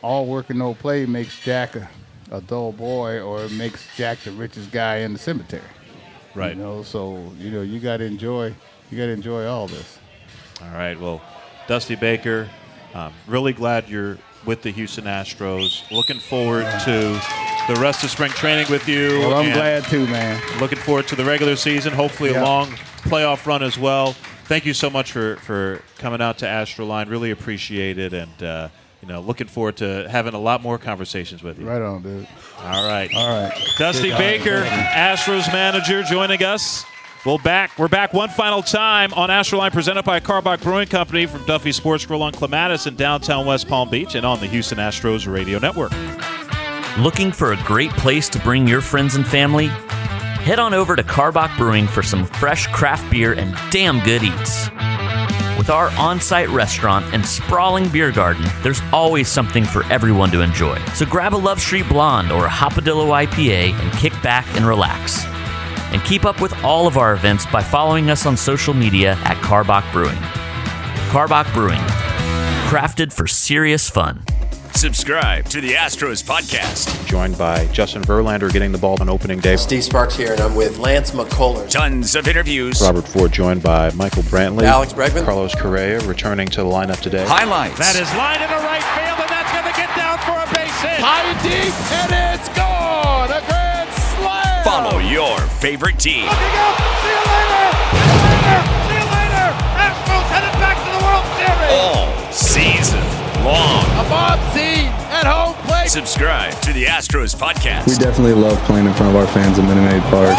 all 0.02 0.26
work 0.26 0.50
and 0.50 0.58
no 0.58 0.74
play 0.74 1.06
makes 1.06 1.38
Jack 1.40 1.76
a, 1.76 1.88
a 2.30 2.40
dull 2.40 2.72
boy 2.72 3.20
or 3.20 3.48
makes 3.50 3.86
Jack 3.96 4.18
the 4.20 4.32
richest 4.32 4.70
guy 4.70 4.98
in 4.98 5.12
the 5.12 5.18
cemetery. 5.18 5.62
Right. 6.34 6.56
You 6.56 6.62
know, 6.62 6.82
so 6.82 7.32
you 7.38 7.50
know 7.50 7.62
you 7.62 7.80
got 7.80 7.98
to 7.98 8.04
enjoy. 8.04 8.54
You 8.90 8.98
got 8.98 9.06
to 9.06 9.12
enjoy 9.12 9.46
all 9.46 9.66
this. 9.66 9.98
All 10.62 10.70
right. 10.72 10.98
Well, 10.98 11.20
Dusty 11.68 11.94
Baker, 11.94 12.48
um, 12.94 13.12
really 13.26 13.52
glad 13.52 13.88
you're 13.88 14.18
with 14.46 14.62
the 14.62 14.70
Houston 14.70 15.04
Astros. 15.04 15.90
Looking 15.90 16.18
forward 16.18 16.64
to 16.84 17.20
the 17.68 17.78
rest 17.80 18.02
of 18.04 18.10
spring 18.10 18.30
training 18.32 18.66
with 18.70 18.88
you. 18.88 19.18
Well, 19.20 19.34
I'm 19.34 19.52
glad 19.52 19.84
too, 19.84 20.06
man. 20.06 20.40
Looking 20.60 20.78
forward 20.78 21.06
to 21.08 21.16
the 21.16 21.24
regular 21.24 21.56
season. 21.56 21.92
Hopefully, 21.92 22.30
Yeah. 22.32 22.42
a 22.42 22.44
long 22.44 22.68
playoff 23.02 23.46
run 23.46 23.62
as 23.62 23.78
well. 23.78 24.12
Thank 24.44 24.66
you 24.66 24.74
so 24.74 24.90
much 24.90 25.12
for, 25.12 25.36
for 25.36 25.80
coming 25.98 26.20
out 26.20 26.38
to 26.38 26.46
Astroline. 26.46 27.08
Really 27.08 27.30
appreciate 27.30 27.98
it, 27.98 28.12
and 28.12 28.42
uh, 28.42 28.68
you 29.02 29.08
know, 29.08 29.20
looking 29.20 29.46
forward 29.46 29.76
to 29.78 30.08
having 30.10 30.34
a 30.34 30.38
lot 30.38 30.62
more 30.62 30.78
conversations 30.78 31.42
with 31.42 31.58
you. 31.58 31.66
Right 31.66 31.80
on, 31.80 32.02
dude. 32.02 32.26
All 32.58 32.86
right. 32.86 33.10
All 33.14 33.28
right. 33.28 33.52
Dusty 33.78 34.10
Good. 34.10 34.18
Baker, 34.18 34.62
Astros 34.64 35.50
manager, 35.52 36.02
joining 36.02 36.42
us. 36.42 36.84
We'll 37.24 37.38
back. 37.38 37.78
We're 37.78 37.88
back 37.88 38.14
one 38.14 38.30
final 38.30 38.62
time 38.62 39.12
on 39.12 39.28
Astroline, 39.28 39.72
presented 39.72 40.04
by 40.04 40.20
Karbach 40.20 40.62
Brewing 40.62 40.88
Company 40.88 41.26
from 41.26 41.44
Duffy 41.44 41.72
Sports 41.72 42.06
Grill 42.06 42.22
on 42.22 42.32
Clematis 42.32 42.86
in 42.86 42.96
downtown 42.96 43.44
West 43.44 43.68
Palm 43.68 43.90
Beach, 43.90 44.14
and 44.14 44.24
on 44.24 44.40
the 44.40 44.46
Houston 44.46 44.78
Astros 44.78 45.30
radio 45.30 45.58
network. 45.58 45.92
Looking 46.98 47.30
for 47.30 47.52
a 47.52 47.62
great 47.64 47.90
place 47.92 48.28
to 48.30 48.38
bring 48.40 48.66
your 48.66 48.80
friends 48.80 49.16
and 49.16 49.26
family? 49.26 49.66
Head 49.66 50.58
on 50.58 50.72
over 50.72 50.96
to 50.96 51.02
Karbach 51.02 51.54
Brewing 51.58 51.86
for 51.86 52.02
some 52.02 52.24
fresh 52.24 52.66
craft 52.68 53.10
beer 53.10 53.34
and 53.34 53.54
damn 53.70 54.00
good 54.00 54.22
eats. 54.22 54.70
With 55.60 55.68
our 55.68 55.90
on 55.98 56.22
site 56.22 56.48
restaurant 56.48 57.12
and 57.12 57.24
sprawling 57.24 57.90
beer 57.90 58.10
garden, 58.10 58.46
there's 58.62 58.80
always 58.94 59.28
something 59.28 59.62
for 59.62 59.84
everyone 59.92 60.30
to 60.30 60.40
enjoy. 60.40 60.82
So 60.94 61.04
grab 61.04 61.34
a 61.34 61.36
Love 61.36 61.60
Street 61.60 61.86
Blonde 61.86 62.32
or 62.32 62.46
a 62.46 62.48
Hopadillo 62.48 63.26
IPA 63.26 63.74
and 63.74 63.92
kick 63.92 64.14
back 64.22 64.46
and 64.56 64.66
relax. 64.66 65.22
And 65.92 66.02
keep 66.02 66.24
up 66.24 66.40
with 66.40 66.54
all 66.64 66.86
of 66.86 66.96
our 66.96 67.12
events 67.12 67.44
by 67.44 67.62
following 67.62 68.08
us 68.08 68.24
on 68.24 68.38
social 68.38 68.72
media 68.72 69.18
at 69.24 69.36
Karbach 69.42 69.92
Brewing. 69.92 70.16
Karbach 71.10 71.52
Brewing, 71.52 71.82
crafted 72.70 73.12
for 73.12 73.26
serious 73.26 73.90
fun. 73.90 74.24
Subscribe 74.74 75.44
to 75.50 75.60
the 75.60 75.72
Astros 75.72 76.22
podcast. 76.24 77.06
Joined 77.06 77.36
by 77.36 77.66
Justin 77.66 78.02
Verlander 78.02 78.50
getting 78.50 78.72
the 78.72 78.78
ball 78.78 78.96
on 79.00 79.10
opening 79.10 79.38
day. 79.38 79.56
Steve 79.56 79.84
Sparks 79.84 80.16
here, 80.16 80.32
and 80.32 80.40
I'm 80.40 80.54
with 80.54 80.78
Lance 80.78 81.10
McCullers. 81.10 81.70
Tons 81.70 82.14
of 82.14 82.26
interviews, 82.26 82.80
Robert 82.80 83.06
Ford 83.06 83.30
joined 83.30 83.62
by 83.62 83.90
Michael 83.92 84.22
Brantley. 84.22 84.62
Alex 84.62 84.94
Bregman. 84.94 85.24
Carlos 85.24 85.54
Correa 85.54 86.00
returning 86.06 86.48
to 86.48 86.62
the 86.62 86.68
lineup 86.68 87.00
today. 87.00 87.26
highlights, 87.26 87.78
That 87.78 87.96
is 87.96 88.08
lined 88.16 88.42
into 88.42 88.56
right 88.56 88.80
field, 88.96 89.20
and 89.20 89.28
that's 89.28 89.52
going 89.52 89.68
to 89.68 89.76
get 89.76 89.90
down 89.96 90.16
for 90.24 90.32
a 90.40 90.46
base 90.56 90.80
hit. 90.80 90.96
High 91.04 91.28
and 91.28 91.40
deep, 91.44 91.74
and 92.00 92.38
it's 92.40 92.48
gone. 92.56 93.28
A 93.36 93.40
grand 93.44 93.90
slam. 94.16 94.64
follow 94.64 94.98
your 94.98 95.36
favorite 95.60 95.98
team. 95.98 96.24
Looking 96.24 96.56
up. 96.56 96.76
See 97.04 97.12
you 97.12 97.20
later. 97.28 97.68
See 97.92 98.08
you 98.08 98.24
later. 98.32 98.60
See 98.88 98.96
you 98.96 99.06
later. 99.12 99.46
Astros 99.76 100.24
headed 100.32 100.56
back 100.56 100.76
to 100.80 100.88
the 100.88 101.02
World 101.04 101.26
Series. 101.36 101.68
all 101.68 102.08
season 102.32 103.04
long. 103.44 103.79
A 104.00 104.02
Bob 104.04 104.40
Seed 104.54 104.86
at 105.12 105.26
home 105.26 105.54
plate. 105.66 105.90
Subscribe 105.90 106.58
to 106.62 106.72
the 106.72 106.86
Astros 106.86 107.36
podcast. 107.36 107.86
We 107.86 107.96
definitely 107.96 108.32
love 108.32 108.56
playing 108.60 108.86
in 108.86 108.94
front 108.94 109.14
of 109.14 109.16
our 109.20 109.26
fans 109.26 109.58
at 109.58 109.64
Minute 109.66 109.82
Maid 109.92 110.02
Park. 110.04 110.34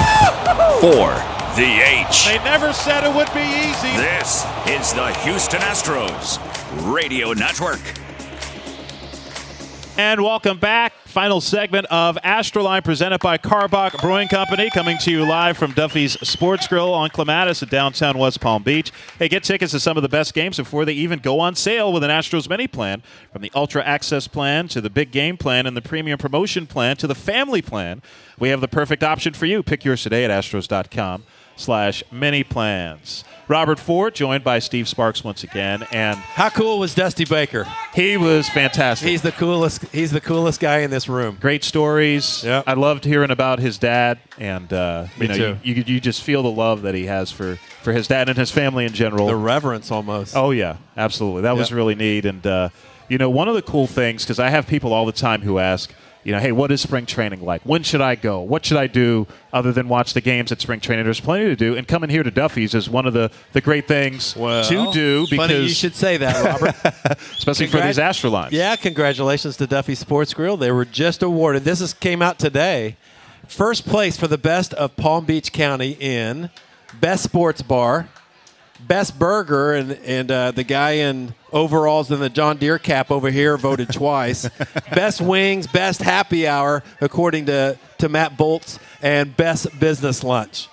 for 0.81 1.13
the 1.55 1.69
H. 2.09 2.25
They 2.25 2.43
never 2.43 2.73
said 2.73 3.03
it 3.03 3.13
would 3.13 3.31
be 3.35 3.45
easy. 3.45 3.95
This 4.01 4.45
is 4.65 4.93
the 4.93 5.13
Houston 5.21 5.59
Astros 5.61 6.39
Radio 6.91 7.33
Network. 7.33 8.00
And 9.97 10.23
welcome 10.23 10.57
back. 10.57 10.93
Final 11.05 11.41
segment 11.41 11.85
of 11.87 12.17
Astroline 12.23 12.83
presented 12.83 13.19
by 13.19 13.37
Karbach 13.37 14.01
Brewing 14.01 14.29
Company, 14.29 14.69
coming 14.69 14.97
to 14.99 15.11
you 15.11 15.25
live 15.25 15.57
from 15.57 15.73
Duffy's 15.73 16.13
Sports 16.27 16.65
Grill 16.67 16.93
on 16.93 17.09
Clematis 17.09 17.61
in 17.61 17.67
downtown 17.67 18.17
West 18.17 18.39
Palm 18.39 18.63
Beach. 18.63 18.91
Hey, 19.19 19.27
get 19.27 19.43
tickets 19.43 19.73
to 19.73 19.79
some 19.79 19.97
of 19.97 20.03
the 20.03 20.09
best 20.09 20.33
games 20.33 20.57
before 20.57 20.85
they 20.85 20.93
even 20.93 21.19
go 21.19 21.39
on 21.39 21.55
sale 21.55 21.91
with 21.91 22.03
an 22.03 22.09
Astros 22.09 22.49
mini 22.49 22.67
plan. 22.67 23.03
From 23.33 23.41
the 23.41 23.51
Ultra 23.53 23.83
Access 23.83 24.27
plan 24.27 24.69
to 24.69 24.79
the 24.79 24.89
Big 24.89 25.11
Game 25.11 25.37
plan 25.37 25.67
and 25.67 25.75
the 25.75 25.81
Premium 25.81 26.17
Promotion 26.17 26.65
plan 26.65 26.95
to 26.97 27.05
the 27.05 27.15
Family 27.15 27.61
plan, 27.61 28.01
we 28.39 28.49
have 28.49 28.61
the 28.61 28.69
perfect 28.69 29.03
option 29.03 29.33
for 29.33 29.45
you. 29.45 29.61
Pick 29.61 29.83
yours 29.83 30.01
today 30.01 30.23
at 30.23 30.31
astros.com 30.31 31.25
slash 31.57 32.03
mini 32.11 32.43
plans. 32.43 33.23
Robert 33.51 33.79
Ford, 33.79 34.15
joined 34.15 34.45
by 34.45 34.59
Steve 34.59 34.87
Sparks 34.87 35.25
once 35.25 35.43
again, 35.43 35.85
and 35.91 36.17
How 36.17 36.47
cool 36.47 36.79
was 36.79 36.95
Dusty 36.95 37.25
Baker? 37.25 37.67
he 37.93 38.15
was 38.15 38.47
fantastic. 38.47 39.09
He's 39.09 39.23
the 39.23 39.33
coolest. 39.33 39.83
He's 39.87 40.11
the 40.11 40.21
coolest 40.21 40.61
guy 40.61 40.77
in 40.77 40.89
this 40.89 41.09
room. 41.09 41.37
great 41.37 41.65
stories. 41.65 42.45
Yep. 42.45 42.63
I 42.65 42.75
loved 42.75 43.03
hearing 43.03 43.29
about 43.29 43.59
his 43.59 43.77
dad, 43.77 44.19
and 44.37 44.71
uh, 44.71 45.07
Me 45.19 45.23
you 45.25 45.27
know, 45.27 45.35
too. 45.35 45.57
You, 45.63 45.73
you 45.75 45.83
you 45.85 45.99
just 45.99 46.23
feel 46.23 46.43
the 46.43 46.49
love 46.51 46.83
that 46.83 46.95
he 46.95 47.07
has 47.07 47.29
for 47.29 47.57
for 47.83 47.91
his 47.91 48.07
dad 48.07 48.29
and 48.29 48.37
his 48.37 48.51
family 48.51 48.85
in 48.85 48.93
general. 48.93 49.27
The 49.27 49.35
reverence 49.35 49.91
almost. 49.91 50.33
oh 50.33 50.51
yeah, 50.51 50.77
absolutely. 50.95 51.41
That 51.41 51.57
was 51.57 51.73
really 51.73 51.95
neat. 51.95 52.23
And 52.23 52.47
uh, 52.47 52.69
you 53.09 53.17
know, 53.17 53.29
one 53.29 53.49
of 53.49 53.55
the 53.55 53.61
cool 53.61 53.85
things 53.85 54.23
because 54.23 54.39
I 54.39 54.49
have 54.49 54.65
people 54.65 54.93
all 54.93 55.05
the 55.05 55.11
time 55.11 55.41
who 55.41 55.59
ask. 55.59 55.93
You 56.23 56.33
know, 56.33 56.39
hey, 56.39 56.51
what 56.51 56.71
is 56.71 56.81
spring 56.81 57.05
training 57.05 57.41
like? 57.41 57.63
When 57.63 57.81
should 57.81 58.01
I 58.01 58.15
go? 58.15 58.41
What 58.41 58.63
should 58.65 58.77
I 58.77 58.87
do 58.87 59.25
other 59.51 59.71
than 59.71 59.89
watch 59.89 60.13
the 60.13 60.21
games 60.21 60.51
at 60.51 60.61
spring 60.61 60.79
training? 60.79 61.05
There's 61.05 61.19
plenty 61.19 61.45
to 61.45 61.55
do, 61.55 61.75
and 61.75 61.87
coming 61.87 62.09
here 62.09 62.21
to 62.21 62.29
Duffy's 62.29 62.75
is 62.75 62.89
one 62.89 63.07
of 63.07 63.13
the, 63.13 63.31
the 63.53 63.61
great 63.61 63.87
things 63.87 64.35
Well, 64.35 64.63
to 64.63 64.91
do 64.93 65.25
because, 65.29 65.47
funny 65.47 65.63
you 65.63 65.69
should 65.69 65.95
say 65.95 66.17
that, 66.17 66.45
Robert. 66.45 67.19
especially 67.37 67.67
for 67.67 67.81
these 67.81 67.97
Astrolines. 67.97 68.51
Yeah, 68.51 68.75
congratulations 68.75 69.57
to 69.57 69.67
Duffy 69.67 69.95
Sports 69.95 70.33
Grill. 70.33 70.57
They 70.57 70.71
were 70.71 70.85
just 70.85 71.23
awarded. 71.23 71.63
This 71.63 71.81
is, 71.81 71.93
came 71.93 72.21
out 72.21 72.37
today. 72.37 72.97
First 73.47 73.85
place 73.85 74.15
for 74.15 74.27
the 74.27 74.37
best 74.37 74.73
of 74.75 74.95
Palm 74.95 75.25
Beach 75.25 75.51
County 75.51 75.97
in 75.99 76.49
best 76.99 77.23
sports 77.23 77.61
bar, 77.61 78.07
best 78.87 79.17
burger, 79.17 79.73
and 79.73 79.91
and 79.91 80.31
uh, 80.31 80.51
the 80.51 80.63
guy 80.63 80.91
in 80.91 81.33
overalls 81.51 82.11
and 82.11 82.21
the 82.21 82.29
John 82.29 82.57
Deere 82.57 82.79
cap 82.79 83.11
over 83.11 83.29
here 83.29 83.57
voted 83.57 83.89
twice. 83.93 84.49
best 84.93 85.21
wings, 85.21 85.67
best 85.67 86.01
happy 86.01 86.47
hour 86.47 86.83
according 86.99 87.47
to 87.47 87.77
to 87.99 88.09
Matt 88.09 88.37
Bolts, 88.37 88.79
and 89.01 89.35
best 89.35 89.79
business 89.79 90.23
lunch. 90.23 90.67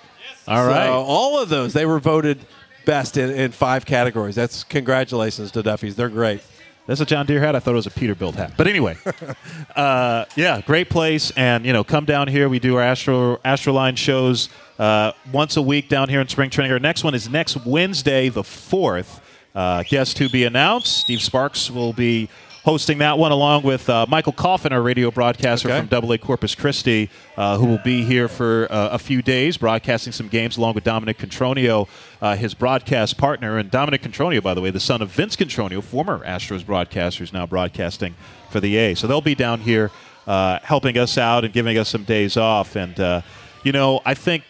All 0.47 0.65
right. 0.65 0.87
So 0.87 0.93
all 0.93 1.41
of 1.41 1.49
those 1.49 1.73
they 1.73 1.85
were 1.85 1.99
voted 1.99 2.39
best 2.85 3.17
in, 3.17 3.29
in 3.29 3.51
five 3.51 3.85
categories. 3.85 4.35
That's 4.35 4.63
congratulations 4.63 5.51
to 5.51 5.63
Duffy's. 5.63 5.95
They're 5.95 6.09
great. 6.09 6.41
That's 6.89 7.01
a 7.01 7.05
John 7.05 7.27
Deere 7.27 7.39
hat. 7.39 7.55
I 7.55 7.59
thought 7.59 7.73
it 7.73 7.75
was 7.75 7.85
a 7.85 7.91
Peterbilt 7.91 8.33
hat. 8.33 8.53
But 8.57 8.65
anyway, 8.65 8.97
uh, 9.75 10.25
yeah, 10.35 10.59
great 10.61 10.89
place. 10.89 11.29
And 11.37 11.63
you 11.63 11.71
know, 11.71 11.83
come 11.83 12.03
down 12.03 12.27
here. 12.27 12.49
We 12.49 12.57
do 12.57 12.77
our 12.77 12.81
Astro 12.81 13.35
Astroline 13.45 13.95
shows 13.95 14.49
uh, 14.79 15.11
once 15.31 15.55
a 15.55 15.61
week 15.61 15.87
down 15.87 16.09
here 16.09 16.19
in 16.19 16.27
spring 16.27 16.49
training. 16.49 16.71
Our 16.71 16.79
next 16.79 17.03
one 17.03 17.13
is 17.13 17.29
next 17.29 17.63
Wednesday, 17.63 18.29
the 18.29 18.43
fourth. 18.43 19.21
Uh, 19.53 19.83
guest 19.83 20.17
to 20.17 20.29
be 20.29 20.45
announced. 20.45 20.97
Steve 20.97 21.21
Sparks 21.21 21.69
will 21.69 21.93
be 21.93 22.27
hosting 22.63 22.97
that 22.99 23.17
one 23.17 23.31
along 23.31 23.63
with 23.63 23.89
uh, 23.89 24.05
Michael 24.09 24.33
Coffin, 24.33 24.73
our 24.73 24.81
radio 24.81 25.11
broadcaster 25.11 25.69
Okay. 25.69 25.79
from 25.79 25.87
Double 25.87 26.11
A 26.11 26.17
Corpus 26.17 26.55
Christi, 26.55 27.09
uh, 27.37 27.57
who 27.57 27.65
will 27.65 27.77
be 27.79 28.03
here 28.03 28.27
for 28.27 28.67
uh, 28.69 28.89
a 28.89 28.99
few 28.99 29.21
days 29.21 29.57
broadcasting 29.57 30.11
some 30.13 30.27
games 30.27 30.57
along 30.57 30.73
with 30.73 30.83
Dominic 30.83 31.17
Cotroneo, 31.17 31.87
uh, 32.21 32.35
his 32.35 32.53
broadcast 32.53 33.17
partner. 33.17 33.57
And 33.57 33.71
Dominic 33.71 34.01
Cotroneo, 34.01 34.43
by 34.43 34.53
the 34.53 34.61
way, 34.61 34.71
the 34.71 34.79
son 34.79 35.01
of 35.01 35.09
Vince 35.09 35.35
Cotroneo, 35.35 35.81
former 35.83 36.19
Astros 36.25 36.65
broadcaster, 36.65 37.19
who's 37.19 37.33
now 37.33 37.45
broadcasting 37.45 38.15
for 38.51 38.59
the 38.59 38.75
A. 38.77 38.95
So 38.95 39.07
they'll 39.07 39.21
be 39.21 39.35
down 39.35 39.61
here 39.61 39.89
uh, 40.27 40.59
helping 40.61 40.97
us 40.97 41.17
out 41.17 41.45
and 41.45 41.53
giving 41.53 41.77
us 41.77 41.89
some 41.89 42.03
days 42.03 42.35
off. 42.37 42.75
And, 42.75 42.99
uh, 42.99 43.21
you 43.63 43.71
know, 43.71 44.01
I 44.05 44.13
think 44.13 44.43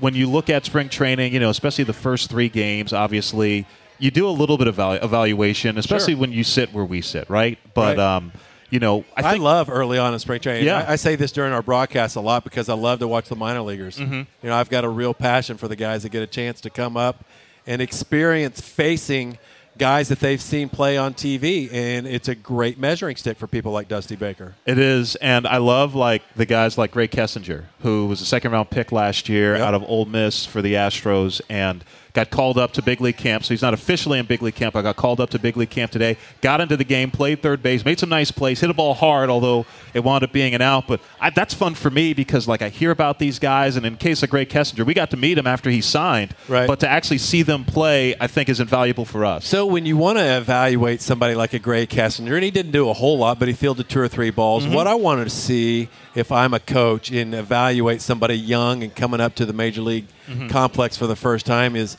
when 0.00 0.14
you 0.14 0.28
look 0.28 0.50
at 0.50 0.64
spring 0.64 0.88
training, 0.88 1.32
you 1.32 1.40
know, 1.40 1.50
especially 1.50 1.84
the 1.84 1.92
first 1.92 2.28
three 2.28 2.48
games, 2.48 2.92
obviously, 2.92 3.64
you 3.98 4.10
do 4.10 4.28
a 4.28 4.30
little 4.30 4.58
bit 4.58 4.66
of 4.66 4.76
evalu- 4.76 5.02
evaluation, 5.02 5.78
especially 5.78 6.14
Sure. 6.14 6.20
when 6.20 6.32
you 6.32 6.44
sit 6.44 6.72
where 6.72 6.84
we 6.84 7.00
sit, 7.00 7.28
right? 7.30 7.58
But, 7.74 7.96
Right. 7.96 8.16
um, 8.16 8.32
you 8.70 8.80
know, 8.80 9.04
I 9.16 9.22
I, 9.22 9.34
love 9.36 9.70
early 9.70 9.98
on 9.98 10.12
in 10.12 10.18
spring 10.18 10.40
training. 10.40 10.64
Yeah. 10.66 10.84
I, 10.88 10.92
I 10.92 10.96
say 10.96 11.14
this 11.16 11.30
during 11.30 11.52
our 11.52 11.62
broadcast 11.62 12.16
a 12.16 12.20
lot 12.20 12.42
because 12.44 12.68
I 12.68 12.74
love 12.74 12.98
to 13.00 13.08
watch 13.08 13.28
the 13.28 13.36
minor 13.36 13.60
leaguers. 13.62 13.98
Mm-hmm. 13.98 14.14
You 14.14 14.26
know, 14.42 14.56
I've 14.56 14.68
got 14.70 14.84
a 14.84 14.88
real 14.88 15.14
passion 15.14 15.56
for 15.56 15.68
the 15.68 15.76
guys 15.76 16.02
that 16.02 16.08
get 16.10 16.22
a 16.22 16.26
chance 16.26 16.60
to 16.62 16.70
come 16.70 16.96
up 16.96 17.24
and 17.66 17.80
experience 17.80 18.60
facing 18.60 19.38
guys 19.78 20.08
that 20.08 20.20
they've 20.20 20.40
seen 20.40 20.68
play 20.68 20.96
on 20.96 21.14
TV, 21.14 21.68
and 21.72 22.06
it's 22.06 22.28
a 22.28 22.34
great 22.34 22.78
measuring 22.78 23.16
stick 23.16 23.36
for 23.36 23.46
people 23.48 23.72
like 23.72 23.88
Dusty 23.88 24.14
Baker. 24.14 24.54
It 24.66 24.78
is, 24.78 25.16
and 25.16 25.46
I 25.48 25.56
love 25.56 25.94
like 25.96 26.22
the 26.36 26.46
guys 26.46 26.78
like 26.78 26.92
Grae 26.92 27.08
Kessinger, 27.10 27.64
who 27.80 28.06
was 28.06 28.20
a 28.20 28.24
second 28.24 28.52
round 28.52 28.70
pick 28.70 28.92
last 28.92 29.28
year 29.28 29.56
Yep. 29.56 29.66
out 29.66 29.74
of 29.74 29.82
Ole 29.88 30.04
Miss 30.04 30.46
for 30.46 30.62
the 30.62 30.74
Astros, 30.74 31.40
and 31.48 31.84
got 32.14 32.30
called 32.30 32.56
up 32.56 32.72
to 32.72 32.82
big 32.82 33.00
league 33.00 33.16
camp. 33.16 33.44
So 33.44 33.52
he's 33.52 33.60
not 33.60 33.74
officially 33.74 34.18
in 34.18 34.26
big 34.26 34.40
league 34.40 34.54
camp. 34.54 34.76
I 34.76 34.82
got 34.82 34.96
called 34.96 35.20
up 35.20 35.30
to 35.30 35.38
big 35.38 35.56
league 35.56 35.70
camp 35.70 35.90
today. 35.90 36.16
Got 36.40 36.60
into 36.60 36.76
the 36.76 36.84
game, 36.84 37.10
played 37.10 37.42
third 37.42 37.62
base, 37.62 37.84
made 37.84 37.98
some 37.98 38.08
nice 38.08 38.30
plays, 38.30 38.60
hit 38.60 38.70
a 38.70 38.74
ball 38.74 38.94
hard, 38.94 39.28
although 39.28 39.66
it 39.92 40.04
wound 40.04 40.22
up 40.24 40.32
being 40.32 40.54
an 40.54 40.62
out. 40.62 40.86
But 40.86 41.00
I, 41.20 41.30
that's 41.30 41.52
fun 41.52 41.74
for 41.74 41.90
me 41.90 42.14
because 42.14 42.46
like 42.46 42.62
I 42.62 42.68
hear 42.68 42.92
about 42.92 43.18
these 43.18 43.38
guys, 43.38 43.76
and 43.76 43.84
in 43.84 43.96
case 43.96 44.22
of 44.22 44.30
Grae 44.30 44.46
Kessinger, 44.46 44.86
we 44.86 44.94
got 44.94 45.10
to 45.10 45.16
meet 45.16 45.36
him 45.36 45.46
after 45.46 45.70
he 45.70 45.80
signed. 45.80 46.34
Right. 46.48 46.68
But 46.68 46.80
to 46.80 46.88
actually 46.88 47.18
see 47.18 47.42
them 47.42 47.64
play, 47.64 48.14
I 48.20 48.28
think 48.28 48.48
is 48.48 48.60
invaluable 48.60 49.04
for 49.04 49.24
us. 49.24 49.44
So 49.46 49.66
when 49.66 49.84
you 49.84 49.96
want 49.96 50.18
to 50.18 50.36
evaluate 50.36 51.00
somebody 51.00 51.34
like 51.34 51.52
a 51.52 51.58
Grae 51.58 51.86
Kessinger, 51.86 52.34
and 52.34 52.44
he 52.44 52.52
didn't 52.52 52.72
do 52.72 52.88
a 52.88 52.94
whole 52.94 53.18
lot, 53.18 53.40
but 53.40 53.48
he 53.48 53.54
fielded 53.54 53.88
two 53.88 54.00
or 54.00 54.08
three 54.08 54.30
balls. 54.30 54.64
Mm-hmm. 54.64 54.74
What 54.74 54.86
I 54.86 54.94
wanted 54.94 55.24
to 55.24 55.30
see 55.30 55.88
if 56.14 56.30
I'm 56.30 56.54
a 56.54 56.60
coach 56.60 57.10
and 57.10 57.34
evaluate 57.34 58.00
somebody 58.00 58.34
young 58.34 58.82
and 58.82 58.94
coming 58.94 59.20
up 59.20 59.34
to 59.36 59.46
the 59.46 59.52
major 59.52 59.80
league 59.82 60.06
mm-hmm. 60.26 60.48
complex 60.48 60.96
for 60.96 61.06
the 61.06 61.16
first 61.16 61.46
time 61.46 61.76
is 61.76 61.96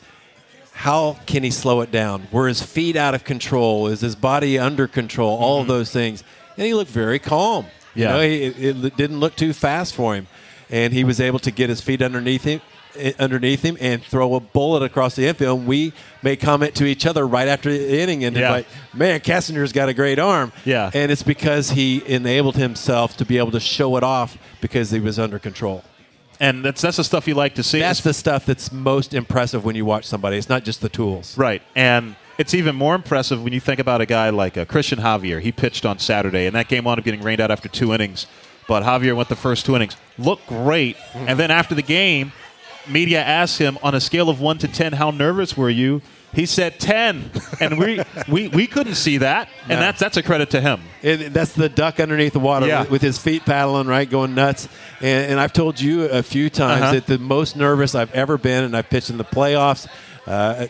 how 0.72 1.18
can 1.26 1.42
he 1.42 1.50
slow 1.50 1.80
it 1.80 1.90
down? 1.90 2.28
Were 2.30 2.48
his 2.48 2.62
feet 2.62 2.96
out 2.96 3.14
of 3.14 3.24
control? 3.24 3.86
Is 3.86 4.00
his 4.00 4.14
body 4.14 4.58
under 4.58 4.86
control? 4.86 5.36
All 5.38 5.60
of 5.62 5.66
those 5.66 5.90
things. 5.90 6.22
And 6.56 6.66
he 6.66 6.74
looked 6.74 6.90
very 6.90 7.18
calm. 7.18 7.66
You 7.94 8.04
Yeah. 8.04 8.12
know, 8.12 8.20
he, 8.20 8.42
it, 8.44 8.84
it 8.84 8.96
didn't 8.96 9.20
look 9.20 9.36
too 9.36 9.52
fast 9.52 9.94
for 9.94 10.14
him. 10.14 10.26
And 10.68 10.92
he 10.92 11.04
was 11.04 11.20
able 11.20 11.38
to 11.40 11.50
get 11.50 11.70
his 11.70 11.80
feet 11.80 12.02
underneath 12.02 12.44
him 12.44 12.60
underneath 13.18 13.62
him 13.62 13.76
and 13.80 14.02
throw 14.02 14.34
a 14.34 14.40
bullet 14.40 14.82
across 14.82 15.14
the 15.16 15.26
infield. 15.26 15.60
And 15.60 15.68
we 15.68 15.92
made 16.22 16.40
comment 16.40 16.74
to 16.76 16.84
each 16.84 17.06
other 17.06 17.26
right 17.26 17.48
after 17.48 17.70
the 17.70 18.00
inning 18.00 18.24
and 18.24 18.36
Yeah. 18.36 18.50
like, 18.50 18.66
man, 18.94 19.20
Kessinger's 19.20 19.72
got 19.72 19.88
a 19.88 19.94
great 19.94 20.18
arm. 20.18 20.52
Yeah. 20.64 20.90
And 20.94 21.10
it's 21.12 21.22
because 21.22 21.70
he 21.70 22.02
enabled 22.06 22.56
himself 22.56 23.16
to 23.18 23.24
be 23.24 23.38
able 23.38 23.52
to 23.52 23.60
show 23.60 23.96
it 23.96 24.02
off 24.04 24.36
because 24.60 24.90
he 24.90 25.00
was 25.00 25.18
under 25.18 25.38
control. 25.38 25.82
and 26.38 26.62
that's 26.64 26.82
that's 26.82 26.98
the 26.98 27.04
stuff 27.04 27.26
you 27.26 27.34
like 27.34 27.54
to 27.54 27.62
see. 27.62 27.78
That's 27.78 28.02
the 28.02 28.12
stuff 28.12 28.44
that's 28.44 28.70
most 28.70 29.14
impressive 29.14 29.64
when 29.64 29.74
you 29.74 29.86
watch 29.86 30.04
somebody. 30.04 30.36
It's 30.36 30.50
not 30.50 30.64
just 30.64 30.82
the 30.82 30.90
tools. 30.90 31.36
Right. 31.38 31.62
And 31.74 32.14
it's 32.36 32.52
even 32.52 32.76
more 32.76 32.94
impressive 32.94 33.42
when 33.42 33.54
you 33.54 33.60
think 33.60 33.80
about 33.80 34.02
a 34.02 34.06
guy 34.06 34.28
like 34.28 34.58
uh, 34.58 34.66
Cristian 34.66 34.98
Javier. 34.98 35.40
He 35.40 35.50
pitched 35.50 35.86
on 35.86 35.98
Saturday, 35.98 36.44
and 36.44 36.54
that 36.54 36.68
game 36.68 36.84
wound 36.84 36.98
up 36.98 37.04
getting 37.06 37.22
rained 37.22 37.40
out 37.40 37.50
after 37.50 37.68
two 37.70 37.94
innings. 37.94 38.26
But 38.68 38.82
Javier 38.82 39.16
went 39.16 39.30
the 39.30 39.36
first 39.36 39.64
two 39.64 39.76
innings, 39.76 39.96
looked 40.18 40.46
great. 40.46 40.98
And 41.14 41.38
then 41.38 41.50
after 41.50 41.74
the 41.74 41.80
game, 41.82 42.32
media 42.88 43.22
asked 43.22 43.58
him 43.58 43.78
on 43.82 43.94
a 43.94 44.00
scale 44.00 44.28
of 44.28 44.40
1 44.40 44.58
to 44.58 44.68
10, 44.68 44.94
how 44.94 45.10
nervous 45.10 45.56
were 45.56 45.70
you? 45.70 46.02
He 46.34 46.44
said 46.44 46.78
10. 46.78 47.30
And 47.60 47.78
we, 47.78 48.02
we, 48.28 48.48
we 48.48 48.66
couldn't 48.66 48.96
see 48.96 49.18
that. 49.18 49.48
And 49.62 49.70
No. 49.70 49.76
that's, 49.80 49.98
that's 50.00 50.16
a 50.18 50.22
credit 50.22 50.50
to 50.50 50.60
him. 50.60 50.82
And 51.02 51.22
that's 51.34 51.52
the 51.52 51.68
duck 51.68 51.98
underneath 51.98 52.32
the 52.34 52.40
water 52.40 52.66
Yeah. 52.66 52.80
with, 52.82 52.90
with 52.90 53.02
his 53.02 53.16
feet 53.18 53.44
paddling, 53.46 53.86
right, 53.86 54.08
going 54.08 54.34
nuts. 54.34 54.68
And, 55.00 55.32
and 55.32 55.40
I've 55.40 55.52
told 55.54 55.80
you 55.80 56.04
a 56.04 56.22
few 56.22 56.50
times 56.50 56.82
Uh-huh. 56.82 56.92
that 56.92 57.06
the 57.06 57.18
most 57.18 57.56
nervous 57.56 57.94
I've 57.94 58.12
ever 58.12 58.36
been, 58.36 58.64
and 58.64 58.76
I've 58.76 58.90
pitched 58.90 59.08
in 59.10 59.16
the 59.18 59.24
playoffs, 59.24 59.86
uh, 60.26 60.66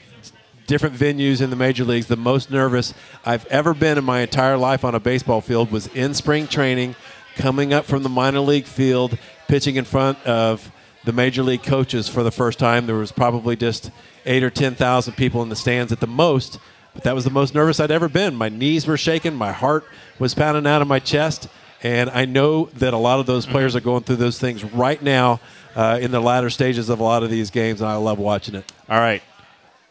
different 0.69 0.95
venues 0.97 1.41
in 1.41 1.51
the 1.51 1.57
major 1.57 1.85
leagues. 1.85 2.07
The 2.07 2.17
most 2.17 2.51
nervous 2.51 2.93
I've 3.25 3.47
ever 3.47 3.73
been 3.75 3.99
in 3.99 4.05
my 4.05 4.21
entire 4.21 4.57
life 4.57 4.85
on 4.85 4.95
a 4.95 5.01
baseball 5.01 5.41
field 5.41 5.71
was 5.73 5.87
in 5.89 6.13
spring 6.15 6.47
training, 6.47 6.95
coming 7.37 7.73
up 7.73 7.85
from 7.87 8.03
the 8.03 8.09
minor 8.09 8.41
league 8.41 8.67
field, 8.67 9.17
pitching 9.49 9.77
in 9.77 9.85
front 9.85 10.19
of 10.27 10.71
the 11.07 11.13
major 11.13 11.43
league 11.43 11.63
coaches 11.63 12.09
for 12.09 12.23
the 12.23 12.31
first 12.31 12.59
time. 12.59 12.87
There 12.87 12.97
was 12.97 13.13
probably 13.13 13.57
just 13.57 13.91
eight 14.27 14.43
or 14.45 14.51
ten 14.51 14.75
thousand 14.75 15.15
people 15.15 15.43
in 15.43 15.49
the 15.49 15.57
stands 15.57 15.93
at 15.93 16.01
the 16.01 16.07
most. 16.07 16.59
But 16.93 17.05
that 17.05 17.15
was 17.15 17.25
the 17.25 17.31
most 17.31 17.55
nervous 17.55 17.79
I'd 17.79 17.91
ever 17.91 18.09
been. 18.09 18.35
My 18.35 18.49
knees 18.49 18.87
were 18.87 18.97
shaking, 18.97 19.35
my 19.35 19.53
heart 19.53 19.85
was 20.19 20.35
pounding 20.35 20.67
out 20.67 20.81
of 20.81 20.89
my 20.89 20.99
chest, 20.99 21.47
and 21.83 22.09
I 22.09 22.25
know 22.25 22.67
that 22.75 22.95
a 22.95 22.97
lot 22.97 23.21
of 23.21 23.27
those 23.27 23.45
players 23.45 23.77
are 23.77 23.81
going 23.81 24.03
through 24.03 24.17
those 24.17 24.39
things 24.39 24.65
right 24.65 25.03
now 25.03 25.41
uh, 25.75 25.99
in 26.01 26.11
the 26.11 26.21
latter 26.21 26.49
stages 26.49 26.89
of 26.89 27.01
a 27.01 27.05
lot 27.05 27.23
of 27.23 27.29
these 27.29 27.51
games, 27.51 27.83
and 27.83 27.91
I 27.91 27.97
love 27.97 28.19
watching 28.19 28.55
it. 28.55 28.73
All 28.89 28.99
right. 28.99 29.23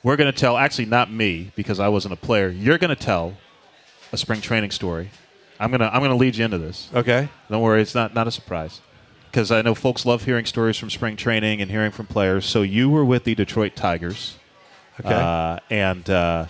We're 0.01 0.16
going 0.16 0.32
to 0.32 0.38
tell, 0.38 0.57
actually, 0.57 0.86
not 0.86 1.11
me, 1.11 1.51
because 1.55 1.80
I 1.80 1.89
wasn't 1.89 2.13
a 2.13 2.18
player. 2.18 2.49
You're 2.49 2.80
going 2.80 2.95
to 2.95 2.95
tell 2.95 3.34
a 4.11 4.18
spring 4.18 4.41
training 4.41 4.72
story. 4.72 5.11
I'm 5.59 5.70
going 5.70 5.82
to 5.82 5.93
I'm 5.93 6.01
going 6.01 6.11
to 6.11 6.18
lead 6.18 6.36
you 6.36 6.45
into 6.45 6.57
this. 6.57 6.89
Okay. 6.93 7.30
Don't 7.49 7.61
worry, 7.61 7.82
it's 7.82 7.95
not, 7.95 8.13
not 8.13 8.28
a 8.28 8.32
surprise. 8.32 8.82
Because 9.36 9.51
I 9.51 9.61
know 9.61 9.75
folks 9.75 10.05
love 10.05 10.23
hearing 10.23 10.45
stories 10.45 10.77
from 10.77 10.89
spring 10.89 11.17
training 11.17 11.61
and 11.61 11.69
hearing 11.69 11.91
from 11.91 12.05
players. 12.05 12.45
So 12.45 12.61
you 12.61 12.89
were 12.89 13.03
with 13.03 13.25
the 13.25 13.36
Detroit 13.36 13.75
Tigers. 13.75 14.38
Okay. 14.97 15.13
Uh, 15.13 15.59
and 15.69 16.09
uh, 16.09 16.45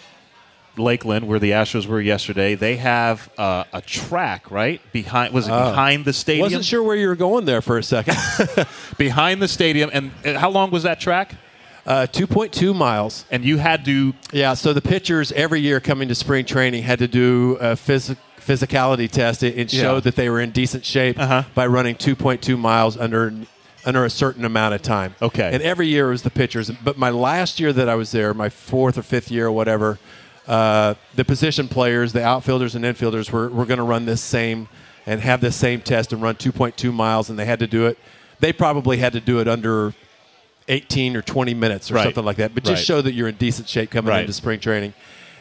Lakeland, 0.77 1.27
where 1.27 1.39
the 1.39 1.49
Astros 1.49 1.87
were 1.87 1.99
yesterday, 1.99 2.53
they 2.53 2.75
have 2.75 3.27
uh, 3.39 3.63
a 3.73 3.81
track, 3.81 4.51
right? 4.51 4.81
Behind 4.91 5.33
Was 5.33 5.47
it 5.47 5.51
Oh. 5.51 5.71
behind 5.71 6.05
the 6.05 6.13
stadium? 6.13 6.43
Wasn't 6.43 6.63
sure 6.63 6.83
where 6.83 6.95
you 6.95 7.07
were 7.07 7.15
going 7.15 7.45
there 7.45 7.63
for 7.63 7.79
a 7.79 7.83
second. 7.83 8.17
behind 8.99 9.41
the 9.41 9.47
stadium. 9.47 9.89
And 9.91 10.11
uh, 10.23 10.37
how 10.37 10.51
long 10.51 10.69
was 10.69 10.83
that 10.83 10.99
track? 10.99 11.33
Uh, 11.87 12.05
2.2 12.11 12.75
miles. 12.75 13.25
And 13.31 13.43
you 13.43 13.57
had 13.57 13.83
to. 13.85 14.13
Yeah, 14.31 14.53
so 14.53 14.73
the 14.73 14.81
pitchers 14.81 15.31
every 15.31 15.59
year 15.59 15.79
coming 15.79 16.07
to 16.09 16.13
spring 16.13 16.45
training 16.45 16.83
had 16.83 16.99
to 16.99 17.07
do 17.07 17.57
a 17.59 17.73
phys- 17.73 18.15
physicality 18.45 19.09
test 19.09 19.43
and 19.43 19.71
Yeah. 19.73 19.81
showed 19.81 20.03
that 20.03 20.15
they 20.15 20.29
were 20.29 20.39
in 20.39 20.51
decent 20.51 20.85
shape 20.85 21.19
Uh-huh. 21.19 21.43
by 21.53 21.65
running 21.67 21.95
2.2 21.95 22.57
miles 22.57 22.97
under 22.97 23.33
under 23.87 24.03
a 24.03 24.09
certain 24.09 24.43
amount 24.43 24.73
of 24.73 24.81
time. 24.81 25.13
Okay. 25.21 25.47
And 25.53 25.61
every 25.61 25.85
year 25.87 26.07
it 26.07 26.11
was 26.11 26.23
the 26.23 26.31
pitchers. 26.31 26.71
But 26.83 26.97
my 26.97 27.11
last 27.11 27.59
year 27.59 27.71
that 27.71 27.87
I 27.87 27.93
was 27.93 28.11
there, 28.11 28.33
my 28.33 28.49
fourth 28.49 28.97
or 28.97 29.03
fifth 29.03 29.29
year 29.29 29.45
or 29.45 29.51
whatever, 29.51 29.99
uh, 30.47 30.95
the 31.15 31.23
position 31.23 31.67
players, 31.67 32.11
the 32.11 32.23
outfielders 32.23 32.73
and 32.73 32.83
infielders 32.83 33.29
were, 33.29 33.47
were 33.49 33.65
going 33.65 33.77
to 33.77 33.83
run 33.83 34.07
this 34.07 34.21
same 34.21 34.69
and 35.05 35.21
have 35.21 35.39
this 35.39 35.55
same 35.55 35.81
test 35.81 36.11
and 36.13 36.19
run 36.23 36.33
2.2 36.33 36.91
miles, 36.91 37.29
and 37.29 37.37
they 37.37 37.45
had 37.45 37.59
to 37.59 37.67
do 37.67 37.85
it. 37.85 37.99
They 38.39 38.51
probably 38.51 38.97
had 38.97 39.13
to 39.13 39.19
do 39.19 39.39
it 39.39 39.47
under 39.47 39.93
18 40.67 41.15
or 41.15 41.21
20 41.21 41.53
minutes 41.53 41.91
or 41.91 41.93
Right. 41.93 42.03
something 42.05 42.25
like 42.25 42.37
that. 42.37 42.55
But 42.55 42.63
just 42.63 42.79
Right. 42.79 42.85
show 42.85 43.01
that 43.03 43.13
you're 43.13 43.27
in 43.27 43.35
decent 43.35 43.69
shape 43.69 43.91
coming 43.91 44.09
Right. 44.09 44.21
into 44.21 44.33
spring 44.33 44.59
training. 44.59 44.93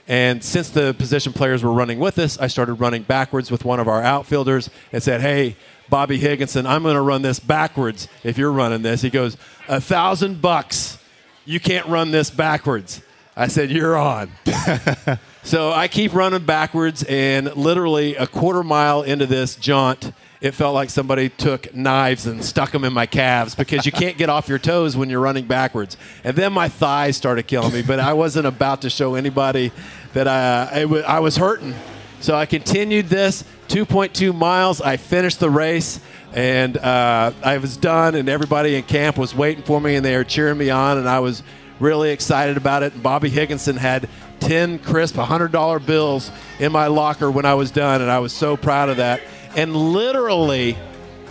And 0.06 0.44
since 0.44 0.68
the 0.70 0.94
position 0.94 1.32
players 1.32 1.62
were 1.62 1.72
running 1.72 1.98
with 1.98 2.18
us, 2.18 2.38
I 2.38 2.46
started 2.46 2.74
running 2.74 3.02
backwards 3.02 3.50
with 3.50 3.64
one 3.64 3.80
of 3.80 3.88
our 3.88 4.02
outfielders 4.02 4.68
and 4.92 5.02
said, 5.02 5.20
Hey, 5.20 5.56
Bobby 5.88 6.18
Higginson, 6.18 6.66
I'm 6.66 6.82
going 6.82 6.94
to 6.94 7.00
run 7.00 7.22
this 7.22 7.40
backwards 7.40 8.08
if 8.22 8.36
you're 8.36 8.52
running 8.52 8.82
this. 8.82 9.02
He 9.02 9.10
goes, 9.10 9.36
A 9.68 9.80
thousand 9.80 10.42
bucks. 10.42 10.98
You 11.46 11.60
can't 11.60 11.86
run 11.86 12.10
this 12.10 12.30
backwards. 12.30 13.02
I 13.36 13.48
said, 13.48 13.70
You're 13.70 13.96
on. 13.96 14.30
so 15.42 15.72
I 15.72 15.88
keep 15.88 16.12
running 16.12 16.44
backwards, 16.44 17.02
and 17.04 17.54
literally 17.56 18.16
a 18.16 18.26
quarter 18.26 18.62
mile 18.62 19.02
into 19.02 19.26
this 19.26 19.56
jaunt, 19.56 20.12
it 20.40 20.52
felt 20.52 20.74
like 20.74 20.90
somebody 20.90 21.28
took 21.28 21.74
knives 21.74 22.26
and 22.26 22.44
stuck 22.44 22.72
them 22.72 22.84
in 22.84 22.92
my 22.92 23.06
calves 23.06 23.54
because 23.54 23.86
you 23.86 23.92
can't 23.92 24.18
get 24.18 24.28
off 24.28 24.48
your 24.48 24.58
toes 24.58 24.96
when 24.96 25.08
you're 25.08 25.20
running 25.20 25.46
backwards. 25.46 25.96
And 26.22 26.36
then 26.36 26.52
my 26.52 26.68
thighs 26.68 27.16
started 27.16 27.46
killing 27.46 27.72
me, 27.72 27.82
but 27.82 28.00
I 28.00 28.12
wasn't 28.12 28.46
about 28.46 28.82
to 28.82 28.90
show 28.90 29.14
anybody 29.14 29.72
that 30.12 30.28
I, 30.28 30.82
I, 30.82 30.84
wa- 30.84 31.20
was 31.20 31.36
hurting. 31.36 31.74
So 32.20 32.34
I 32.34 32.46
continued 32.46 33.08
this 33.08 33.44
2.2 33.68 34.34
miles. 34.34 34.80
I 34.80 34.96
finished 34.96 35.40
the 35.40 35.50
race, 35.50 36.00
and 36.32 36.76
uh, 36.76 37.32
I 37.42 37.58
was 37.58 37.76
done, 37.76 38.14
and 38.14 38.28
everybody 38.28 38.76
in 38.76 38.82
camp 38.82 39.18
was 39.18 39.34
waiting 39.34 39.64
for 39.64 39.80
me, 39.80 39.96
and 39.96 40.04
they 40.04 40.16
were 40.16 40.24
cheering 40.24 40.58
me 40.58 40.70
on, 40.70 40.98
and 40.98 41.08
I 41.08 41.20
was 41.20 41.42
really 41.80 42.10
excited 42.10 42.56
about 42.56 42.82
it. 42.82 42.94
And 42.94 43.02
Bobby 43.02 43.28
Higginson 43.28 43.76
had 43.76 44.08
10 44.40 44.78
crisp 44.80 45.16
$100 45.16 45.86
bills 45.86 46.30
in 46.58 46.72
my 46.72 46.86
locker 46.86 47.30
when 47.30 47.44
I 47.44 47.54
was 47.54 47.70
done, 47.70 48.02
and 48.02 48.10
I 48.10 48.18
was 48.18 48.32
so 48.32 48.56
proud 48.56 48.88
of 48.88 48.98
that. 48.98 49.20
And 49.56 49.74
literally, 49.74 50.76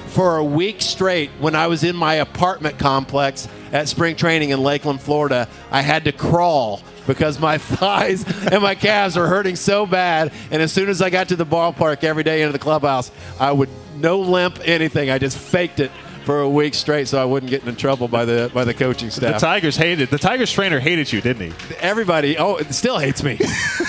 for 0.08 0.38
a 0.38 0.44
week 0.44 0.82
straight, 0.82 1.30
when 1.40 1.56
I 1.56 1.68
was 1.68 1.84
in 1.84 1.96
my 1.96 2.16
apartment 2.16 2.78
complex 2.80 3.48
at 3.72 3.90
spring 3.90 4.16
training 4.16 4.52
in 4.52 4.62
Lakeland, 4.62 5.02
Florida, 5.02 5.48
I 5.72 5.82
had 5.82 6.06
to 6.06 6.12
crawl 6.12 6.82
because 7.08 7.40
my 7.40 7.58
thighs 7.60 8.24
and 8.48 8.62
my 8.62 8.76
calves 8.76 9.18
are 9.18 9.28
hurting 9.28 9.56
so 9.56 9.86
bad. 9.86 10.32
And 10.52 10.62
as 10.62 10.72
soon 10.72 10.90
as 10.90 11.02
I 11.02 11.10
got 11.10 11.30
to 11.30 11.36
the 11.36 11.46
ballpark 11.46 12.04
every 12.04 12.24
day 12.24 12.44
into 12.44 12.54
the 12.54 12.60
clubhouse, 12.60 13.12
I 13.40 13.52
would 13.52 13.70
no 13.96 14.20
limp 14.20 14.60
anything. 14.64 15.10
I 15.10 15.18
just 15.18 15.38
faked 15.38 15.80
it 15.80 15.92
for 16.24 16.42
a 16.42 16.50
week 16.50 16.74
straight, 16.74 17.08
so 17.08 17.22
I 17.22 17.26
wouldn't 17.26 17.50
get 17.50 17.64
in 17.68 17.76
trouble 17.76 18.08
by 18.08 18.26
the 18.26 18.50
by 18.54 18.64
the 18.64 18.74
coaching 18.74 19.10
staff. 19.10 19.34
The. 19.36 19.40
Tigers 19.46 19.78
hated. 19.78 20.10
The 20.10 20.18
Tigers 20.18 20.52
trainer 20.52 20.80
hated 20.80 21.12
you, 21.12 21.22
didn't 21.22 21.52
he? 21.52 21.76
Everybody, 21.80 22.38
oh, 22.38 22.58
still 22.72 22.98
hates 23.00 23.24
me. 23.24 23.38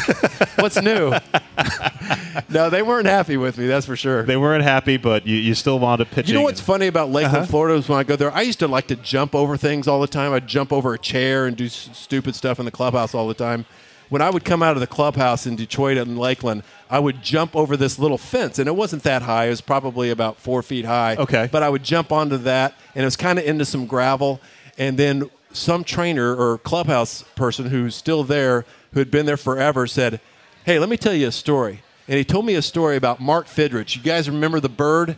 What's 0.57 0.81
new? 0.81 1.13
no, 2.51 2.71
they 2.71 2.83
weren't 2.83 3.07
happy 3.07 3.37
with 3.37 3.59
me. 3.59 3.67
That's 3.67 3.87
for 3.87 3.97
sure. 3.97 4.23
They 4.23 4.37
weren't 4.37 4.65
happy, 4.65 4.97
but 4.97 5.27
you, 5.27 5.37
you 5.37 5.55
still 5.55 5.79
wound 5.79 6.01
up 6.01 6.11
pitching. 6.11 6.35
You 6.35 6.41
know 6.41 6.45
what's 6.45 6.61
funny 6.61 6.87
about 6.87 7.11
Lakeland, 7.11 7.37
Uh-huh. 7.39 7.47
Florida 7.47 7.75
is 7.79 7.89
when 7.89 7.99
I 7.99 8.05
go 8.05 8.17
there, 8.17 8.33
I 8.33 8.43
used 8.43 8.59
to 8.61 8.69
like 8.69 8.87
to 8.89 8.97
jump 8.97 9.35
over 9.35 9.57
things 9.57 9.87
all 9.89 10.01
the 10.01 10.07
time. 10.07 10.33
I'd 10.33 10.47
jump 10.47 10.73
over 10.73 10.95
a 10.95 10.99
chair 10.99 11.47
and 11.47 11.57
do 11.57 11.67
s- 11.67 11.91
stupid 11.93 12.35
stuff 12.35 12.59
in 12.59 12.65
the 12.65 12.71
clubhouse 12.71 13.15
all 13.15 13.29
the 13.29 13.35
time. 13.35 13.67
When 14.09 14.23
I 14.23 14.31
would 14.31 14.45
come 14.45 14.63
out 14.63 14.77
of 14.77 14.81
the 14.81 14.87
clubhouse 14.87 15.47
in 15.47 15.57
Detroit 15.57 15.97
and 15.97 16.19
Lakeland, 16.19 16.63
I 16.91 16.99
would 16.99 17.23
jump 17.23 17.57
over 17.57 17.77
this 17.77 17.99
little 17.99 18.19
fence, 18.19 18.59
and 18.59 18.69
it 18.69 18.77
wasn't 18.77 19.03
that 19.05 19.23
high. 19.23 19.47
It 19.47 19.51
was 19.51 19.61
probably 19.61 20.11
about 20.11 20.39
four 20.39 20.63
feet 20.63 20.85
high. 20.85 21.17
Okay. 21.17 21.49
But 21.51 21.63
I 21.63 21.69
would 21.69 21.83
jump 21.83 22.13
onto 22.13 22.37
that, 22.39 22.75
and 22.95 23.03
it 23.03 23.07
was 23.07 23.17
kind 23.17 23.39
of 23.39 23.45
into 23.45 23.65
some 23.65 23.87
gravel. 23.87 24.41
And 24.77 24.99
then 24.99 25.31
some 25.53 25.85
trainer 25.85 26.35
or 26.35 26.59
clubhouse 26.59 27.23
person 27.35 27.67
who's 27.67 27.95
still 27.95 28.25
there, 28.25 28.65
who 28.93 29.01
had 29.01 29.11
been 29.11 29.27
there 29.27 29.37
forever, 29.37 29.87
said, 29.87 30.21
Hey, 30.65 30.79
let 30.79 30.89
me 30.89 30.97
tell 30.97 31.15
you 31.15 31.29
a 31.29 31.33
story. 31.33 31.83
And 32.09 32.19
he 32.19 32.25
told 32.25 32.45
me 32.45 32.55
a 32.55 32.63
story 32.63 32.97
about 32.97 33.21
Mark 33.21 33.47
Fidrych. 33.47 33.97
You 33.97 34.03
guys 34.03 34.29
remember 34.29 34.61
the 34.61 34.69
bird? 34.69 35.17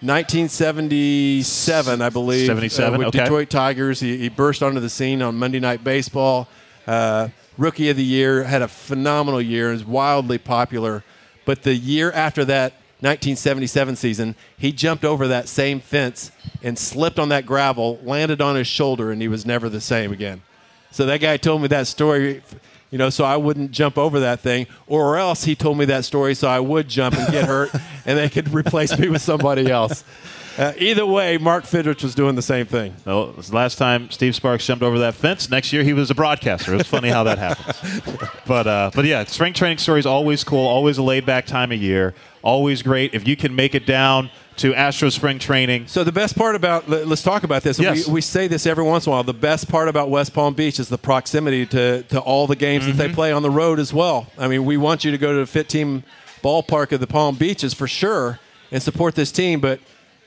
1977, 0.00 2.02
I 2.02 2.10
believe. 2.10 2.46
77, 2.46 2.94
uh, 2.94 2.98
with 2.98 3.08
okay. 3.08 3.20
Detroit 3.20 3.50
Tigers. 3.50 4.00
He, 4.00 4.18
he 4.18 4.28
burst 4.28 4.62
onto 4.62 4.80
the 4.80 4.90
scene 4.90 5.22
on 5.22 5.36
Monday 5.36 5.58
Night 5.58 5.82
Baseball. 5.82 6.48
Uh, 6.86 7.28
rookie 7.58 7.90
of 7.90 7.96
the 7.96 8.04
year, 8.04 8.44
had 8.44 8.62
a 8.62 8.68
phenomenal 8.68 9.40
year, 9.40 9.70
and 9.70 9.76
is 9.76 9.84
wildly 9.84 10.38
popular. 10.38 11.04
But 11.44 11.62
the 11.62 11.74
year 11.74 12.12
after 12.12 12.44
that, 12.44 12.72
1977 13.00 13.96
season, 13.96 14.34
he 14.56 14.72
jumped 14.72 15.04
over 15.04 15.28
that 15.28 15.48
same 15.48 15.80
fence 15.80 16.32
and 16.62 16.78
slipped 16.78 17.18
on 17.18 17.28
that 17.28 17.44
gravel, 17.44 17.98
landed 18.02 18.40
on 18.40 18.56
his 18.56 18.66
shoulder, 18.66 19.10
and 19.10 19.20
he 19.20 19.28
was 19.28 19.44
never 19.44 19.68
the 19.68 19.80
same 19.80 20.12
again. 20.12 20.42
So 20.90 21.04
that 21.06 21.20
guy 21.20 21.36
told 21.36 21.60
me 21.60 21.68
that 21.68 21.86
story, 21.86 22.42
you 22.90 22.96
know, 22.96 23.10
so 23.10 23.22
I 23.24 23.36
wouldn't 23.36 23.70
jump 23.70 23.98
over 23.98 24.20
that 24.20 24.40
thing, 24.40 24.66
or 24.86 25.18
else 25.18 25.44
he 25.44 25.54
told 25.54 25.76
me 25.76 25.84
that 25.84 26.06
story 26.06 26.34
so 26.34 26.48
I 26.48 26.58
would 26.58 26.88
jump 26.88 27.16
and 27.18 27.30
get 27.30 27.44
hurt, 27.44 27.70
and 28.06 28.18
they 28.18 28.30
could 28.30 28.54
replace 28.54 28.98
me 28.98 29.10
with 29.10 29.20
somebody 29.20 29.70
else. 29.70 30.02
Uh, 30.58 30.72
either 30.78 31.04
way, 31.04 31.36
Mark 31.38 31.64
Fidrych 31.64 32.02
was 32.02 32.14
doing 32.14 32.34
the 32.34 32.42
same 32.42 32.66
thing. 32.66 32.94
Well, 33.04 33.30
it 33.30 33.36
was 33.36 33.48
the 33.50 33.56
last 33.56 33.76
time 33.76 34.10
Steve 34.10 34.34
Sparks 34.34 34.64
jumped 34.66 34.82
over 34.82 34.98
that 35.00 35.14
fence. 35.14 35.50
Next 35.50 35.72
year, 35.72 35.82
he 35.82 35.92
was 35.92 36.10
a 36.10 36.14
broadcaster. 36.14 36.74
It's 36.74 36.88
funny 36.88 37.08
how 37.10 37.24
that 37.24 37.38
happens. 37.38 38.00
But 38.46 38.66
uh, 38.68 38.90
but 38.94 39.04
yeah, 39.04 39.24
spring 39.24 39.52
training 39.52 39.78
story 39.78 39.98
is 39.98 40.06
always 40.06 40.44
cool. 40.44 40.64
Always 40.68 40.98
a 40.98 41.02
laid 41.02 41.26
back 41.26 41.46
time 41.46 41.72
of 41.72 41.82
year. 41.82 42.14
Always 42.42 42.80
great 42.80 43.12
if 43.12 43.26
you 43.26 43.34
can 43.36 43.56
make 43.56 43.74
it 43.74 43.86
down 43.86 44.30
to 44.58 44.72
Astro 44.72 45.08
spring 45.08 45.40
training. 45.40 45.88
So 45.88 46.04
the 46.04 46.12
best 46.12 46.38
part 46.38 46.54
about 46.54 46.88
let- 46.88 47.08
let's 47.08 47.24
talk 47.24 47.42
about 47.42 47.64
this. 47.64 47.78
Yes. 47.80 48.06
We, 48.06 48.14
we 48.14 48.20
say 48.20 48.46
this 48.46 48.64
every 48.64 48.84
once 48.84 49.04
in 49.04 49.10
a 49.10 49.14
while. 49.16 49.24
The 49.24 49.34
best 49.34 49.68
part 49.68 49.88
about 49.88 50.10
West 50.10 50.32
Palm 50.32 50.54
Beach 50.54 50.78
is 50.78 50.88
the 50.88 50.96
proximity 50.96 51.66
to, 51.66 52.04
to 52.04 52.20
all 52.20 52.46
the 52.46 52.54
games 52.54 52.86
that 52.86 52.92
they 52.92 53.08
play 53.08 53.32
on 53.32 53.42
the 53.42 53.50
road 53.50 53.80
as 53.80 53.92
well. 53.92 54.28
I 54.38 54.46
mean, 54.46 54.64
we 54.64 54.76
want 54.76 55.02
you 55.04 55.10
to 55.10 55.18
go 55.18 55.32
to 55.32 55.38
the 55.50 55.58
FITTEAM 55.58 56.04
ballpark 56.44 56.92
of 56.92 57.00
the 57.00 57.08
Palm 57.08 57.34
Beaches 57.34 57.74
for 57.74 57.88
sure 57.88 58.38
and 58.70 58.80
support 58.80 59.16
this 59.16 59.32
team, 59.32 59.60
but 59.60 59.80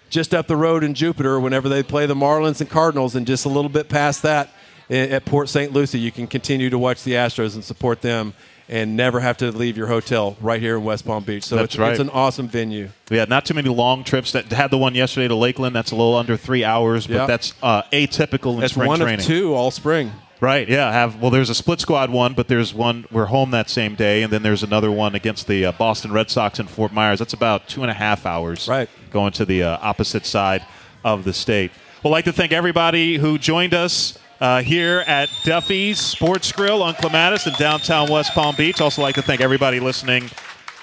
just 0.10 0.34
up 0.34 0.48
the 0.48 0.58
road 0.58 0.84
in 0.84 0.94
Jupiter, 0.94 1.40
whenever 1.40 1.70
they 1.70 1.84
play 1.84 2.06
the 2.06 2.16
Marlins 2.16 2.62
and 2.62 2.70
Cardinals, 2.70 3.16
and 3.16 3.26
just 3.28 3.46
a 3.46 3.50
little 3.50 3.70
bit 3.70 3.90
past 3.90 4.24
that 4.24 4.50
at 4.90 5.24
Port 5.26 5.50
St. 5.50 5.72
Lucie, 5.72 6.00
you 6.00 6.12
can 6.12 6.26
continue 6.28 6.70
to 6.70 6.78
watch 6.78 7.04
the 7.04 7.12
Astros 7.12 7.56
and 7.56 7.64
support 7.64 8.02
them. 8.02 8.34
And 8.72 8.96
never 8.96 9.20
have 9.20 9.38
to 9.38 9.52
leave 9.52 9.78
your 9.78 9.88
hotel 9.88 10.38
right 10.40 10.62
here 10.62 10.78
in 10.78 10.84
West 10.84 11.04
Palm 11.04 11.24
Beach. 11.24 11.44
So 11.44 11.56
That's 11.56 11.74
it's, 11.74 11.80
right. 11.80 11.90
it's 11.90 12.00
an 12.00 12.12
awesome 12.12 12.48
venue. 12.48 12.90
Yeah, 13.10 13.26
not 13.26 13.44
too 13.44 13.56
many 13.56 13.68
long 13.68 14.04
trips. 14.04 14.34
That 14.34 14.46
had 14.52 14.70
the 14.70 14.78
one 14.78 14.94
yesterday 14.94 15.28
to 15.28 15.34
Lakeland. 15.34 15.76
That's 15.76 15.90
a 15.90 15.96
little 15.96 16.16
under 16.16 16.38
three 16.38 16.64
hours, 16.64 17.08
but 17.08 17.16
Yeah. 17.16 17.26
that's 17.26 17.56
uh, 17.64 17.82
atypical 17.92 18.58
in 18.58 18.64
It's 18.64 18.74
spring 18.74 18.88
one 18.88 19.00
training. 19.00 19.22
of 19.22 19.26
two 19.26 19.56
all 19.56 19.72
spring. 19.72 20.12
Right. 20.40 20.70
Yeah. 20.70 20.92
Have 20.92 21.20
well. 21.20 21.32
There's 21.32 21.50
a 21.50 21.56
split 21.56 21.80
squad 21.80 22.12
one, 22.12 22.34
but 22.36 22.48
there's 22.48 22.72
one. 22.72 23.06
We're 23.12 23.26
home 23.26 23.50
that 23.52 23.72
same 23.72 23.96
day, 23.96 24.22
and 24.22 24.32
then 24.32 24.44
there's 24.44 24.62
another 24.62 24.92
one 24.92 25.16
against 25.16 25.48
the 25.48 25.66
uh, 25.66 25.72
Boston 25.72 26.12
Red 26.12 26.30
Sox 26.30 26.60
in 26.60 26.68
Fort 26.68 26.94
Myers. 26.94 27.18
That's 27.18 27.34
about 27.34 27.68
two 27.68 27.82
and 27.82 27.90
a 27.90 27.96
half 27.96 28.28
hours. 28.28 28.68
Right. 28.68 28.88
Going 29.12 29.32
to 29.34 29.46
the 29.46 29.64
uh, 29.64 29.78
opposite 29.82 30.26
side 30.26 30.66
of 31.04 31.24
the 31.24 31.34
state. 31.34 31.72
We'd 32.04 32.12
like 32.12 32.26
to 32.26 32.34
thank 32.34 32.52
everybody 32.52 33.18
who 33.18 33.38
joined 33.38 33.74
us. 33.74 34.18
Uh, 34.40 34.62
here 34.62 35.04
at 35.06 35.28
Duffy's 35.44 36.00
Sports 36.00 36.50
Grill 36.54 36.82
on 36.82 36.94
Clematis 36.94 37.46
in 37.46 37.52
downtown 37.56 38.10
West 38.10 38.32
Palm 38.32 38.56
Beach. 38.56 38.80
Also, 38.80 39.02
like 39.02 39.16
to 39.16 39.22
thank 39.22 39.42
everybody 39.42 39.82
listening 39.82 40.30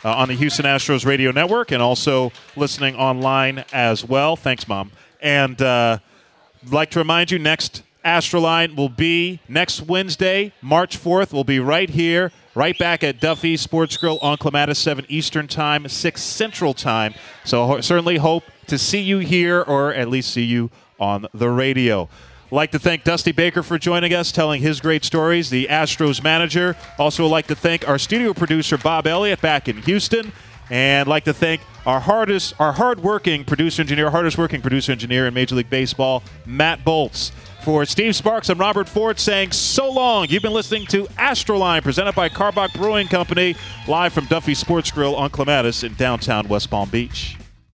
uh, 0.05 0.15
on 0.15 0.29
the 0.29 0.35
Houston 0.35 0.67
Astros 0.67 1.07
radio 1.07 1.31
network 1.31 1.73
and 1.73 1.81
also 1.81 2.33
listening 2.55 2.97
online 2.97 3.65
as 3.73 4.05
well. 4.05 4.37
Thanks, 4.37 4.69
Mom. 4.69 4.93
And 5.23 5.61
uh, 5.63 6.01
like 6.71 6.91
to 6.91 6.99
remind 6.99 7.31
you 7.31 7.39
next 7.39 7.83
Astroline 8.05 8.77
will 8.77 8.89
be 8.89 9.41
next 9.49 9.83
Wednesday, 9.83 10.53
March 10.63 10.97
4th. 10.97 11.33
We'll 11.33 11.43
be 11.43 11.59
right 11.59 11.91
here, 11.91 12.31
right 12.57 12.77
back 12.77 13.05
at 13.05 13.21
Duffy's 13.21 13.61
Sports 13.61 13.97
Grill 13.97 14.19
on 14.21 14.39
Clematis, 14.39 14.79
7 14.81 15.07
Eastern 15.09 15.47
Time, 15.47 15.87
6 15.87 16.21
Central 16.23 16.75
Time. 16.75 17.15
So 17.45 17.67
ho- 17.67 17.81
certainly 17.81 18.17
hope 18.17 18.43
to 18.67 18.79
see 18.79 19.01
you 19.01 19.19
here 19.19 19.63
or 19.63 19.95
at 19.95 20.09
least 20.09 20.33
see 20.33 20.43
you 20.43 20.71
on 20.99 21.27
the 21.33 21.51
radio. 21.51 22.09
Like 22.51 22.71
to 22.73 22.79
thank 22.79 23.05
Dusty 23.05 23.33
Baker 23.33 23.63
for 23.63 23.79
joining 23.79 24.15
us, 24.15 24.33
telling 24.33 24.63
his 24.63 24.81
great 24.81 25.05
stories, 25.05 25.51
the 25.51 25.67
Astros 25.67 26.23
manager. 26.23 26.77
Also, 26.99 27.27
like 27.27 27.49
to 27.49 27.55
thank 27.57 27.87
our 27.89 27.99
studio 27.99 28.33
producer, 28.33 28.79
Bob 28.79 29.07
Elliott, 29.07 29.41
back 29.41 29.69
in 29.69 29.79
Houston. 29.83 30.33
And 30.71 31.09
like 31.09 31.25
to 31.25 31.33
thank 31.35 31.61
our 31.85 32.01
hardest, 32.01 32.55
our 32.59 32.73
hardworking 32.73 33.45
producer 33.45 33.83
engineer, 33.83 34.11
hardest 34.11 34.39
working 34.39 34.61
producer 34.61 34.91
engineer 34.93 35.27
in 35.27 35.35
Major 35.35 35.55
League 35.55 35.71
Baseball, 35.71 36.23
Matt 36.45 36.85
Bolts. 36.85 37.31
For 37.67 37.85
Steve 37.85 38.15
Sparks, 38.15 38.49
I'm 38.49 38.59
Robert 38.59 38.89
Ford 38.89 39.19
saying 39.19 39.51
so 39.51 39.91
long. 39.91 40.29
You've 40.29 40.45
been 40.45 40.53
listening 40.53 40.87
to 40.87 41.07
Astroline, 41.19 41.83
presented 41.83 42.15
by 42.15 42.29
Karbach 42.29 42.73
Brewing 42.73 43.09
Company, 43.09 43.57
live 43.89 44.13
from 44.13 44.27
Duffy 44.27 44.55
Sports 44.55 44.93
Grill 44.93 45.17
on 45.17 45.31
Clematis 45.31 45.83
in 45.83 45.95
downtown 45.95 46.47
West 46.47 46.71
Palm 46.71 46.89
Beach. 46.91 47.37